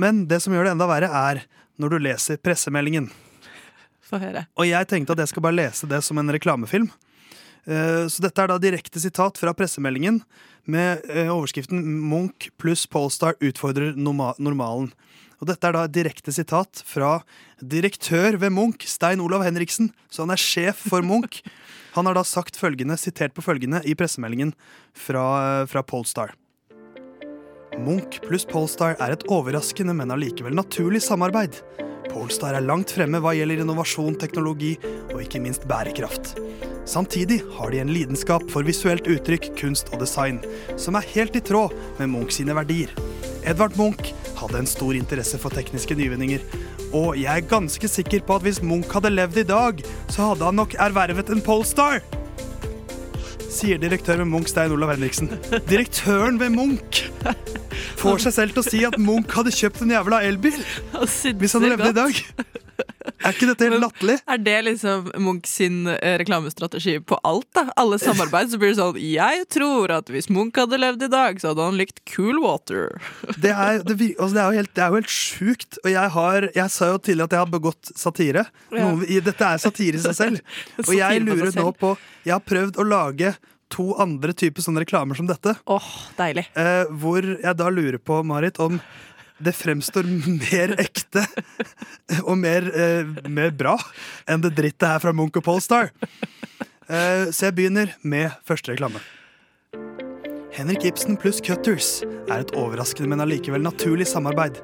Men 0.00 0.24
det 0.30 0.40
som 0.44 0.54
gjør 0.54 0.68
det 0.68 0.74
enda 0.76 0.86
verre, 0.88 1.10
er 1.10 1.42
når 1.80 1.92
du 1.96 1.98
leser 2.06 2.38
pressemeldingen. 2.40 3.10
Og 4.10 4.64
jeg 4.66 4.88
tenkte 4.90 5.14
at 5.14 5.22
jeg 5.22 5.30
skal 5.30 5.44
bare 5.44 5.58
lese 5.58 5.86
det 5.90 6.00
som 6.02 6.18
en 6.18 6.32
reklamefilm. 6.32 6.88
Eh, 7.66 8.06
Så 8.08 8.22
dette 8.22 8.40
er 8.42 8.48
da 8.48 8.58
direkte 8.58 9.00
sitat 9.00 9.38
fra 9.40 9.52
pressemeldingen 9.56 10.22
med 10.70 11.04
eh, 11.08 11.28
overskriften 11.28 11.80
'Munch 11.82 12.50
pluss 12.58 12.86
Polestar 12.86 13.34
utfordrer 13.40 13.96
normalen'. 13.96 14.92
Og 15.40 15.48
dette 15.48 15.64
er 15.64 15.72
da 15.72 15.84
et 15.84 15.92
direkte 15.92 16.32
sitat 16.32 16.82
fra 16.84 17.22
direktør 17.64 18.36
ved 18.36 18.52
Munch, 18.52 18.84
Stein 18.84 19.20
Olav 19.20 19.42
Henriksen. 19.42 19.90
Så 20.10 20.22
han 20.22 20.30
er 20.30 20.36
sjef 20.36 20.76
for 20.76 21.00
Munch. 21.00 21.40
Han 21.96 22.06
har 22.06 22.14
da 22.14 22.22
sagt 22.22 22.60
følgende, 22.60 22.98
sitert 23.00 23.32
på 23.32 23.42
følgende 23.42 23.80
i 23.88 23.96
pressemeldingen 23.96 24.52
fra, 24.92 25.64
fra 25.66 25.82
Polestar. 25.82 26.36
Munch 27.80 28.20
pluss 28.20 28.44
Polestar 28.44 28.96
er 29.00 29.14
et 29.14 29.24
overraskende, 29.32 29.96
men 29.96 30.12
allikevel 30.12 30.52
naturlig 30.54 31.00
samarbeid. 31.00 31.56
Polestar 32.10 32.56
er 32.58 32.66
langt 32.66 32.92
fremme 32.94 33.20
hva 33.22 33.32
gjelder 33.36 33.62
innovasjon, 33.62 34.18
teknologi 34.18 34.74
og 35.12 35.22
ikke 35.22 35.40
minst 35.42 35.66
bærekraft. 35.70 36.34
Samtidig 36.90 37.40
har 37.56 37.70
de 37.70 37.80
en 37.82 37.92
lidenskap 37.94 38.44
for 38.50 38.66
visuelt 38.66 39.06
uttrykk, 39.10 39.52
kunst 39.60 39.92
og 39.94 40.02
design, 40.02 40.40
som 40.80 40.98
er 40.98 41.06
helt 41.14 41.38
i 41.38 41.44
tråd 41.44 41.74
med 42.00 42.10
Munch 42.10 42.34
sine 42.38 42.56
verdier. 42.56 42.92
Edvard 43.46 43.76
Munch 43.78 44.12
hadde 44.40 44.60
en 44.60 44.68
stor 44.68 44.96
interesse 44.98 45.38
for 45.40 45.54
tekniske 45.54 45.96
nyvinninger, 45.96 46.42
og 46.90 47.14
jeg 47.20 47.30
er 47.30 47.50
ganske 47.50 47.88
sikker 47.88 48.24
på 48.26 48.38
at 48.38 48.46
hvis 48.46 48.62
Munch 48.64 48.90
hadde 48.94 49.14
levd 49.14 49.44
i 49.44 49.50
dag, 49.52 49.84
så 50.10 50.32
hadde 50.32 50.48
han 50.48 50.58
nok 50.58 50.74
ervervet 50.82 51.30
en 51.30 51.44
Polestar! 51.44 52.02
Sier 53.50 53.80
direktør 53.82 54.20
ved 54.22 54.30
Munch 54.30 54.52
Stein 54.52 54.72
Olav 54.72 54.92
Henriksen. 54.94 55.30
Direktøren 55.68 56.38
ved 56.40 56.52
Munch 56.54 57.02
får 58.00 58.22
seg 58.24 58.36
selv 58.36 58.54
til 58.54 58.62
å 58.62 58.66
si 58.68 58.82
at 58.86 58.96
Munch 59.02 59.34
hadde 59.36 59.52
kjøpt 59.54 59.82
en 59.84 59.94
jævla 59.96 60.22
elbil 60.28 60.60
hvis 61.40 61.56
han 61.56 61.66
levde 61.66 61.90
i 61.90 61.96
dag. 61.96 62.20
Er 63.20 63.34
ikke 63.34 63.48
dette 63.50 63.68
helt 63.68 63.82
latterlig? 63.82 64.16
Er 64.30 64.40
det 64.40 64.56
liksom 64.66 65.10
Munch 65.20 65.48
sin 65.50 65.82
eh, 65.92 66.16
reklamestrategi 66.20 66.98
på 67.04 67.18
alt? 67.26 67.48
da? 67.56 67.66
Alle 67.80 67.98
samarbeid, 68.00 68.52
så 68.52 68.60
blir 68.60 68.72
det 68.72 68.80
sånn 68.80 68.98
Jeg 69.00 69.46
tror 69.52 69.92
at 69.98 70.10
hvis 70.12 70.30
Munch 70.32 70.58
hadde 70.60 70.80
levd 70.80 71.06
i 71.06 71.10
dag, 71.12 71.40
så 71.42 71.52
hadde 71.52 71.68
han 71.68 71.78
likt 71.80 72.02
Cool 72.12 72.40
Water. 72.44 72.96
Det 73.36 73.52
er, 73.52 73.84
det, 73.86 73.98
altså 74.16 74.32
det 74.34 74.42
er 74.42 74.48
jo 74.48 74.62
helt, 74.62 74.74
det 74.76 74.84
er 74.84 74.90
jo 74.94 75.00
helt 75.00 75.14
sjukt. 75.14 75.80
Og 75.84 75.92
jeg, 75.92 76.14
har, 76.16 76.48
jeg 76.56 76.76
sa 76.76 76.90
jo 76.94 76.98
tidligere 76.98 77.30
at 77.30 77.36
jeg 77.38 77.44
har 77.44 77.54
begått 77.54 77.92
satire. 77.94 78.46
Ja. 78.72 78.88
Noe, 78.88 79.22
dette 79.30 79.52
er 79.52 79.62
satire 79.62 80.00
i 80.00 80.04
seg 80.04 80.16
selv. 80.16 80.58
Og 80.88 80.92
jeg 80.96 81.22
lurer 81.24 81.52
nå 81.56 81.70
på 81.76 81.94
Jeg 82.24 82.34
har 82.34 82.44
prøvd 82.44 82.78
å 82.80 82.86
lage 82.86 83.34
to 83.70 83.92
andre 84.02 84.34
typer 84.34 84.64
sånne 84.64 84.82
reklamer 84.82 85.18
som 85.18 85.28
dette. 85.30 85.54
Åh, 85.70 85.90
deilig. 86.18 86.48
Eh, 86.58 86.90
hvor 86.90 87.22
jeg 87.22 87.54
da 87.58 87.68
lurer 87.70 88.00
på, 88.02 88.18
Marit, 88.26 88.58
om 88.62 88.80
det 89.40 89.54
fremstår 89.56 90.06
mer 90.50 90.74
ekte 90.80 91.24
og 92.26 92.36
mer, 92.40 92.66
eh, 92.74 93.08
mer 93.28 93.54
bra 93.56 93.76
enn 94.28 94.44
det 94.44 94.54
drittet 94.58 94.88
her 94.88 95.02
fra 95.02 95.14
Munch 95.16 95.40
og 95.40 95.46
Polestar. 95.46 95.90
Eh, 96.90 97.30
så 97.30 97.48
jeg 97.48 97.56
begynner 97.56 97.94
med 98.02 98.34
første 98.46 98.74
reklame. 98.74 99.00
Henrik 100.50 100.82
Ibsen 100.88 101.14
pluss 101.20 101.38
Cutters 101.40 102.00
er 102.02 102.40
et 102.42 102.54
overraskende, 102.58 103.12
men 103.12 103.22
allikevel 103.22 103.62
naturlig 103.62 104.08
samarbeid. 104.10 104.58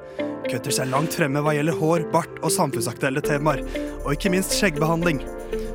Cutters 0.51 0.81
er 0.83 0.89
langt 0.91 1.15
fremme 1.15 1.39
hva 1.43 1.53
gjelder 1.55 1.77
hår, 1.79 2.03
bart 2.11 2.41
og 2.41 2.51
samfunnsaktuelle 2.51 3.23
temaer, 3.23 3.63
og 4.03 4.11
ikke 4.13 4.31
minst 4.33 4.55
skjeggbehandling. 4.57 5.21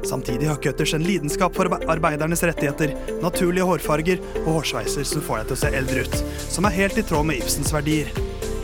Samtidig 0.05 0.51
har 0.51 0.61
Cutters 0.61 0.93
en 0.97 1.07
lidenskap 1.07 1.57
for 1.57 1.73
arbeidernes 1.81 2.45
rettigheter, 2.45 2.93
naturlige 3.25 3.67
hårfarger 3.69 4.21
og 4.45 4.59
hårsveiser 4.59 5.09
som 5.09 5.25
får 5.25 5.43
deg 5.43 5.51
til 5.51 5.59
å 5.59 5.62
se 5.65 5.73
eldre 5.81 6.05
ut, 6.05 6.21
som 6.45 6.69
er 6.69 6.77
helt 6.77 7.01
i 7.01 7.07
tråd 7.09 7.29
med 7.29 7.41
Ibsens 7.41 7.73
verdier. 7.73 8.12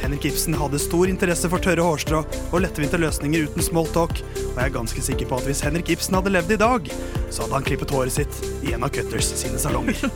Henrik 0.02 0.24
Ibsen 0.30 0.54
hadde 0.54 0.78
stor 0.78 1.10
interesse 1.10 1.48
for 1.50 1.62
tørre 1.62 1.82
hårstrå 1.84 2.20
og 2.52 2.60
lettvinte 2.62 3.00
løsninger 3.00 3.48
uten 3.48 3.64
smalltalk, 3.64 4.20
og 4.20 4.54
jeg 4.54 4.64
er 4.64 4.74
ganske 4.74 5.02
sikker 5.04 5.28
på 5.30 5.38
at 5.40 5.48
hvis 5.48 5.62
Henrik 5.66 5.90
Ibsen 5.94 6.14
hadde 6.18 6.32
levd 6.32 6.54
i 6.54 6.60
dag, 6.60 6.90
så 7.34 7.44
hadde 7.44 7.56
han 7.58 7.66
klippet 7.66 7.94
håret 7.94 8.14
sitt 8.14 8.40
i 8.62 8.74
en 8.76 8.86
av 8.86 8.92
Cutters 8.94 9.32
sine 9.40 9.58
salonger. 9.60 9.98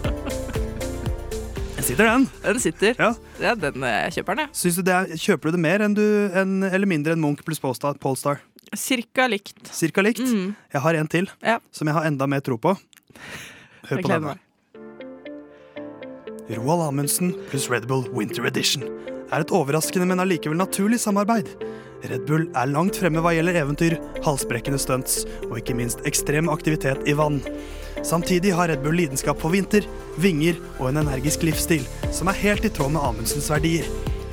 Den 1.82 1.88
sitter, 1.88 2.06
den. 2.06 2.28
Den 2.44 2.60
sitter. 2.62 2.94
Ja. 2.94 3.54
den 3.58 3.82
eh, 3.82 4.04
kjøper 4.14 4.38
den, 4.38 4.46
jeg. 4.54 4.84
Er, 4.86 5.16
kjøper 5.18 5.50
du 5.50 5.56
det 5.56 5.62
mer 5.64 5.82
enn 5.82 5.96
du, 5.98 6.04
en, 6.30 6.52
eller 6.62 6.86
mindre 6.86 7.16
enn 7.16 7.18
Munch 7.18 7.42
pluss 7.42 7.58
Polestar? 7.58 8.38
Cirka 8.78 9.26
likt. 9.26 9.66
Cirka 9.74 10.04
likt? 10.06 10.22
Mm. 10.22 10.52
Jeg 10.70 10.84
har 10.84 10.94
en 11.00 11.10
til 11.10 11.26
Ja. 11.42 11.58
som 11.74 11.90
jeg 11.90 11.96
har 11.98 12.06
enda 12.06 12.28
mer 12.30 12.38
tro 12.38 12.54
på. 12.54 12.76
Hør 13.90 13.98
på 13.98 14.12
den. 14.12 14.30
denne. 14.30 14.38
Roald 16.54 16.86
Amundsen 16.86 17.34
pluss 17.50 17.66
Red 17.66 17.90
Bull 17.90 18.06
Winter 18.14 18.46
Edition 18.46 18.86
er 19.32 19.44
et 19.44 19.54
overraskende, 19.54 20.06
men 20.08 20.22
allikevel 20.22 20.60
naturlig 20.60 21.00
samarbeid. 21.02 21.48
Red 22.10 22.26
Bull 22.26 22.48
er 22.58 22.70
langt 22.70 22.98
fremme 22.98 23.22
hva 23.22 23.32
gjelder 23.34 23.60
eventyr, 23.60 23.96
halsbrekkende 24.26 24.80
stunts 24.82 25.22
og 25.48 25.58
ikke 25.60 25.76
minst 25.78 26.02
ekstrem 26.08 26.50
aktivitet 26.50 27.06
i 27.06 27.14
vann. 27.18 27.38
Samtidig 28.02 28.54
har 28.58 28.72
Red 28.72 28.82
Bull 28.82 28.98
lidenskap 28.98 29.38
for 29.38 29.54
vinter, 29.54 29.86
vinger 30.18 30.58
og 30.80 30.90
en 30.90 31.04
energisk 31.04 31.46
livsstil 31.46 31.86
som 32.10 32.30
er 32.32 32.40
helt 32.42 32.66
i 32.66 32.72
tråd 32.74 32.96
med 32.96 33.04
Amundsens 33.06 33.50
verdier. 33.52 33.86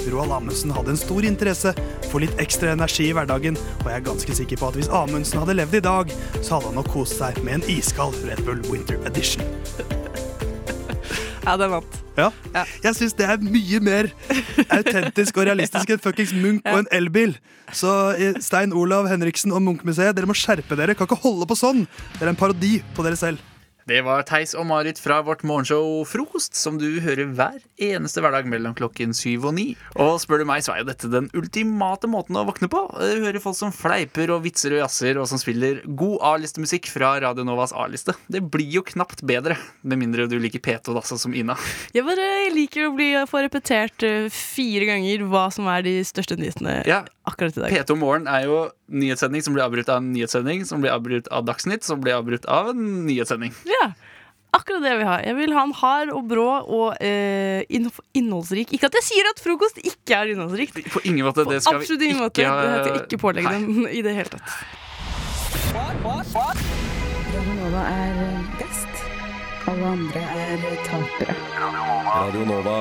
Roald 0.09 0.31
Amundsen 0.31 0.71
hadde 0.73 0.95
en 0.95 0.97
stor 0.97 1.25
interesse 1.27 1.73
for 2.09 2.23
litt 2.23 2.33
ekstra 2.41 2.73
energi 2.73 3.09
i 3.09 3.13
hverdagen, 3.13 3.59
og 3.83 3.91
jeg 3.91 3.99
er 3.99 4.07
ganske 4.07 4.37
sikker 4.41 4.61
på 4.61 4.71
at 4.71 4.79
hvis 4.79 4.91
Amundsen 4.95 5.43
hadde 5.43 5.59
levd 5.59 5.79
i 5.81 5.85
dag, 5.85 6.17
så 6.39 6.55
hadde 6.55 6.71
han 6.71 6.79
nok 6.79 6.91
kost 6.95 7.19
seg 7.19 7.37
med 7.43 7.59
en 7.59 7.69
iskald 7.77 8.17
Red 8.25 8.41
Bull 8.47 8.63
Winter 8.71 8.97
Edition. 9.09 9.45
Ja, 11.49 11.55
den 11.57 11.71
vant. 11.73 11.95
Ja. 12.13 12.27
Jeg 12.83 12.93
syns 12.93 13.15
det 13.17 13.25
er 13.25 13.41
mye 13.41 13.79
mer 13.81 14.09
autentisk 14.69 15.39
og 15.39 15.47
realistisk 15.49 15.89
enn 15.89 16.01
fuckings 16.03 16.33
Munch 16.37 16.67
og 16.69 16.83
en 16.83 16.89
elbil. 16.93 17.33
Så 17.73 17.89
eh, 18.21 18.37
Stein 18.43 18.75
Olav 18.77 19.09
Henriksen 19.09 19.55
og 19.55 19.63
Munch-museet, 19.65 20.13
dere 20.13 20.29
må 20.29 20.35
skjerpe 20.37 20.77
dere. 20.77 20.93
Kan 20.93 21.09
ikke 21.09 21.17
holde 21.23 21.49
på 21.49 21.57
sånn. 21.57 21.87
Dere 22.19 22.29
er 22.29 22.35
en 22.35 22.37
parodi 22.37 22.75
på 22.93 23.05
dere 23.07 23.17
selv. 23.17 23.41
Det 23.89 24.03
var 24.05 24.21
Theis 24.27 24.51
og 24.53 24.67
Marit 24.69 24.99
fra 25.01 25.15
vårt 25.25 25.41
morgenshow 25.47 26.03
Frokost, 26.05 26.53
som 26.53 26.75
du 26.77 26.99
hører 27.01 27.31
hver 27.33 27.55
eneste 27.81 28.21
hverdag 28.21 28.45
mellom 28.45 28.75
klokken 28.77 29.15
syv 29.17 29.47
og 29.49 29.55
ni. 29.57 29.63
Og 29.97 30.19
spør 30.21 30.43
du 30.43 30.45
meg, 30.45 30.61
så 30.61 30.75
er 30.75 30.83
jo 30.83 30.89
dette 30.91 31.09
den 31.09 31.25
ultimate 31.33 32.05
måten 32.11 32.37
å 32.37 32.43
våkne 32.45 32.69
på. 32.69 32.83
Du 33.01 33.23
hører 33.25 33.41
folk 33.41 33.57
som 33.57 33.73
fleiper 33.73 34.29
og 34.35 34.43
vitser 34.45 34.75
og 34.77 34.83
jazzer, 34.83 35.17
og 35.17 35.25
som 35.31 35.41
spiller 35.41 35.81
god 35.89 36.19
A-listemusikk 36.35 36.91
fra 36.93 37.15
Radio 37.25 37.47
Novas 37.47 37.73
A-liste. 37.73 38.13
Det 38.29 38.43
blir 38.53 38.69
jo 38.77 38.85
knapt 38.85 39.25
bedre, 39.25 39.57
med 39.81 40.03
mindre 40.03 40.29
du 40.29 40.37
liker 40.37 40.61
P2, 40.69 40.93
sånn 41.09 41.23
som 41.25 41.33
Ina. 41.33 41.57
Jeg 41.97 42.05
bare 42.05 42.29
liker 42.53 42.91
å 42.91 42.93
bli, 42.93 43.09
få 43.31 43.41
repetert 43.47 44.05
eh, 44.05 44.29
fire 44.29 44.85
ganger 44.91 45.25
hva 45.33 45.47
som 45.55 45.65
er 45.73 45.81
de 45.89 45.97
største 46.05 46.37
nyhetene 46.37 46.83
Ja. 46.85 47.01
akkurat 47.25 47.57
i 47.57 47.65
dag. 47.65 47.73
P2 47.73 47.97
Morgen 48.05 48.29
er 48.29 48.45
jo 48.45 48.67
nyhetssending 48.89 49.41
som 49.45 49.53
blir 49.55 49.63
avbrutt 49.65 49.89
av 49.89 49.97
en 50.01 50.11
nyhetssending, 50.13 50.65
som 50.65 50.81
blir 50.81 50.91
avbrutt 50.93 51.27
av 51.31 51.45
Dagsnytt, 51.47 51.83
som 51.87 52.01
blir 52.01 52.13
avbrutt 52.17 52.45
av 52.49 52.69
en 52.73 53.05
nyhetssending. 53.07 53.53
Ja, 53.69 53.91
akkurat 54.57 54.81
det 54.83 54.89
jeg 54.93 54.99
vil 55.01 55.07
ha. 55.09 55.17
Jeg 55.23 55.35
vil 55.37 55.53
ha 55.53 55.61
en 55.67 55.73
hard 55.77 56.09
og 56.15 56.23
brå 56.31 56.47
og 56.65 56.89
eh, 57.05 57.61
innholdsrik 57.69 58.73
Ikke 58.73 58.87
at 58.89 58.95
jeg 58.97 59.05
sier 59.11 59.25
at 59.29 59.39
frokost 59.43 59.77
ikke 59.83 60.13
er 60.17 60.25
innholdsrikt. 60.33 60.75
På 60.93 60.99
ingen 61.05 61.25
måte. 61.27 61.45
Det 61.49 61.59
skal 61.61 61.77
vi 61.79 61.83
Absolutt 61.85 62.03
ingen 62.07 62.21
måte. 62.23 62.37
ikke 62.41 62.49
ha- 62.49 62.55
Det 62.65 62.69
skal 62.85 62.95
jeg 62.97 63.03
ikke 63.07 63.21
pålegge 63.21 63.49
Nei. 63.49 63.59
dem 63.59 63.69
i 63.87 64.01
det 64.05 64.13
hele 64.17 64.29
tatt. 64.33 64.49
Radio 67.29 67.53
Nova 67.59 67.81
er 67.93 68.13
best. 68.57 68.93
Alle 69.69 69.85
andre 69.85 70.21
er 70.33 70.57
tapere. 70.87 71.33
Radio 72.09 72.41
Nova. 72.49 72.77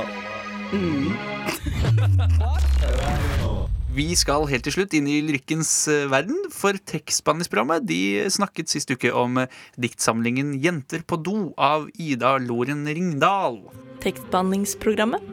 Vi 3.98 4.12
skal 4.14 4.44
helt 4.46 4.62
til 4.62 4.76
slutt 4.76 4.92
inn 4.94 5.08
i 5.10 5.16
lyrikkens 5.26 5.70
eh, 5.90 6.04
verden, 6.06 6.36
for 6.54 6.76
tekstbehandlingsprogrammet 6.86 7.82
de 7.88 8.28
snakket 8.30 8.70
sist 8.70 8.92
uke 8.94 9.10
om 9.10 9.40
eh, 9.42 9.48
diktsamlingen 9.74 10.52
'Jenter 10.62 11.02
på 11.02 11.18
do' 11.18 11.50
av 11.58 11.88
Ida 11.98 12.36
Loren 12.38 12.86
Ringdal. 12.86 13.58
Tekstbehandlingsprogrammet 14.04 15.26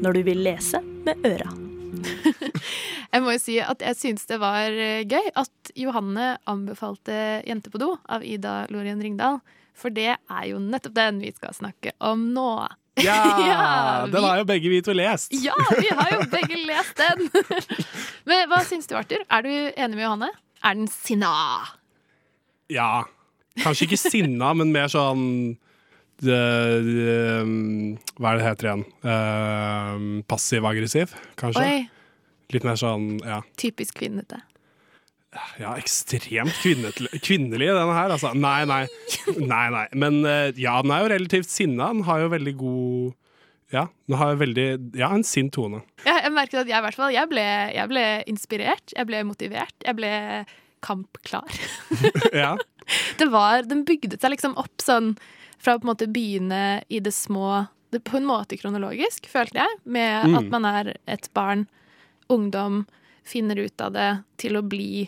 når 0.00 0.16
du 0.16 0.22
vil 0.30 0.40
lese 0.46 0.80
med 1.04 1.28
øra. 1.28 1.52
Jeg 3.12 3.20
må 3.26 3.34
jo 3.34 3.42
si 3.42 3.58
at 3.60 3.84
jeg 3.84 3.98
syns 3.98 4.24
det 4.30 4.40
var 4.40 4.72
eh, 4.72 5.04
gøy 5.04 5.32
at 5.36 5.74
Johanne 5.76 6.38
anbefalte 6.48 7.42
'Jente 7.44 7.68
på 7.68 7.84
do' 7.84 7.98
av 8.08 8.24
Ida 8.24 8.62
Lorien 8.72 9.02
Ringdal. 9.04 9.42
For 9.76 9.92
det 9.92 10.14
er 10.16 10.44
jo 10.48 10.56
nettopp 10.56 10.96
den 10.96 11.20
vi 11.20 11.36
skal 11.36 11.52
snakke 11.52 11.92
om 12.00 12.30
nå. 12.32 12.48
Ja! 13.08 14.04
vi- 14.06 14.12
Den 14.12 14.24
har 14.26 14.40
jo 14.42 14.44
begge 14.48 14.68
vi 14.72 14.80
to 14.86 14.92
lest. 14.96 15.32
Ja, 15.32 15.54
vi 15.78 15.88
har 15.96 16.10
jo 16.16 16.20
begge 16.32 16.58
lest 16.66 16.96
den! 17.00 17.26
Men 18.28 18.48
hva 18.50 18.60
syns 18.68 18.86
du, 18.90 18.94
Arthur? 18.98 19.22
Er 19.30 19.42
du 19.46 19.50
enig 19.50 19.96
med 19.96 20.04
Johanne? 20.04 20.30
Er 20.62 20.76
den 20.76 20.88
sinna? 20.92 21.30
Ja. 22.70 23.04
Kanskje 23.60 23.88
ikke 23.88 23.98
sinna, 23.98 24.52
men 24.58 24.70
mer 24.72 24.86
sånn 24.92 25.24
de, 26.20 26.36
det, 26.84 27.14
um, 27.42 27.96
Hva 28.20 28.34
er 28.34 28.38
det 28.38 28.44
heter 28.46 28.68
igjen? 28.68 28.84
Uh, 29.02 30.20
Passiv-aggressiv, 30.30 31.14
kanskje? 31.40 31.64
Oi, 31.64 31.80
Litt 32.52 32.64
mer 32.66 32.76
sånn, 32.80 33.14
ja. 33.24 33.40
typisk 33.60 33.94
kvinnete. 34.00 34.40
Ja, 35.60 35.76
ekstremt 35.78 36.56
kvinnelig, 36.58 37.68
denne 37.70 37.94
her. 37.94 38.10
Altså. 38.10 38.32
Nei, 38.34 38.64
nei. 38.66 38.82
nei, 39.38 39.66
nei. 39.70 39.86
Men 39.94 40.24
eh, 40.26 40.50
ja, 40.58 40.80
den 40.82 40.90
er 40.94 41.04
jo 41.04 41.10
relativt 41.12 41.50
sinna. 41.52 41.92
Den 41.94 42.02
har 42.08 42.24
jo 42.24 42.30
veldig 42.32 42.54
god 42.58 43.12
Ja, 43.70 43.84
den 44.10 44.16
har 44.18 44.32
jo 44.32 44.40
veldig 44.40 44.64
Ja, 44.98 45.12
en 45.14 45.22
sint 45.26 45.52
tone. 45.54 45.84
Ja, 46.02 46.16
jeg 46.24 46.32
merket 46.34 46.64
at 46.64 46.72
jeg 46.72 46.78
i 46.80 46.84
hvert 46.88 46.98
fall 46.98 47.14
jeg 47.14 47.30
ble, 47.30 47.44
jeg 47.76 47.90
ble 47.92 48.04
inspirert, 48.32 48.96
jeg 48.96 49.06
ble 49.06 49.20
motivert, 49.28 49.76
jeg 49.86 49.98
ble 50.00 50.10
kampklar. 50.82 51.60
Ja. 52.42 52.56
Det 53.20 53.28
var, 53.30 53.62
den 53.70 53.84
bygde 53.86 54.16
seg 54.18 54.32
liksom 54.32 54.56
opp 54.58 54.82
sånn 54.82 55.12
fra 55.62 55.76
på 55.78 55.84
en 55.84 55.90
måte 55.92 56.08
begynne 56.10 56.80
i 56.90 56.98
det 57.04 57.12
små 57.14 57.68
det, 57.92 58.00
På 58.08 58.16
en 58.18 58.26
måte 58.26 58.56
kronologisk, 58.58 59.28
følte 59.30 59.60
jeg, 59.62 59.78
med 59.84 60.26
Mm. 60.26 60.34
at 60.40 60.48
man 60.50 60.66
er 60.66 60.90
et 61.06 61.28
barn, 61.36 61.68
ungdom, 62.32 62.80
finner 63.22 63.58
ut 63.62 63.80
av 63.84 63.92
det, 63.94 64.08
til 64.42 64.58
å 64.58 64.62
bli 64.66 65.06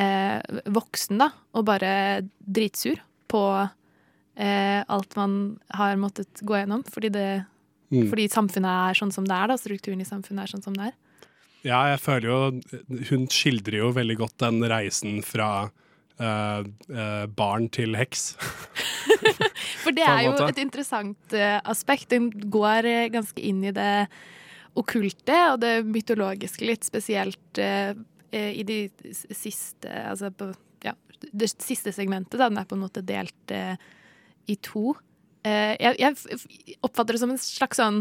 eh, 0.00 0.40
voksen, 0.72 1.20
da, 1.22 1.30
og 1.56 1.66
bare 1.68 1.92
dritsur 2.40 3.00
på 3.32 3.44
eh, 3.62 4.80
alt 4.82 5.16
man 5.16 5.38
har 5.76 5.96
måttet 6.00 6.44
gå 6.44 6.60
gjennom, 6.60 6.84
fordi 6.88 7.12
det 7.14 7.30
Mm. 7.92 8.08
fordi 8.08 8.28
samfunnet 8.32 8.72
er 8.72 8.96
sånn 8.96 9.12
som 9.12 9.26
det 9.28 9.36
er, 9.36 9.50
da. 9.52 9.58
Strukturen 9.60 10.00
i 10.00 10.08
samfunnet 10.08 10.46
er 10.46 10.52
sånn 10.54 10.64
som 10.64 10.76
det 10.78 10.90
er. 10.90 10.98
Ja, 11.62 11.80
jeg 11.92 12.00
føler 12.02 12.26
jo 12.26 12.38
Hun 13.12 13.28
skildrer 13.30 13.78
jo 13.84 13.92
veldig 13.94 14.16
godt 14.18 14.40
den 14.42 14.64
reisen 14.66 15.20
fra 15.22 15.70
eh, 16.18 16.64
eh, 16.90 17.26
barn 17.30 17.68
til 17.70 17.94
heks. 17.98 18.32
For 19.84 19.94
det 19.94 20.06
er 20.06 20.24
jo 20.26 20.34
et 20.46 20.60
interessant 20.62 21.34
uh, 21.34 21.58
aspekt. 21.68 22.08
Den 22.14 22.30
går 22.30 22.86
ganske 23.12 23.42
inn 23.42 23.60
i 23.66 23.72
det 23.74 24.06
okkulte 24.78 25.38
og 25.52 25.60
det 25.62 25.72
mytologiske 25.84 26.64
litt, 26.64 26.86
spesielt 26.86 27.60
i 28.32 28.62
de 28.64 28.78
siste 29.12 29.88
Altså 30.08 30.30
på 30.34 30.52
ja, 30.84 30.94
det 31.32 31.50
siste 31.52 31.92
segmentet, 31.94 32.38
da. 32.40 32.48
Den 32.48 32.58
er 32.58 32.66
på 32.66 32.74
en 32.78 32.82
måte 32.84 33.02
delt 33.06 33.50
eh, 33.54 33.76
i 34.50 34.56
to. 34.64 34.94
Eh, 35.46 35.76
jeg, 35.78 35.98
jeg 36.00 36.78
oppfatter 36.82 37.14
det 37.14 37.20
som 37.22 37.30
en 37.30 37.38
slags 37.38 37.78
sånn 37.78 38.00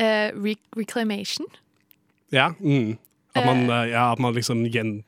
eh, 0.00 0.28
re 0.36 0.56
reclamation. 0.76 1.46
Ja, 2.34 2.50
mm. 2.60 2.98
at, 3.34 3.44
man, 3.46 3.62
eh, 3.70 3.86
ja 3.94 4.10
at 4.12 4.20
man 4.20 4.34
liksom 4.36 4.66
gjen, 4.68 4.98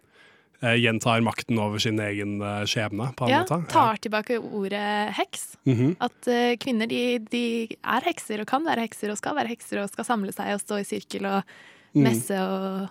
eh, 0.62 0.79
gjentar 0.81 1.21
makten 1.25 1.59
over 1.61 1.79
sin 1.83 2.01
egen 2.01 2.39
eh, 2.41 2.62
skjebne, 2.68 3.11
på 3.18 3.29
en 3.29 3.35
Ja, 3.35 3.43
måte. 3.45 3.61
tar 3.73 4.01
tilbake 4.01 4.39
ordet 4.41 5.12
heks. 5.18 5.59
Mhm. 5.68 5.97
At 6.01 6.29
eh, 6.33 6.55
kvinner 6.61 6.89
de, 6.89 7.18
de 7.33 7.45
er 7.77 8.09
hekser 8.09 8.41
og 8.41 8.49
kan 8.49 8.64
være 8.64 8.87
hekser 8.87 9.12
og 9.12 9.21
skal 9.21 9.37
være 9.37 9.53
hekser 9.53 9.83
og 9.85 9.93
skal 9.93 10.09
samle 10.09 10.33
seg 10.33 10.55
og 10.57 10.64
stå 10.64 10.81
i 10.81 10.89
sirkel 10.89 11.29
og 11.29 11.43
Mm. 11.91 12.05
messe 12.07 12.37
og, 12.39 12.85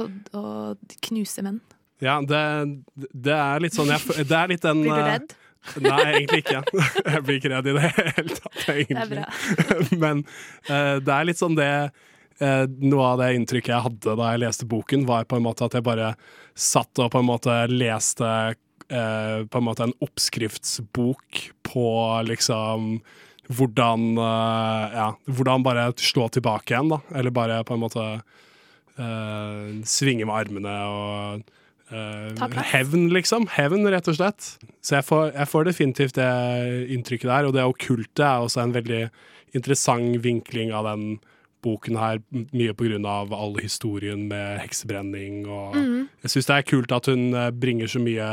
og, 0.00 0.36
og 0.36 0.96
knuse 1.08 1.44
menn. 1.46 1.60
Ja, 2.04 2.18
det, 2.20 2.40
det 2.96 3.32
er 3.32 3.62
litt 3.64 3.76
sånn 3.76 3.88
jeg, 3.88 4.24
Det 4.28 4.36
er 4.36 4.50
litt 4.52 4.64
den 4.64 4.82
Blir 4.84 4.92
du 4.92 5.00
eh, 5.00 5.12
redd? 5.14 5.36
Nei, 5.82 6.02
egentlig 6.12 6.42
ikke. 6.44 6.60
Jeg 7.16 7.22
blir 7.26 7.38
ikke 7.40 7.50
redd 7.50 7.66
i 7.70 7.72
det 7.74 7.88
hele 7.96 8.36
tatt, 8.36 8.60
egentlig. 8.70 9.24
Men 10.04 10.20
uh, 10.68 10.98
det 11.02 11.14
er 11.16 11.26
litt 11.26 11.40
sånn 11.40 11.58
det 11.58 11.70
uh, 11.88 12.64
Noe 12.84 13.08
av 13.08 13.22
det 13.22 13.32
inntrykket 13.34 13.72
jeg 13.72 13.86
hadde 13.88 14.14
da 14.20 14.30
jeg 14.30 14.44
leste 14.44 14.68
boken, 14.70 15.08
var 15.08 15.26
på 15.26 15.40
en 15.40 15.46
måte 15.46 15.66
at 15.66 15.74
jeg 15.74 15.86
bare 15.86 16.12
satt 16.54 17.02
og 17.02 17.10
på 17.10 17.18
en 17.18 17.28
måte 17.32 17.58
leste 17.72 18.30
uh, 18.30 19.38
på 19.42 19.58
en 19.58 19.66
måte 19.66 19.88
en 19.88 19.96
oppskriftsbok 20.06 21.46
på 21.66 21.88
liksom 22.30 22.98
hvordan 23.46 24.16
Ja, 24.18 25.12
hvordan 25.30 25.62
bare 25.62 25.92
slå 26.02 26.24
tilbake 26.34 26.72
igjen, 26.72 26.88
da. 26.90 26.96
Eller 27.14 27.30
bare 27.30 27.60
på 27.62 27.76
en 27.76 27.82
måte 27.84 28.06
eh, 28.98 29.84
svinge 29.88 30.26
med 30.28 30.34
armene 30.34 30.74
og 30.90 31.46
uh, 31.92 32.60
hevn, 32.72 33.08
liksom. 33.14 33.48
Hevn, 33.54 33.86
rett 33.92 34.10
og 34.10 34.18
slett. 34.18 34.50
Så 34.82 34.98
jeg 34.98 35.06
får, 35.06 35.30
jeg 35.36 35.50
får 35.52 35.70
definitivt 35.70 36.18
det 36.18 36.32
inntrykket 36.96 37.30
der. 37.30 37.48
Og 37.48 37.56
det 37.56 37.64
okkulte 37.66 38.26
er 38.26 38.44
også 38.44 38.64
en 38.64 38.74
veldig 38.76 39.06
interessant 39.56 40.20
vinkling 40.24 40.74
av 40.74 40.88
den 40.90 41.16
boken 41.66 41.98
her, 41.98 42.20
mye 42.30 42.74
av 43.08 43.34
all 43.34 43.56
historien 43.58 44.26
med 44.30 44.60
heksebrenning 44.62 45.46
og 45.48 45.74
mm. 45.74 46.08
Jeg 46.22 46.32
syns 46.32 46.48
det 46.48 46.56
er 46.56 46.66
kult 46.68 46.92
at 46.94 47.08
hun 47.10 47.34
eh, 47.34 47.50
bringer 47.50 47.90
så 47.90 48.02
mye 48.02 48.26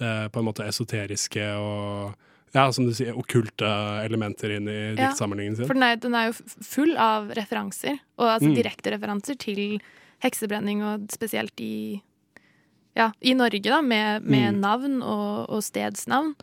uh, 0.00 0.26
på 0.32 0.40
en 0.40 0.46
måte 0.46 0.66
esoteriske 0.68 1.44
og 1.58 2.14
ja, 2.54 2.66
som 2.72 2.86
du 2.86 2.92
sier, 2.94 3.14
okkulte 3.16 3.68
elementer 4.04 4.50
inn 4.58 4.68
i 4.68 4.78
Ja, 4.94 5.08
diktsamlingen 5.08 5.56
sin. 5.56 5.66
For 5.66 5.74
den 5.74 5.82
er, 5.86 5.96
den 5.96 6.14
er 6.14 6.30
jo 6.30 6.36
full 6.62 6.96
av 7.00 7.30
referanser, 7.38 7.98
og 8.18 8.28
altså 8.38 8.50
Mm. 8.50 8.56
direkte 8.58 8.92
referanser 8.92 9.38
til 9.38 9.80
heksebrenning, 10.22 10.82
og 10.84 11.08
spesielt 11.10 11.58
i, 11.60 12.00
ja, 12.96 13.10
i 13.22 13.32
Norge, 13.34 13.62
da, 13.62 13.80
med, 13.82 14.22
med 14.24 14.54
Mm. 14.54 14.60
navn 14.60 15.02
og, 15.02 15.48
og 15.50 15.62
stedsnavn. 15.62 16.34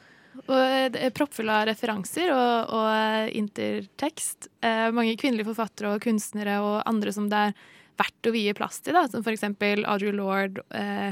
Og 0.48 0.56
eh, 0.56 0.90
det 0.90 1.02
er 1.04 1.12
proppfull 1.12 1.50
av 1.50 1.68
referanser 1.68 2.30
og, 2.32 2.70
og 2.74 2.88
eh, 2.96 3.30
intertekst. 3.38 4.48
Eh, 4.64 4.90
mange 4.96 5.18
kvinnelige 5.20 5.46
forfattere 5.52 5.94
og 5.96 6.02
kunstnere 6.02 6.60
og 6.64 6.82
andre 6.88 7.12
som 7.14 7.28
det 7.30 7.38
er 7.50 7.54
verdt 8.00 8.30
å 8.30 8.32
vie 8.32 8.54
plass 8.56 8.80
til, 8.82 8.94
da, 8.96 9.06
som 9.12 9.22
for 9.26 9.32
eksempel 9.36 9.84
Audre 9.86 10.14
Lorde, 10.16 10.64
eh, 10.72 11.12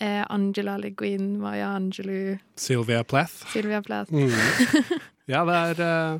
eh, 0.00 0.22
Angela 0.30 0.76
Le 0.78 0.90
Guin, 0.90 1.36
Maya 1.40 1.68
Angelou, 1.76 2.36
Sylvia 2.56 3.02
Plath. 3.04 3.46
Sylvia 3.52 3.82
Plath. 3.82 4.12
Mm. 4.12 4.32
Ja, 5.26 5.40
det 5.48 5.54
er, 5.58 5.80
eh, 5.82 6.18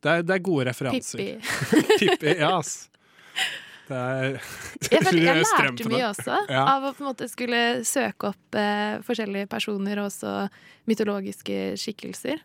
det 0.00 0.10
er, 0.12 0.22
det 0.24 0.34
er 0.38 0.44
gode 0.46 0.64
referanser. 0.70 1.18
Pippi. 1.20 1.96
Pippi, 2.00 2.30
ja, 2.40 2.54
ass. 2.56 2.88
Det 3.86 3.96
er 3.96 4.38
Jeg, 4.90 5.02
følte, 5.04 5.20
jeg 5.26 5.42
lærte 5.44 5.88
mye 5.92 6.06
også 6.08 6.38
Ja. 6.48 6.62
av 6.72 6.86
å 6.88 6.92
på 6.96 7.04
en 7.04 7.08
måte 7.10 7.28
skulle 7.28 7.60
søke 7.86 8.30
opp 8.32 8.56
eh, 8.58 8.96
forskjellige 9.04 9.46
personer 9.52 10.00
og 10.00 10.08
også 10.08 10.32
mytologiske 10.88 11.58
skikkelser. 11.78 12.40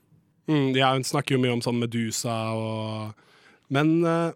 Mm, 0.51 0.73
ja, 0.75 0.91
hun 0.97 1.05
snakker 1.07 1.37
jo 1.37 1.41
mye 1.45 1.55
om 1.55 1.63
sånn 1.63 1.79
Medusa 1.79 2.35
og 2.57 3.15
Men 3.71 4.01
eh, 4.03 4.31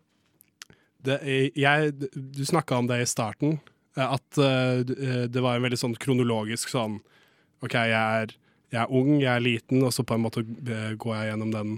det, 1.05 1.19
jeg, 1.59 1.91
du 2.15 2.41
snakka 2.47 2.79
om 2.79 2.87
det 2.89 3.01
i 3.03 3.09
starten, 3.09 3.59
at 4.03 4.37
eh, 4.37 4.79
eh, 4.83 5.25
det 5.31 5.43
var 5.43 5.55
en 5.55 5.65
veldig 5.65 5.79
sånn 5.79 5.95
kronologisk 5.99 6.71
sånn 6.73 6.99
OK, 7.63 7.73
jeg 7.73 7.95
er, 7.95 8.33
jeg 8.73 8.81
er 8.81 8.91
ung, 8.93 9.13
jeg 9.21 9.31
er 9.31 9.43
liten, 9.43 9.83
og 9.87 9.93
så 9.95 10.03
på 10.03 10.17
en 10.17 10.25
måte 10.25 10.43
eh, 10.43 10.95
går 10.99 11.13
jeg 11.15 11.29
gjennom 11.31 11.53
den 11.53 11.75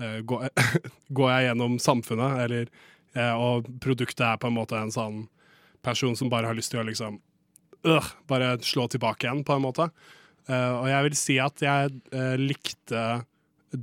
eh, 0.00 0.20
går, 0.22 0.46
går 1.18 1.32
jeg 1.32 1.48
gjennom 1.48 1.78
samfunnet, 1.82 2.42
eller 2.46 2.68
eh, 3.16 3.32
Og 3.34 3.66
produktet 3.82 4.22
er 4.28 4.38
på 4.40 4.50
en 4.50 4.58
måte 4.58 4.78
en 4.78 4.94
sånn 4.94 5.24
person 5.86 6.16
som 6.18 6.30
bare 6.30 6.50
har 6.50 6.58
lyst 6.58 6.72
til 6.74 6.82
å 6.82 6.86
liksom 6.86 7.18
øh, 7.86 8.12
Bare 8.30 8.56
slå 8.64 8.86
tilbake 8.90 9.26
igjen, 9.26 9.44
på 9.46 9.56
en 9.56 9.66
måte. 9.66 9.88
Eh, 10.46 10.72
og 10.74 10.86
jeg 10.90 11.08
vil 11.08 11.18
si 11.18 11.40
at 11.42 11.62
jeg 11.62 11.98
eh, 12.14 12.36
likte 12.40 13.02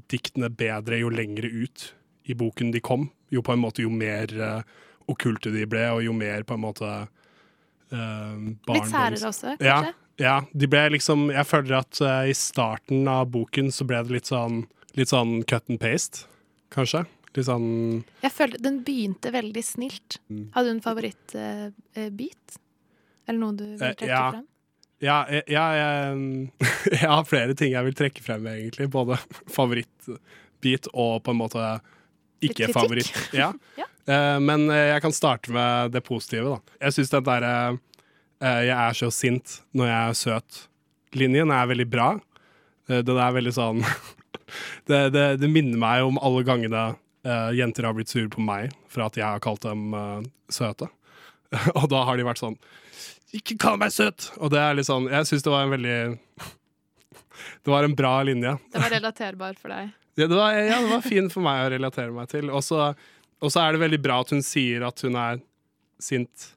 diktene 0.10 0.50
bedre 0.50 1.02
jo 1.02 1.12
lengre 1.12 1.52
ut 1.52 1.90
i 2.32 2.36
boken 2.40 2.72
de 2.72 2.80
kom. 2.84 3.10
Jo 3.34 3.44
på 3.44 3.54
en 3.54 3.62
måte 3.62 3.84
jo 3.84 3.92
mer 3.92 4.32
okkulte 5.12 5.52
de 5.52 5.66
ble, 5.68 5.84
og 5.92 6.06
jo 6.06 6.14
mer 6.16 6.46
på 6.48 6.56
en 6.56 6.64
måte 6.64 6.92
uh, 7.94 8.74
Litt 8.74 8.89
særere 8.91 9.28
også, 9.30 9.54
kanskje? 9.62 9.94
ja, 10.22 10.36
de 10.54 10.68
ble 10.70 10.84
liksom 10.94 11.30
Jeg 11.34 11.46
føler 11.50 11.80
at 11.80 12.00
eh, 12.06 12.30
i 12.30 12.36
starten 12.38 13.08
av 13.10 13.32
boken 13.34 13.72
så 13.74 13.86
ble 13.89 14.04
det 14.06 14.14
litt 14.20 14.30
sånn 14.30 14.64
Litt 14.98 15.10
sånn 15.10 15.39
cut 15.50 15.70
and 15.74 15.80
paste, 15.82 16.28
kanskje. 16.74 17.06
Litt 17.34 17.48
sånn 17.48 18.04
Jeg 18.22 18.32
følte 18.36 18.60
Den 18.62 18.82
begynte 18.86 19.32
veldig 19.34 19.64
snilt. 19.66 20.20
Mm. 20.30 20.44
Hadde 20.54 20.70
du 20.70 20.74
en 20.76 20.84
favorittbit? 20.86 22.58
Eller 23.28 23.39
noe 23.39 23.56
du 23.58 23.64
vil 23.72 23.82
Eh, 23.82 23.96
trekke 23.98 24.12
ja. 24.12 24.26
frem? 24.36 24.46
Ja, 25.04 25.18
jeg, 25.28 25.44
ja, 25.52 25.64
jeg, 25.76 26.52
jeg 27.02 27.10
har 27.12 27.26
flere 27.28 27.56
ting 27.60 27.74
jeg 27.74 27.84
vil 27.89 27.96
trekke 27.98 28.22
frem, 28.24 28.46
egentlig. 28.48 28.86
Både 28.94 29.18
favorittbit 29.52 30.88
og 30.94 31.24
på 31.26 31.34
en 31.34 31.39
måte 31.41 31.66
ikke 32.50 32.72
favoritt. 32.76 33.12
Ja. 33.44 33.52
Eh, 33.80 34.39
men 34.44 34.68
eh, 34.68 34.89
jeg 34.91 35.04
kan 35.06 35.16
starte 35.16 35.54
med 35.56 35.94
det 35.96 36.04
positive, 36.04 36.58
da. 36.58 36.78
Jeg 36.88 36.98
syns 36.98 37.14
den 37.14 37.28
derre 37.28 37.54
uh, 37.74 38.62
'jeg 38.64 38.76
er 38.76 38.98
så 39.00 39.10
sint 39.12 39.62
når 39.72 39.88
jeg 39.88 40.02
er 40.02 40.20
søt'-linjen 40.20 41.54
er 41.56 41.70
veldig 41.72 41.88
bra. 41.89 42.10
Uh, 42.89 43.00
den 43.00 43.16
er 43.18 43.38
veldig 43.38 43.54
sånn 43.56 43.80
det, 44.89 45.10
det, 45.16 45.26
det 45.39 45.50
minner 45.52 45.80
meg 45.80 46.04
om 46.04 46.20
alle 46.20 46.44
gangene 46.44 46.84
eh, 47.24 47.52
jenter 47.58 47.88
har 47.88 47.96
blitt 47.98 48.12
sure 48.12 48.30
på 48.30 48.44
meg 48.44 48.74
for 48.91 49.06
at 49.08 49.18
jeg 49.18 49.26
har 49.26 49.41
kalt 49.44 49.64
dem 49.66 49.94
eh, 49.98 50.22
søte. 50.52 50.89
og 51.80 51.88
da 51.91 52.04
har 52.08 52.20
de 52.20 52.28
vært 52.28 52.41
sånn 52.44 52.58
ikke 53.34 53.58
kall 53.62 53.80
meg 53.82 53.89
søt! 53.89 54.28
Og 54.46 54.52
det 54.54 54.60
er 54.62 54.76
litt 54.78 54.86
sånn 54.86 55.08
Jeg 55.10 55.26
syns 55.26 55.41
det 55.41 55.50
var 55.50 55.64
en 55.66 55.72
veldig 55.74 55.96
Det 57.66 57.72
var 57.72 57.88
en 57.88 57.96
bra 57.98 58.12
linje. 58.28 58.52
Det 58.70 58.82
var 58.84 58.94
relaterbar 58.94 59.56
for 59.58 59.74
deg. 59.74 59.89
Ja, 60.16 60.28
det 60.28 60.36
var, 60.36 60.53
ja, 60.53 60.82
var 60.91 61.01
fin 61.01 61.30
for 61.34 61.41
meg 61.45 61.64
å 61.64 61.72
relatere 61.74 62.14
meg 62.14 62.30
til. 62.30 62.51
Og 62.53 62.61
så 62.66 62.93
er 62.93 63.74
det 63.74 63.82
veldig 63.82 64.01
bra 64.03 64.20
at 64.22 64.34
hun 64.34 64.43
sier 64.45 64.86
at 64.86 65.01
hun 65.05 65.18
er 65.18 65.39
sint 66.01 66.51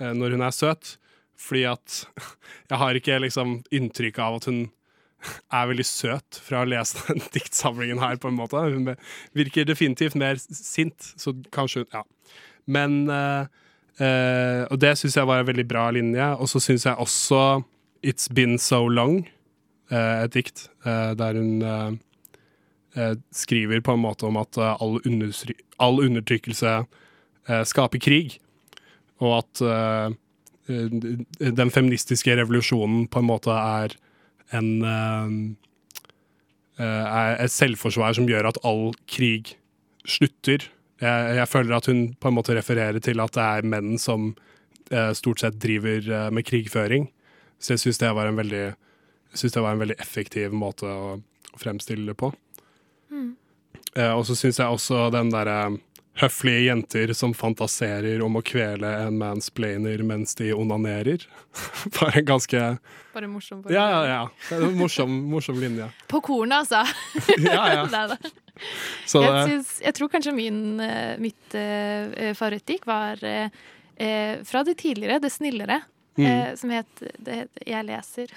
eh, 0.00 0.10
når 0.16 0.34
hun 0.34 0.42
er 0.46 0.54
søt, 0.54 0.96
fordi 1.38 1.64
at 1.70 2.00
jeg 2.70 2.80
har 2.82 2.98
ikke 2.98 3.20
liksom 3.22 3.60
inntrykk 3.74 4.18
av 4.24 4.40
at 4.40 4.50
hun 4.50 4.64
er 5.50 5.70
veldig 5.70 5.86
søt 5.86 6.38
fra 6.46 6.62
å 6.62 6.68
lese 6.68 7.00
den 7.08 7.22
diktsamlingen 7.34 8.02
her, 8.02 8.18
på 8.18 8.30
en 8.30 8.38
måte. 8.38 8.60
Hun 8.74 8.92
virker 9.38 9.66
definitivt 9.68 10.18
mer 10.18 10.38
sint, 10.42 11.12
så 11.16 11.34
kanskje 11.54 11.84
hun 11.84 11.98
Ja. 12.00 12.04
Men 12.68 13.08
eh, 13.08 13.46
eh, 14.04 14.66
Og 14.68 14.76
det 14.82 14.98
syns 15.00 15.16
jeg 15.16 15.26
var 15.26 15.40
en 15.40 15.48
veldig 15.48 15.64
bra 15.68 15.86
linje. 15.94 16.26
Og 16.36 16.50
så 16.52 16.60
syns 16.60 16.84
jeg 16.84 17.00
også 17.00 17.62
It's 18.04 18.28
Been 18.28 18.58
So 18.58 18.82
Long, 18.86 19.22
eh, 19.90 20.24
et 20.26 20.34
dikt 20.36 20.68
eh, 20.84 21.14
der 21.18 21.38
hun 21.38 21.62
eh, 21.62 21.96
skriver 23.34 23.82
på 23.84 23.94
en 23.94 24.02
måte 24.04 24.26
om 24.28 24.38
at 24.40 24.58
eh, 24.58 24.82
all, 24.82 24.98
all 25.78 26.00
undertrykkelse 26.04 26.74
eh, 27.48 27.64
skaper 27.68 28.02
krig, 28.02 28.38
og 29.22 29.38
at 29.40 29.62
eh, 29.64 30.16
eh, 30.70 30.98
den 31.60 31.72
feministiske 31.74 32.36
revolusjonen 32.38 33.06
på 33.10 33.22
en 33.22 33.30
måte 33.30 33.54
er 33.54 33.96
en 34.56 34.70
eh, 34.82 35.36
eh, 36.80 37.06
er 37.06 37.38
et 37.44 37.54
selvforsvar 37.54 38.16
som 38.18 38.28
gjør 38.30 38.50
at 38.52 38.60
all 38.66 38.92
krig 39.10 39.54
slutter. 40.08 40.68
Jeg, 41.02 41.36
jeg 41.38 41.48
føler 41.50 41.76
at 41.76 41.88
hun 41.90 42.12
på 42.18 42.30
en 42.30 42.38
måte 42.38 42.56
refererer 42.56 42.98
til 43.04 43.20
at 43.22 43.36
det 43.36 43.44
er 43.44 43.70
menn 43.74 43.96
som 44.00 44.32
eh, 44.90 45.12
stort 45.18 45.44
sett 45.44 45.60
driver 45.60 46.02
eh, 46.02 46.28
med 46.34 46.46
krigføring. 46.48 47.10
Så 47.58 47.74
jeg 47.74 47.84
syns 47.84 47.98
det 48.00 48.08
det 48.08 48.16
var 49.62 49.74
en 49.74 49.82
veldig 49.82 49.98
effektiv 49.98 50.54
måte 50.54 50.86
å 50.86 51.18
fremstille 51.58 52.06
det 52.06 52.16
på. 52.18 52.30
Mm. 53.10 53.36
Eh, 53.96 54.12
og 54.12 54.26
så 54.28 54.36
syns 54.38 54.58
jeg 54.60 54.68
også 54.68 55.08
den 55.14 55.30
derre 55.32 55.78
høflige 56.18 56.64
jenter 56.66 57.12
som 57.14 57.34
fantaserer 57.36 58.22
om 58.24 58.38
å 58.38 58.42
kvele 58.42 58.88
en 59.04 59.18
mansplainer 59.20 60.02
mens 60.06 60.34
de 60.38 60.50
onanerer. 60.54 61.22
Bare 61.98 62.22
en 62.22 62.26
ganske 62.32 62.62
Bare 63.14 63.30
morsom. 63.30 63.62
Ja, 63.70 63.86
ja, 63.92 64.00
ja. 64.06 64.20
Det 64.48 64.58
er 64.58 64.66
en 64.66 64.78
morsom, 64.78 65.14
morsom 65.30 65.60
linje. 65.62 65.88
På 66.10 66.20
kornet, 66.24 66.66
altså. 66.66 66.84
Ja, 67.46 67.64
ja. 67.74 67.86
Nei. 67.86 68.18
Så 69.06 69.22
jeg, 69.22 69.44
synes, 69.46 69.74
jeg 69.84 69.94
tror 69.94 70.10
kanskje 70.10 70.34
min, 70.34 70.62
eh, 70.82 71.14
mitt 71.22 71.54
uh, 71.54 72.32
favorittdikt 72.34 72.88
var 72.90 73.22
eh, 73.22 73.54
eh, 73.94 74.40
fra 74.46 74.64
det 74.66 74.74
tidligere, 74.82 75.20
det 75.22 75.32
snillere, 75.34 75.82
Mm. 76.18 76.26
uh, 76.26 76.54
som 76.58 76.70
het, 76.74 77.02
det 77.22 77.46
'Jeg 77.62 77.84
leser', 77.86 78.32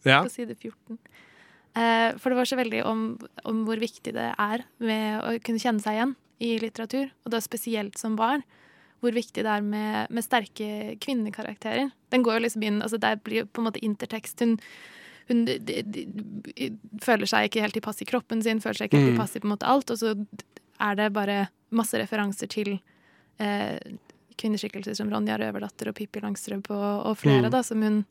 på 0.00 0.30
side 0.32 0.54
14. 0.56 0.96
Eh, 1.78 2.16
for 2.18 2.32
det 2.32 2.38
var 2.40 2.48
så 2.50 2.58
veldig 2.58 2.80
om, 2.88 3.02
om 3.46 3.64
hvor 3.68 3.78
viktig 3.78 4.14
det 4.16 4.30
er 4.34 4.64
med 4.82 5.20
å 5.22 5.34
kunne 5.44 5.62
kjenne 5.62 5.84
seg 5.84 5.98
igjen 5.98 6.14
i 6.42 6.52
litteratur, 6.62 7.10
og 7.26 7.32
da 7.34 7.40
spesielt 7.44 7.98
som 8.00 8.16
barn. 8.18 8.42
hvor 9.00 9.12
viktig 9.14 9.44
det 9.46 9.50
er 9.52 9.62
med, 9.62 10.10
med 10.10 10.24
sterke 10.26 10.96
kvinnekarakterer. 10.98 11.92
Den 12.10 12.22
går 12.26 12.34
jo 12.38 12.42
liksom 12.48 12.62
inn 12.66 12.80
altså 12.82 12.98
Der 12.98 13.14
blir 13.22 13.44
på 13.46 13.60
en 13.62 13.68
måte 13.68 13.78
intertekst. 13.86 14.40
Hun, 14.42 14.56
hun 15.28 15.44
de, 15.46 15.58
de, 15.62 15.82
de, 15.86 16.70
føler 17.04 17.30
seg 17.30 17.46
ikke 17.46 17.62
helt 17.62 17.76
i 17.78 17.84
pass 17.84 18.02
i 18.02 18.08
kroppen 18.08 18.42
sin, 18.42 18.58
føler 18.64 18.74
seg 18.80 18.90
ikke 18.90 18.98
helt 19.04 19.14
Mm. 19.14 19.22
i 19.36 19.40
på 19.40 19.46
en 19.46 19.54
måte 19.54 19.70
alt, 19.70 19.90
og 19.94 19.98
så 20.00 20.16
er 20.80 20.94
det 20.98 21.12
bare 21.14 21.48
masse 21.70 21.94
referanser 21.94 22.48
til 22.50 22.80
eh, 23.38 23.78
kvinneskikkelser 24.38 24.96
som 24.98 25.10
Ronja 25.10 25.38
Røverdatter 25.38 25.90
og 25.92 25.94
Pippi 25.94 26.18
Langstrømpe 26.24 26.74
og, 26.74 27.06
og 27.12 27.18
flere, 27.18 27.46
Mm. 27.46 27.50
da, 27.54 27.62
som 27.62 27.82
hun 27.82 28.04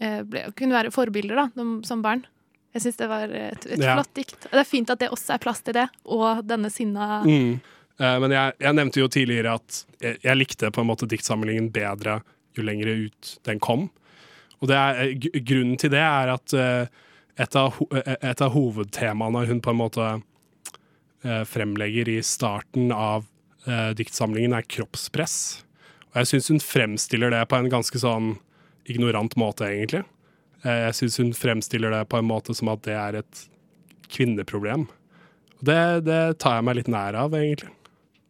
eh, 0.00 0.22
ble, 0.22 0.46
kunne 0.56 0.72
være 0.80 0.92
forbilder 0.96 1.36
da, 1.36 1.50
som 1.84 2.00
barn. 2.00 2.24
Jeg 2.74 2.82
syns 2.82 2.98
det 2.98 3.06
var 3.08 3.30
et, 3.30 3.66
et 3.66 3.80
Ja. 3.80 3.94
flott 3.94 4.14
dikt. 4.18 4.48
Det 4.50 4.58
er 4.60 4.66
fint 4.66 4.90
at 4.90 4.98
det 4.98 5.10
også 5.14 5.36
er 5.36 5.42
plass 5.42 5.62
til 5.62 5.76
det, 5.76 5.88
og 6.04 6.42
denne 6.46 6.70
sinna 6.74 7.22
Mm. 7.24 7.60
Eh, 8.00 8.18
men 8.18 8.32
jeg, 8.34 8.52
jeg 8.58 8.74
nevnte 8.74 8.98
jo 8.98 9.06
tidligere 9.08 9.54
at 9.54 9.84
jeg, 10.02 10.18
jeg 10.24 10.36
likte 10.36 10.70
på 10.74 10.82
en 10.82 10.88
måte 10.88 11.06
diktsamlingen 11.06 11.68
bedre 11.70 12.16
jo 12.56 12.64
lengre 12.66 13.06
ut 13.06 13.36
den 13.46 13.60
kom. 13.62 13.88
Og 14.60 14.70
det 14.70 14.78
er, 14.78 15.12
grunnen 15.44 15.76
til 15.78 15.92
det 15.92 16.00
er 16.02 16.32
at 16.34 16.54
eh, 16.58 16.86
et, 17.38 17.54
av, 17.58 17.78
eh, 17.94 18.16
et 18.30 18.42
av 18.42 18.50
hovedtemaene 18.54 19.44
hun 19.46 19.60
på 19.62 19.70
en 19.74 19.78
måte 19.78 20.08
eh, 21.24 21.44
fremlegger 21.44 22.10
i 22.16 22.18
starten 22.22 22.90
av 22.94 23.30
diktsamlingen, 23.96 24.52
er 24.52 24.66
kroppspress. 24.68 25.64
Og 26.10 26.18
jeg 26.20 26.28
syns 26.34 26.50
hun 26.52 26.58
fremstiller 26.60 27.30
det 27.32 27.38
på 27.48 27.56
en 27.56 27.70
ganske 27.72 27.96
sånn 27.96 28.34
ignorant 28.92 29.32
måte, 29.40 29.64
egentlig. 29.64 30.02
Eh, 30.64 30.80
jeg 30.88 30.94
syns 31.00 31.18
hun 31.20 31.32
fremstiller 31.36 31.90
det 31.94 32.02
på 32.08 32.18
en 32.20 32.28
måte 32.28 32.54
som 32.56 32.70
at 32.72 32.82
det 32.86 32.94
er 32.96 33.20
et 33.20 33.44
kvinneproblem. 34.14 34.86
Det, 35.64 35.78
det 36.04 36.20
tar 36.42 36.58
jeg 36.58 36.64
meg 36.68 36.76
litt 36.80 36.90
nær 36.92 37.16
av, 37.16 37.32
egentlig. 37.36 37.70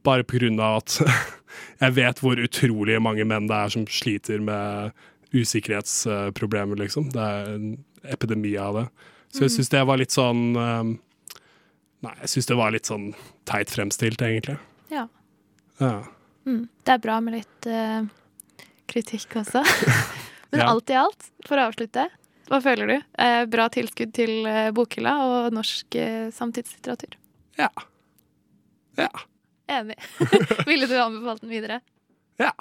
Bare 0.06 0.22
på 0.26 0.36
grunn 0.38 0.60
av 0.62 0.82
at 0.82 0.98
jeg 1.82 1.96
vet 1.96 2.20
hvor 2.22 2.38
utrolig 2.42 2.98
mange 3.02 3.24
menn 3.26 3.48
det 3.50 3.56
er 3.56 3.72
som 3.74 3.86
sliter 3.90 4.42
med 4.44 4.92
usikkerhetsproblemer, 5.34 6.76
liksom. 6.78 7.08
Det 7.14 7.20
er 7.22 7.48
en 7.54 7.70
epidemi 8.04 8.54
av 8.60 8.74
det. 8.78 8.86
Så 9.34 9.40
jeg 9.44 9.50
Mhm. 9.50 9.56
syns 9.56 9.70
det 9.70 9.84
var 9.86 9.96
litt 9.98 10.10
sånn 10.14 10.56
um, 10.56 10.98
Nei, 12.04 12.12
jeg 12.20 12.28
syns 12.28 12.46
det 12.46 12.56
var 12.56 12.70
litt 12.70 12.84
sånn 12.86 13.14
teit 13.48 13.70
fremstilt, 13.72 14.20
egentlig. 14.20 14.58
Ja. 14.92 15.06
Ja. 15.80 16.02
Mm. 16.44 16.68
Det 16.84 16.92
er 16.92 16.98
bra 17.00 17.14
med 17.24 17.32
litt 17.38 17.66
uh, 17.66 18.04
kritikk 18.86 19.32
også. 19.40 19.62
Men 20.52 20.60
Ja. 20.60 20.68
alt 20.68 20.90
i 20.92 20.98
alt, 21.00 21.30
for 21.48 21.56
å 21.56 21.70
avslutte, 21.70 22.04
hva 22.50 22.60
føler 22.60 22.90
du? 22.90 22.96
Eh, 23.24 23.44
bra 23.48 23.68
tilskudd 23.72 24.12
til 24.16 24.44
eh, 24.48 24.68
bokhylla 24.76 25.14
og 25.24 25.56
norsk 25.56 25.96
eh, 26.00 26.28
samtidslitteratur? 26.34 27.16
Ja. 27.60 27.70
Ja. 29.00 29.10
Enig. 29.70 29.96
Ville 30.68 30.86
du 30.86 30.96
anbefalt 31.00 31.44
den 31.44 31.54
videre? 31.54 31.80
Ja. 32.40 32.52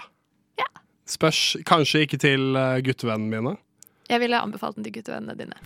Spørs 1.10 1.58
kanskje 1.68 2.06
ikke 2.06 2.18
til 2.22 2.56
uh, 2.56 2.80
guttevennene 2.80 3.42
mine. 3.42 3.58
Jeg 4.08 4.22
ville 4.24 4.40
anbefalt 4.40 4.78
den 4.78 4.88
til 4.88 4.96
guttevennene 4.96 5.36
dine. 5.36 5.60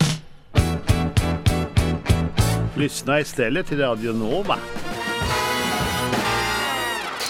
Lyssna 2.76 3.20
istället 3.20 3.66
till 3.66 3.78
Radio 3.78 4.12
Nova. 4.12 4.58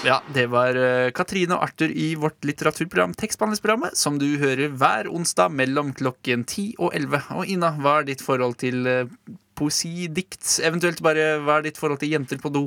Ja, 0.06 0.20
det 0.30 0.44
var 0.52 0.76
eh, 0.78 1.10
Katrine 1.10 1.56
og 1.56 1.64
Arthur 1.64 1.90
i 1.90 2.12
vårt 2.18 2.44
litteraturprogram 2.46 3.16
Tekstbehandlingsprogrammet, 3.18 3.96
som 3.98 4.18
du 4.20 4.28
hører 4.38 4.70
hver 4.78 5.08
onsdag 5.10 5.50
mellom 5.50 5.90
klokken 5.96 6.44
10 6.44 6.76
og 6.78 6.94
11. 6.94 7.24
Og 7.34 7.50
Ina, 7.50 7.72
hva 7.82 7.96
er 7.98 8.06
ditt 8.06 8.22
forhold 8.22 8.54
til 8.62 8.86
eh, 8.86 9.10
poesi, 9.58 10.06
dikt, 10.14 10.44
eventuelt 10.62 11.02
bare 11.02 11.40
hva 11.42 11.56
er 11.58 11.66
ditt 11.66 11.80
forhold 11.80 11.98
til 11.98 12.12
jenter 12.14 12.38
på 12.38 12.52
do? 12.54 12.62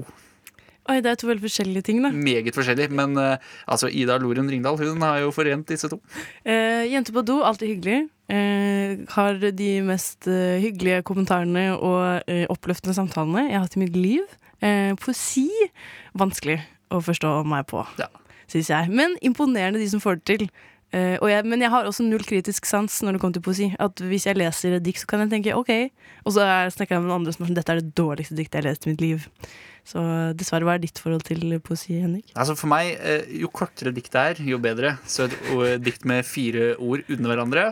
Oi, 0.92 0.98
det 1.00 1.14
er 1.14 1.22
to 1.22 1.30
veldig 1.30 1.46
forskjellige 1.46 1.86
ting, 1.88 2.02
da. 2.04 2.12
Meget 2.12 2.58
forskjellig, 2.58 2.90
men 2.98 3.16
uh, 3.16 3.38
altså 3.70 3.88
Ida 3.88 4.18
Loren 4.20 4.50
Ringdal 4.50 4.80
hun 4.82 5.06
har 5.06 5.22
jo 5.22 5.30
forent 5.32 5.70
disse 5.70 5.88
to. 5.88 6.02
Uh, 6.42 6.82
Jenter 6.90 7.16
på 7.16 7.22
do, 7.24 7.38
alltid 7.46 7.76
hyggelig. 7.76 8.00
Uh, 8.26 9.06
har 9.14 9.40
de 9.54 9.70
mest 9.86 10.26
hyggelige 10.26 11.06
kommentarene 11.08 11.70
og 11.78 12.28
oppløftende 12.52 12.98
samtalene 12.98 13.46
jeg 13.48 13.60
har 13.60 13.68
hatt 13.70 13.78
i 13.78 13.86
mitt 13.86 13.96
liv. 13.96 14.38
Poesi 15.02 15.48
vanskelig 16.18 16.60
å 16.92 17.00
forstå 17.04 17.32
meg 17.48 17.66
på, 17.72 17.86
syns 18.52 18.70
jeg. 18.74 18.92
Men 18.92 19.16
imponerende 19.26 19.80
de 19.82 19.88
som 19.92 20.04
får 20.04 20.22
det 20.22 20.28
til. 20.34 20.46
Uh, 20.92 21.16
og 21.24 21.30
jeg, 21.32 21.46
men 21.48 21.62
jeg 21.64 21.72
har 21.72 21.86
også 21.88 22.04
null 22.04 22.24
kritisk 22.28 22.66
sans 22.68 22.92
når 23.06 23.16
det 23.16 23.20
kommer 23.24 23.38
til 23.38 23.44
poesi. 23.46 23.70
At 23.80 24.02
Hvis 24.04 24.26
jeg 24.28 24.36
leser 24.36 24.74
et 24.76 24.84
dikt, 24.84 25.00
så 25.00 25.08
kan 25.08 25.22
jeg 25.24 25.30
tenke 25.32 25.54
OK. 25.56 25.70
Og 26.28 26.34
så 26.36 26.44
er- 26.44 26.72
snakker 26.76 26.98
jeg 26.98 27.04
med 27.06 27.08
noen 27.08 27.22
andre 27.22 27.32
som 27.32 27.46
er 27.46 27.48
sånn 27.48 27.56
Dette 27.62 27.72
er 27.72 27.80
det 27.80 27.94
dårligste 27.96 28.36
diktet 28.36 28.58
jeg 28.60 28.66
har 28.66 28.70
lest 28.74 28.88
i 28.88 28.92
mitt 28.92 29.04
liv. 29.06 29.28
Så 29.88 30.02
dessverre, 30.38 30.68
hva 30.68 30.76
er 30.76 30.82
ditt 30.84 31.00
forhold 31.00 31.24
til 31.26 31.56
poesi, 31.64 31.96
Henrik? 32.02 32.34
Altså 32.36 32.58
For 32.60 32.68
meg, 32.70 32.92
eh, 33.00 33.24
jo 33.40 33.48
kortere 33.48 33.94
dikt 33.96 34.12
det 34.12 34.26
er, 34.34 34.42
jo 34.52 34.60
bedre. 34.62 34.98
Så 35.08 35.30
et 35.32 35.82
dikt 35.82 36.04
med 36.06 36.28
fire 36.28 36.74
ord 36.76 37.08
under 37.08 37.32
hverandre 37.32 37.64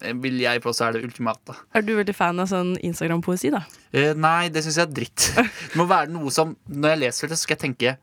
eh, 0.00 0.14
vil 0.22 0.38
jeg 0.40 0.62
påstå 0.62 0.86
er 0.86 0.92
det 0.96 1.02
ultimate. 1.10 1.56
Er 1.74 1.82
du 1.82 1.96
veldig 1.98 2.14
fan 2.14 2.38
av 2.40 2.46
sånn 2.48 2.76
Instagram-poesi, 2.86 3.50
da? 3.50 3.64
Uh, 3.90 4.14
nei, 4.14 4.46
det 4.48 4.62
syns 4.62 4.78
jeg 4.78 4.86
er 4.86 4.94
dritt. 4.94 5.26
Det 5.74 5.76
må 5.76 5.88
være 5.90 6.08
noe 6.14 6.30
som 6.30 6.54
Når 6.70 6.94
jeg 6.94 7.02
leser 7.02 7.28
det, 7.34 7.36
så 7.36 7.44
skal 7.48 7.58
jeg 7.58 7.64
tenke 7.66 7.96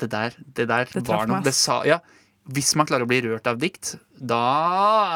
det 0.00 0.10
der, 0.12 0.36
det 0.56 0.68
der 0.70 0.90
Det 0.90 1.04
var 1.06 1.28
noe 1.30 1.40
det 1.44 1.54
sa, 1.56 1.80
ja, 1.86 2.00
Hvis 2.50 2.74
man 2.78 2.88
klarer 2.88 3.06
å 3.06 3.10
bli 3.10 3.20
rørt 3.24 3.46
av 3.50 3.60
dikt, 3.62 3.94
da 4.18 4.40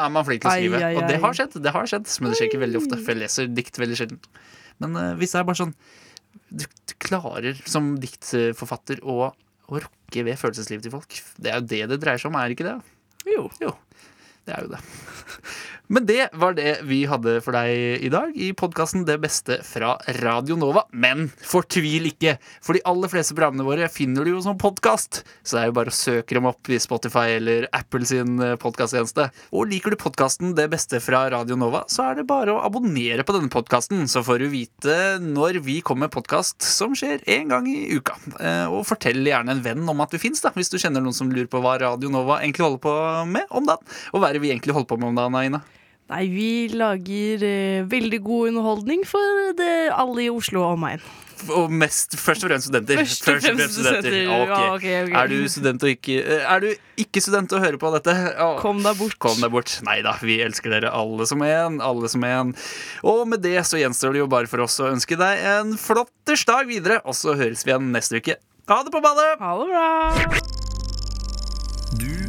er 0.05 0.13
man 0.13 0.25
flink 0.27 0.43
til 0.43 0.49
å 0.49 0.55
skrive. 0.55 0.93
Og 0.97 1.09
det 1.09 1.19
har 1.21 1.35
skjedd, 1.37 1.57
det 1.61 1.73
har 1.75 1.89
skjedd 1.89 2.07
men 2.21 2.31
det 2.31 2.39
skjer 2.39 2.49
ikke 2.49 2.63
veldig 2.63 2.79
ofte. 2.81 3.01
For 3.01 3.13
jeg 3.13 3.21
leser 3.23 3.51
dikt 3.53 3.77
veldig 3.81 3.99
sjelden. 3.99 4.21
Men 4.81 4.95
uh, 4.97 5.11
hvis 5.19 5.35
det 5.35 5.41
er 5.41 5.49
bare 5.49 5.59
sånn 5.59 5.75
Du, 6.49 6.63
du 6.65 6.93
klarer 7.03 7.59
som 7.69 7.91
diktforfatter 8.01 9.03
å, 9.03 9.29
å 9.69 9.83
rokke 9.83 10.23
ved 10.25 10.39
følelseslivet 10.41 10.87
til 10.87 10.95
folk. 10.95 11.19
Det 11.37 11.51
er 11.51 11.59
jo 11.59 11.67
det 11.69 11.83
det 11.91 11.99
dreier 12.01 12.21
seg 12.21 12.31
om, 12.31 12.39
er 12.39 12.55
ikke 12.55 12.65
det? 12.65 12.77
Jo. 13.29 13.49
Jo. 13.61 13.75
Det 14.49 14.57
er 14.57 14.65
jo 14.65 14.73
det. 14.73 14.81
Men 15.89 16.05
det 16.05 16.27
var 16.37 16.53
det 16.53 16.83
vi 16.85 16.99
hadde 17.09 17.39
for 17.41 17.55
deg 17.57 18.03
i 18.05 18.11
dag 18.13 18.35
i 18.37 18.51
podkasten 18.53 19.07
Det 19.07 19.15
beste 19.23 19.55
fra 19.65 19.95
Radio 20.19 20.53
Nova. 20.61 20.83
Men 20.93 21.31
fortvil 21.41 22.05
ikke, 22.11 22.35
for 22.61 22.77
de 22.77 22.83
aller 22.85 23.09
fleste 23.09 23.33
programmene 23.33 23.65
våre 23.65 23.87
finner 23.89 24.27
du 24.27 24.35
jo 24.35 24.43
som 24.45 24.57
podkast. 24.61 25.23
Så 25.41 25.57
det 25.57 25.63
er 25.63 25.71
jo 25.71 25.75
bare 25.79 25.89
å 25.89 25.97
søke 25.97 26.37
dem 26.37 26.45
opp 26.49 26.69
i 26.69 26.77
Spotify 26.81 27.39
eller 27.39 27.65
Apple 27.73 28.05
sin 28.05 28.37
podkasttjeneste. 28.61 29.25
Og 29.49 29.65
liker 29.71 29.95
du 29.95 29.97
podkasten 29.97 30.53
Det 30.57 30.67
beste 30.69 31.01
fra 31.01 31.23
Radio 31.33 31.57
Nova, 31.57 31.81
så 31.89 32.05
er 32.11 32.19
det 32.21 32.27
bare 32.29 32.53
å 32.53 32.61
abonnere 32.67 33.25
på 33.25 33.33
denne 33.33 33.49
podkasten, 33.49 34.05
så 34.09 34.21
får 34.25 34.43
du 34.43 34.47
vite 34.53 34.99
når 35.25 35.57
vi 35.65 35.79
kommer 35.81 36.05
med 36.05 36.13
podkast 36.13 36.61
som 36.69 36.93
skjer 36.97 37.25
én 37.25 37.49
gang 37.49 37.65
i 37.65 37.95
uka. 37.97 38.13
Eh, 38.37 38.69
Og 38.69 38.85
fortell 38.87 39.25
gjerne 39.25 39.57
en 39.57 39.65
venn 39.65 39.89
om 39.89 40.05
at 40.05 40.13
vi 40.13 40.21
fins, 40.21 40.45
hvis 40.53 40.69
du 40.69 40.77
kjenner 40.77 41.01
noen 41.01 41.17
som 41.17 41.33
lurer 41.33 41.49
på 41.49 41.63
hva 41.65 41.79
Radio 41.81 42.13
Nova 42.13 42.43
egentlig 42.43 42.67
holder 42.67 42.85
på 42.85 42.95
med 43.33 43.49
om 43.57 43.65
dagen. 43.73 43.89
Og 44.13 44.21
hva 44.21 44.29
er 44.39 44.41
det 44.41 44.47
vi 44.47 44.55
egentlig 44.55 44.75
holder 44.75 44.89
på 44.89 44.97
med 44.99 45.11
om 45.11 45.19
dagen, 45.19 45.35
Aina? 45.35 45.61
Nei, 46.09 46.25
vi 46.33 46.51
lager 46.73 47.43
eh, 47.45 47.85
veldig 47.85 48.19
god 48.25 48.49
underholdning 48.49 49.03
for 49.05 49.51
det, 49.59 49.91
alle 49.93 50.23
i 50.25 50.29
Oslo 50.33 50.63
og 50.63 50.77
omegn. 50.79 51.03
Og 51.55 51.71
mest, 51.71 52.17
først 52.19 52.43
og 52.43 52.49
fremst 52.49 52.67
studenter. 52.67 52.97
Først 52.99 53.27
og 53.29 53.37
fremst 53.45 53.75
studenter. 53.77 54.15
Ok. 54.33 54.49
Ja, 54.49 54.57
ok, 54.73 54.87
ok. 55.05 55.13
Er 55.21 55.29
du 55.31 55.37
student 55.47 55.85
og 55.85 55.93
ikke 55.93 56.17
eh, 56.19 56.41
Er 56.43 56.63
du 56.65 56.67
ikke 56.99 57.21
student 57.23 57.53
og 57.55 57.61
hører 57.63 57.77
på 57.79 57.91
dette? 57.93 58.15
Å, 58.43 58.49
Kom 58.59 58.81
deg 58.83 58.97
bort. 58.99 59.15
Kom 59.23 59.39
deg 59.39 59.53
bort. 59.53 59.77
Nei 59.87 59.99
da, 60.03 60.17
vi 60.25 60.39
elsker 60.43 60.73
dere 60.73 60.91
alle 60.91 61.29
som 61.29 61.45
en. 61.45 61.79
Alle 61.85 62.11
som 62.11 62.25
en. 62.27 62.51
Og 63.07 63.23
med 63.29 63.45
det 63.45 63.55
så 63.69 63.79
gjenstår 63.79 64.17
det 64.17 64.23
jo 64.25 64.29
bare 64.33 64.51
for 64.51 64.65
oss 64.65 64.79
å 64.83 64.89
ønske 64.91 65.15
deg 65.19 65.45
en 65.53 65.77
flotters 65.79 66.43
dag 66.49 66.67
videre, 66.67 66.99
og 67.05 67.15
så 67.15 67.37
høres 67.39 67.63
vi 67.63 67.71
igjen 67.71 67.93
neste 67.95 68.19
uke. 68.19 68.35
Ha 68.69 68.81
det 68.85 68.91
på 68.93 69.01
ballet! 69.01 69.39
Ha 69.39 69.55
det 69.61 69.69
bra! 69.71 69.87
Du 71.99 72.28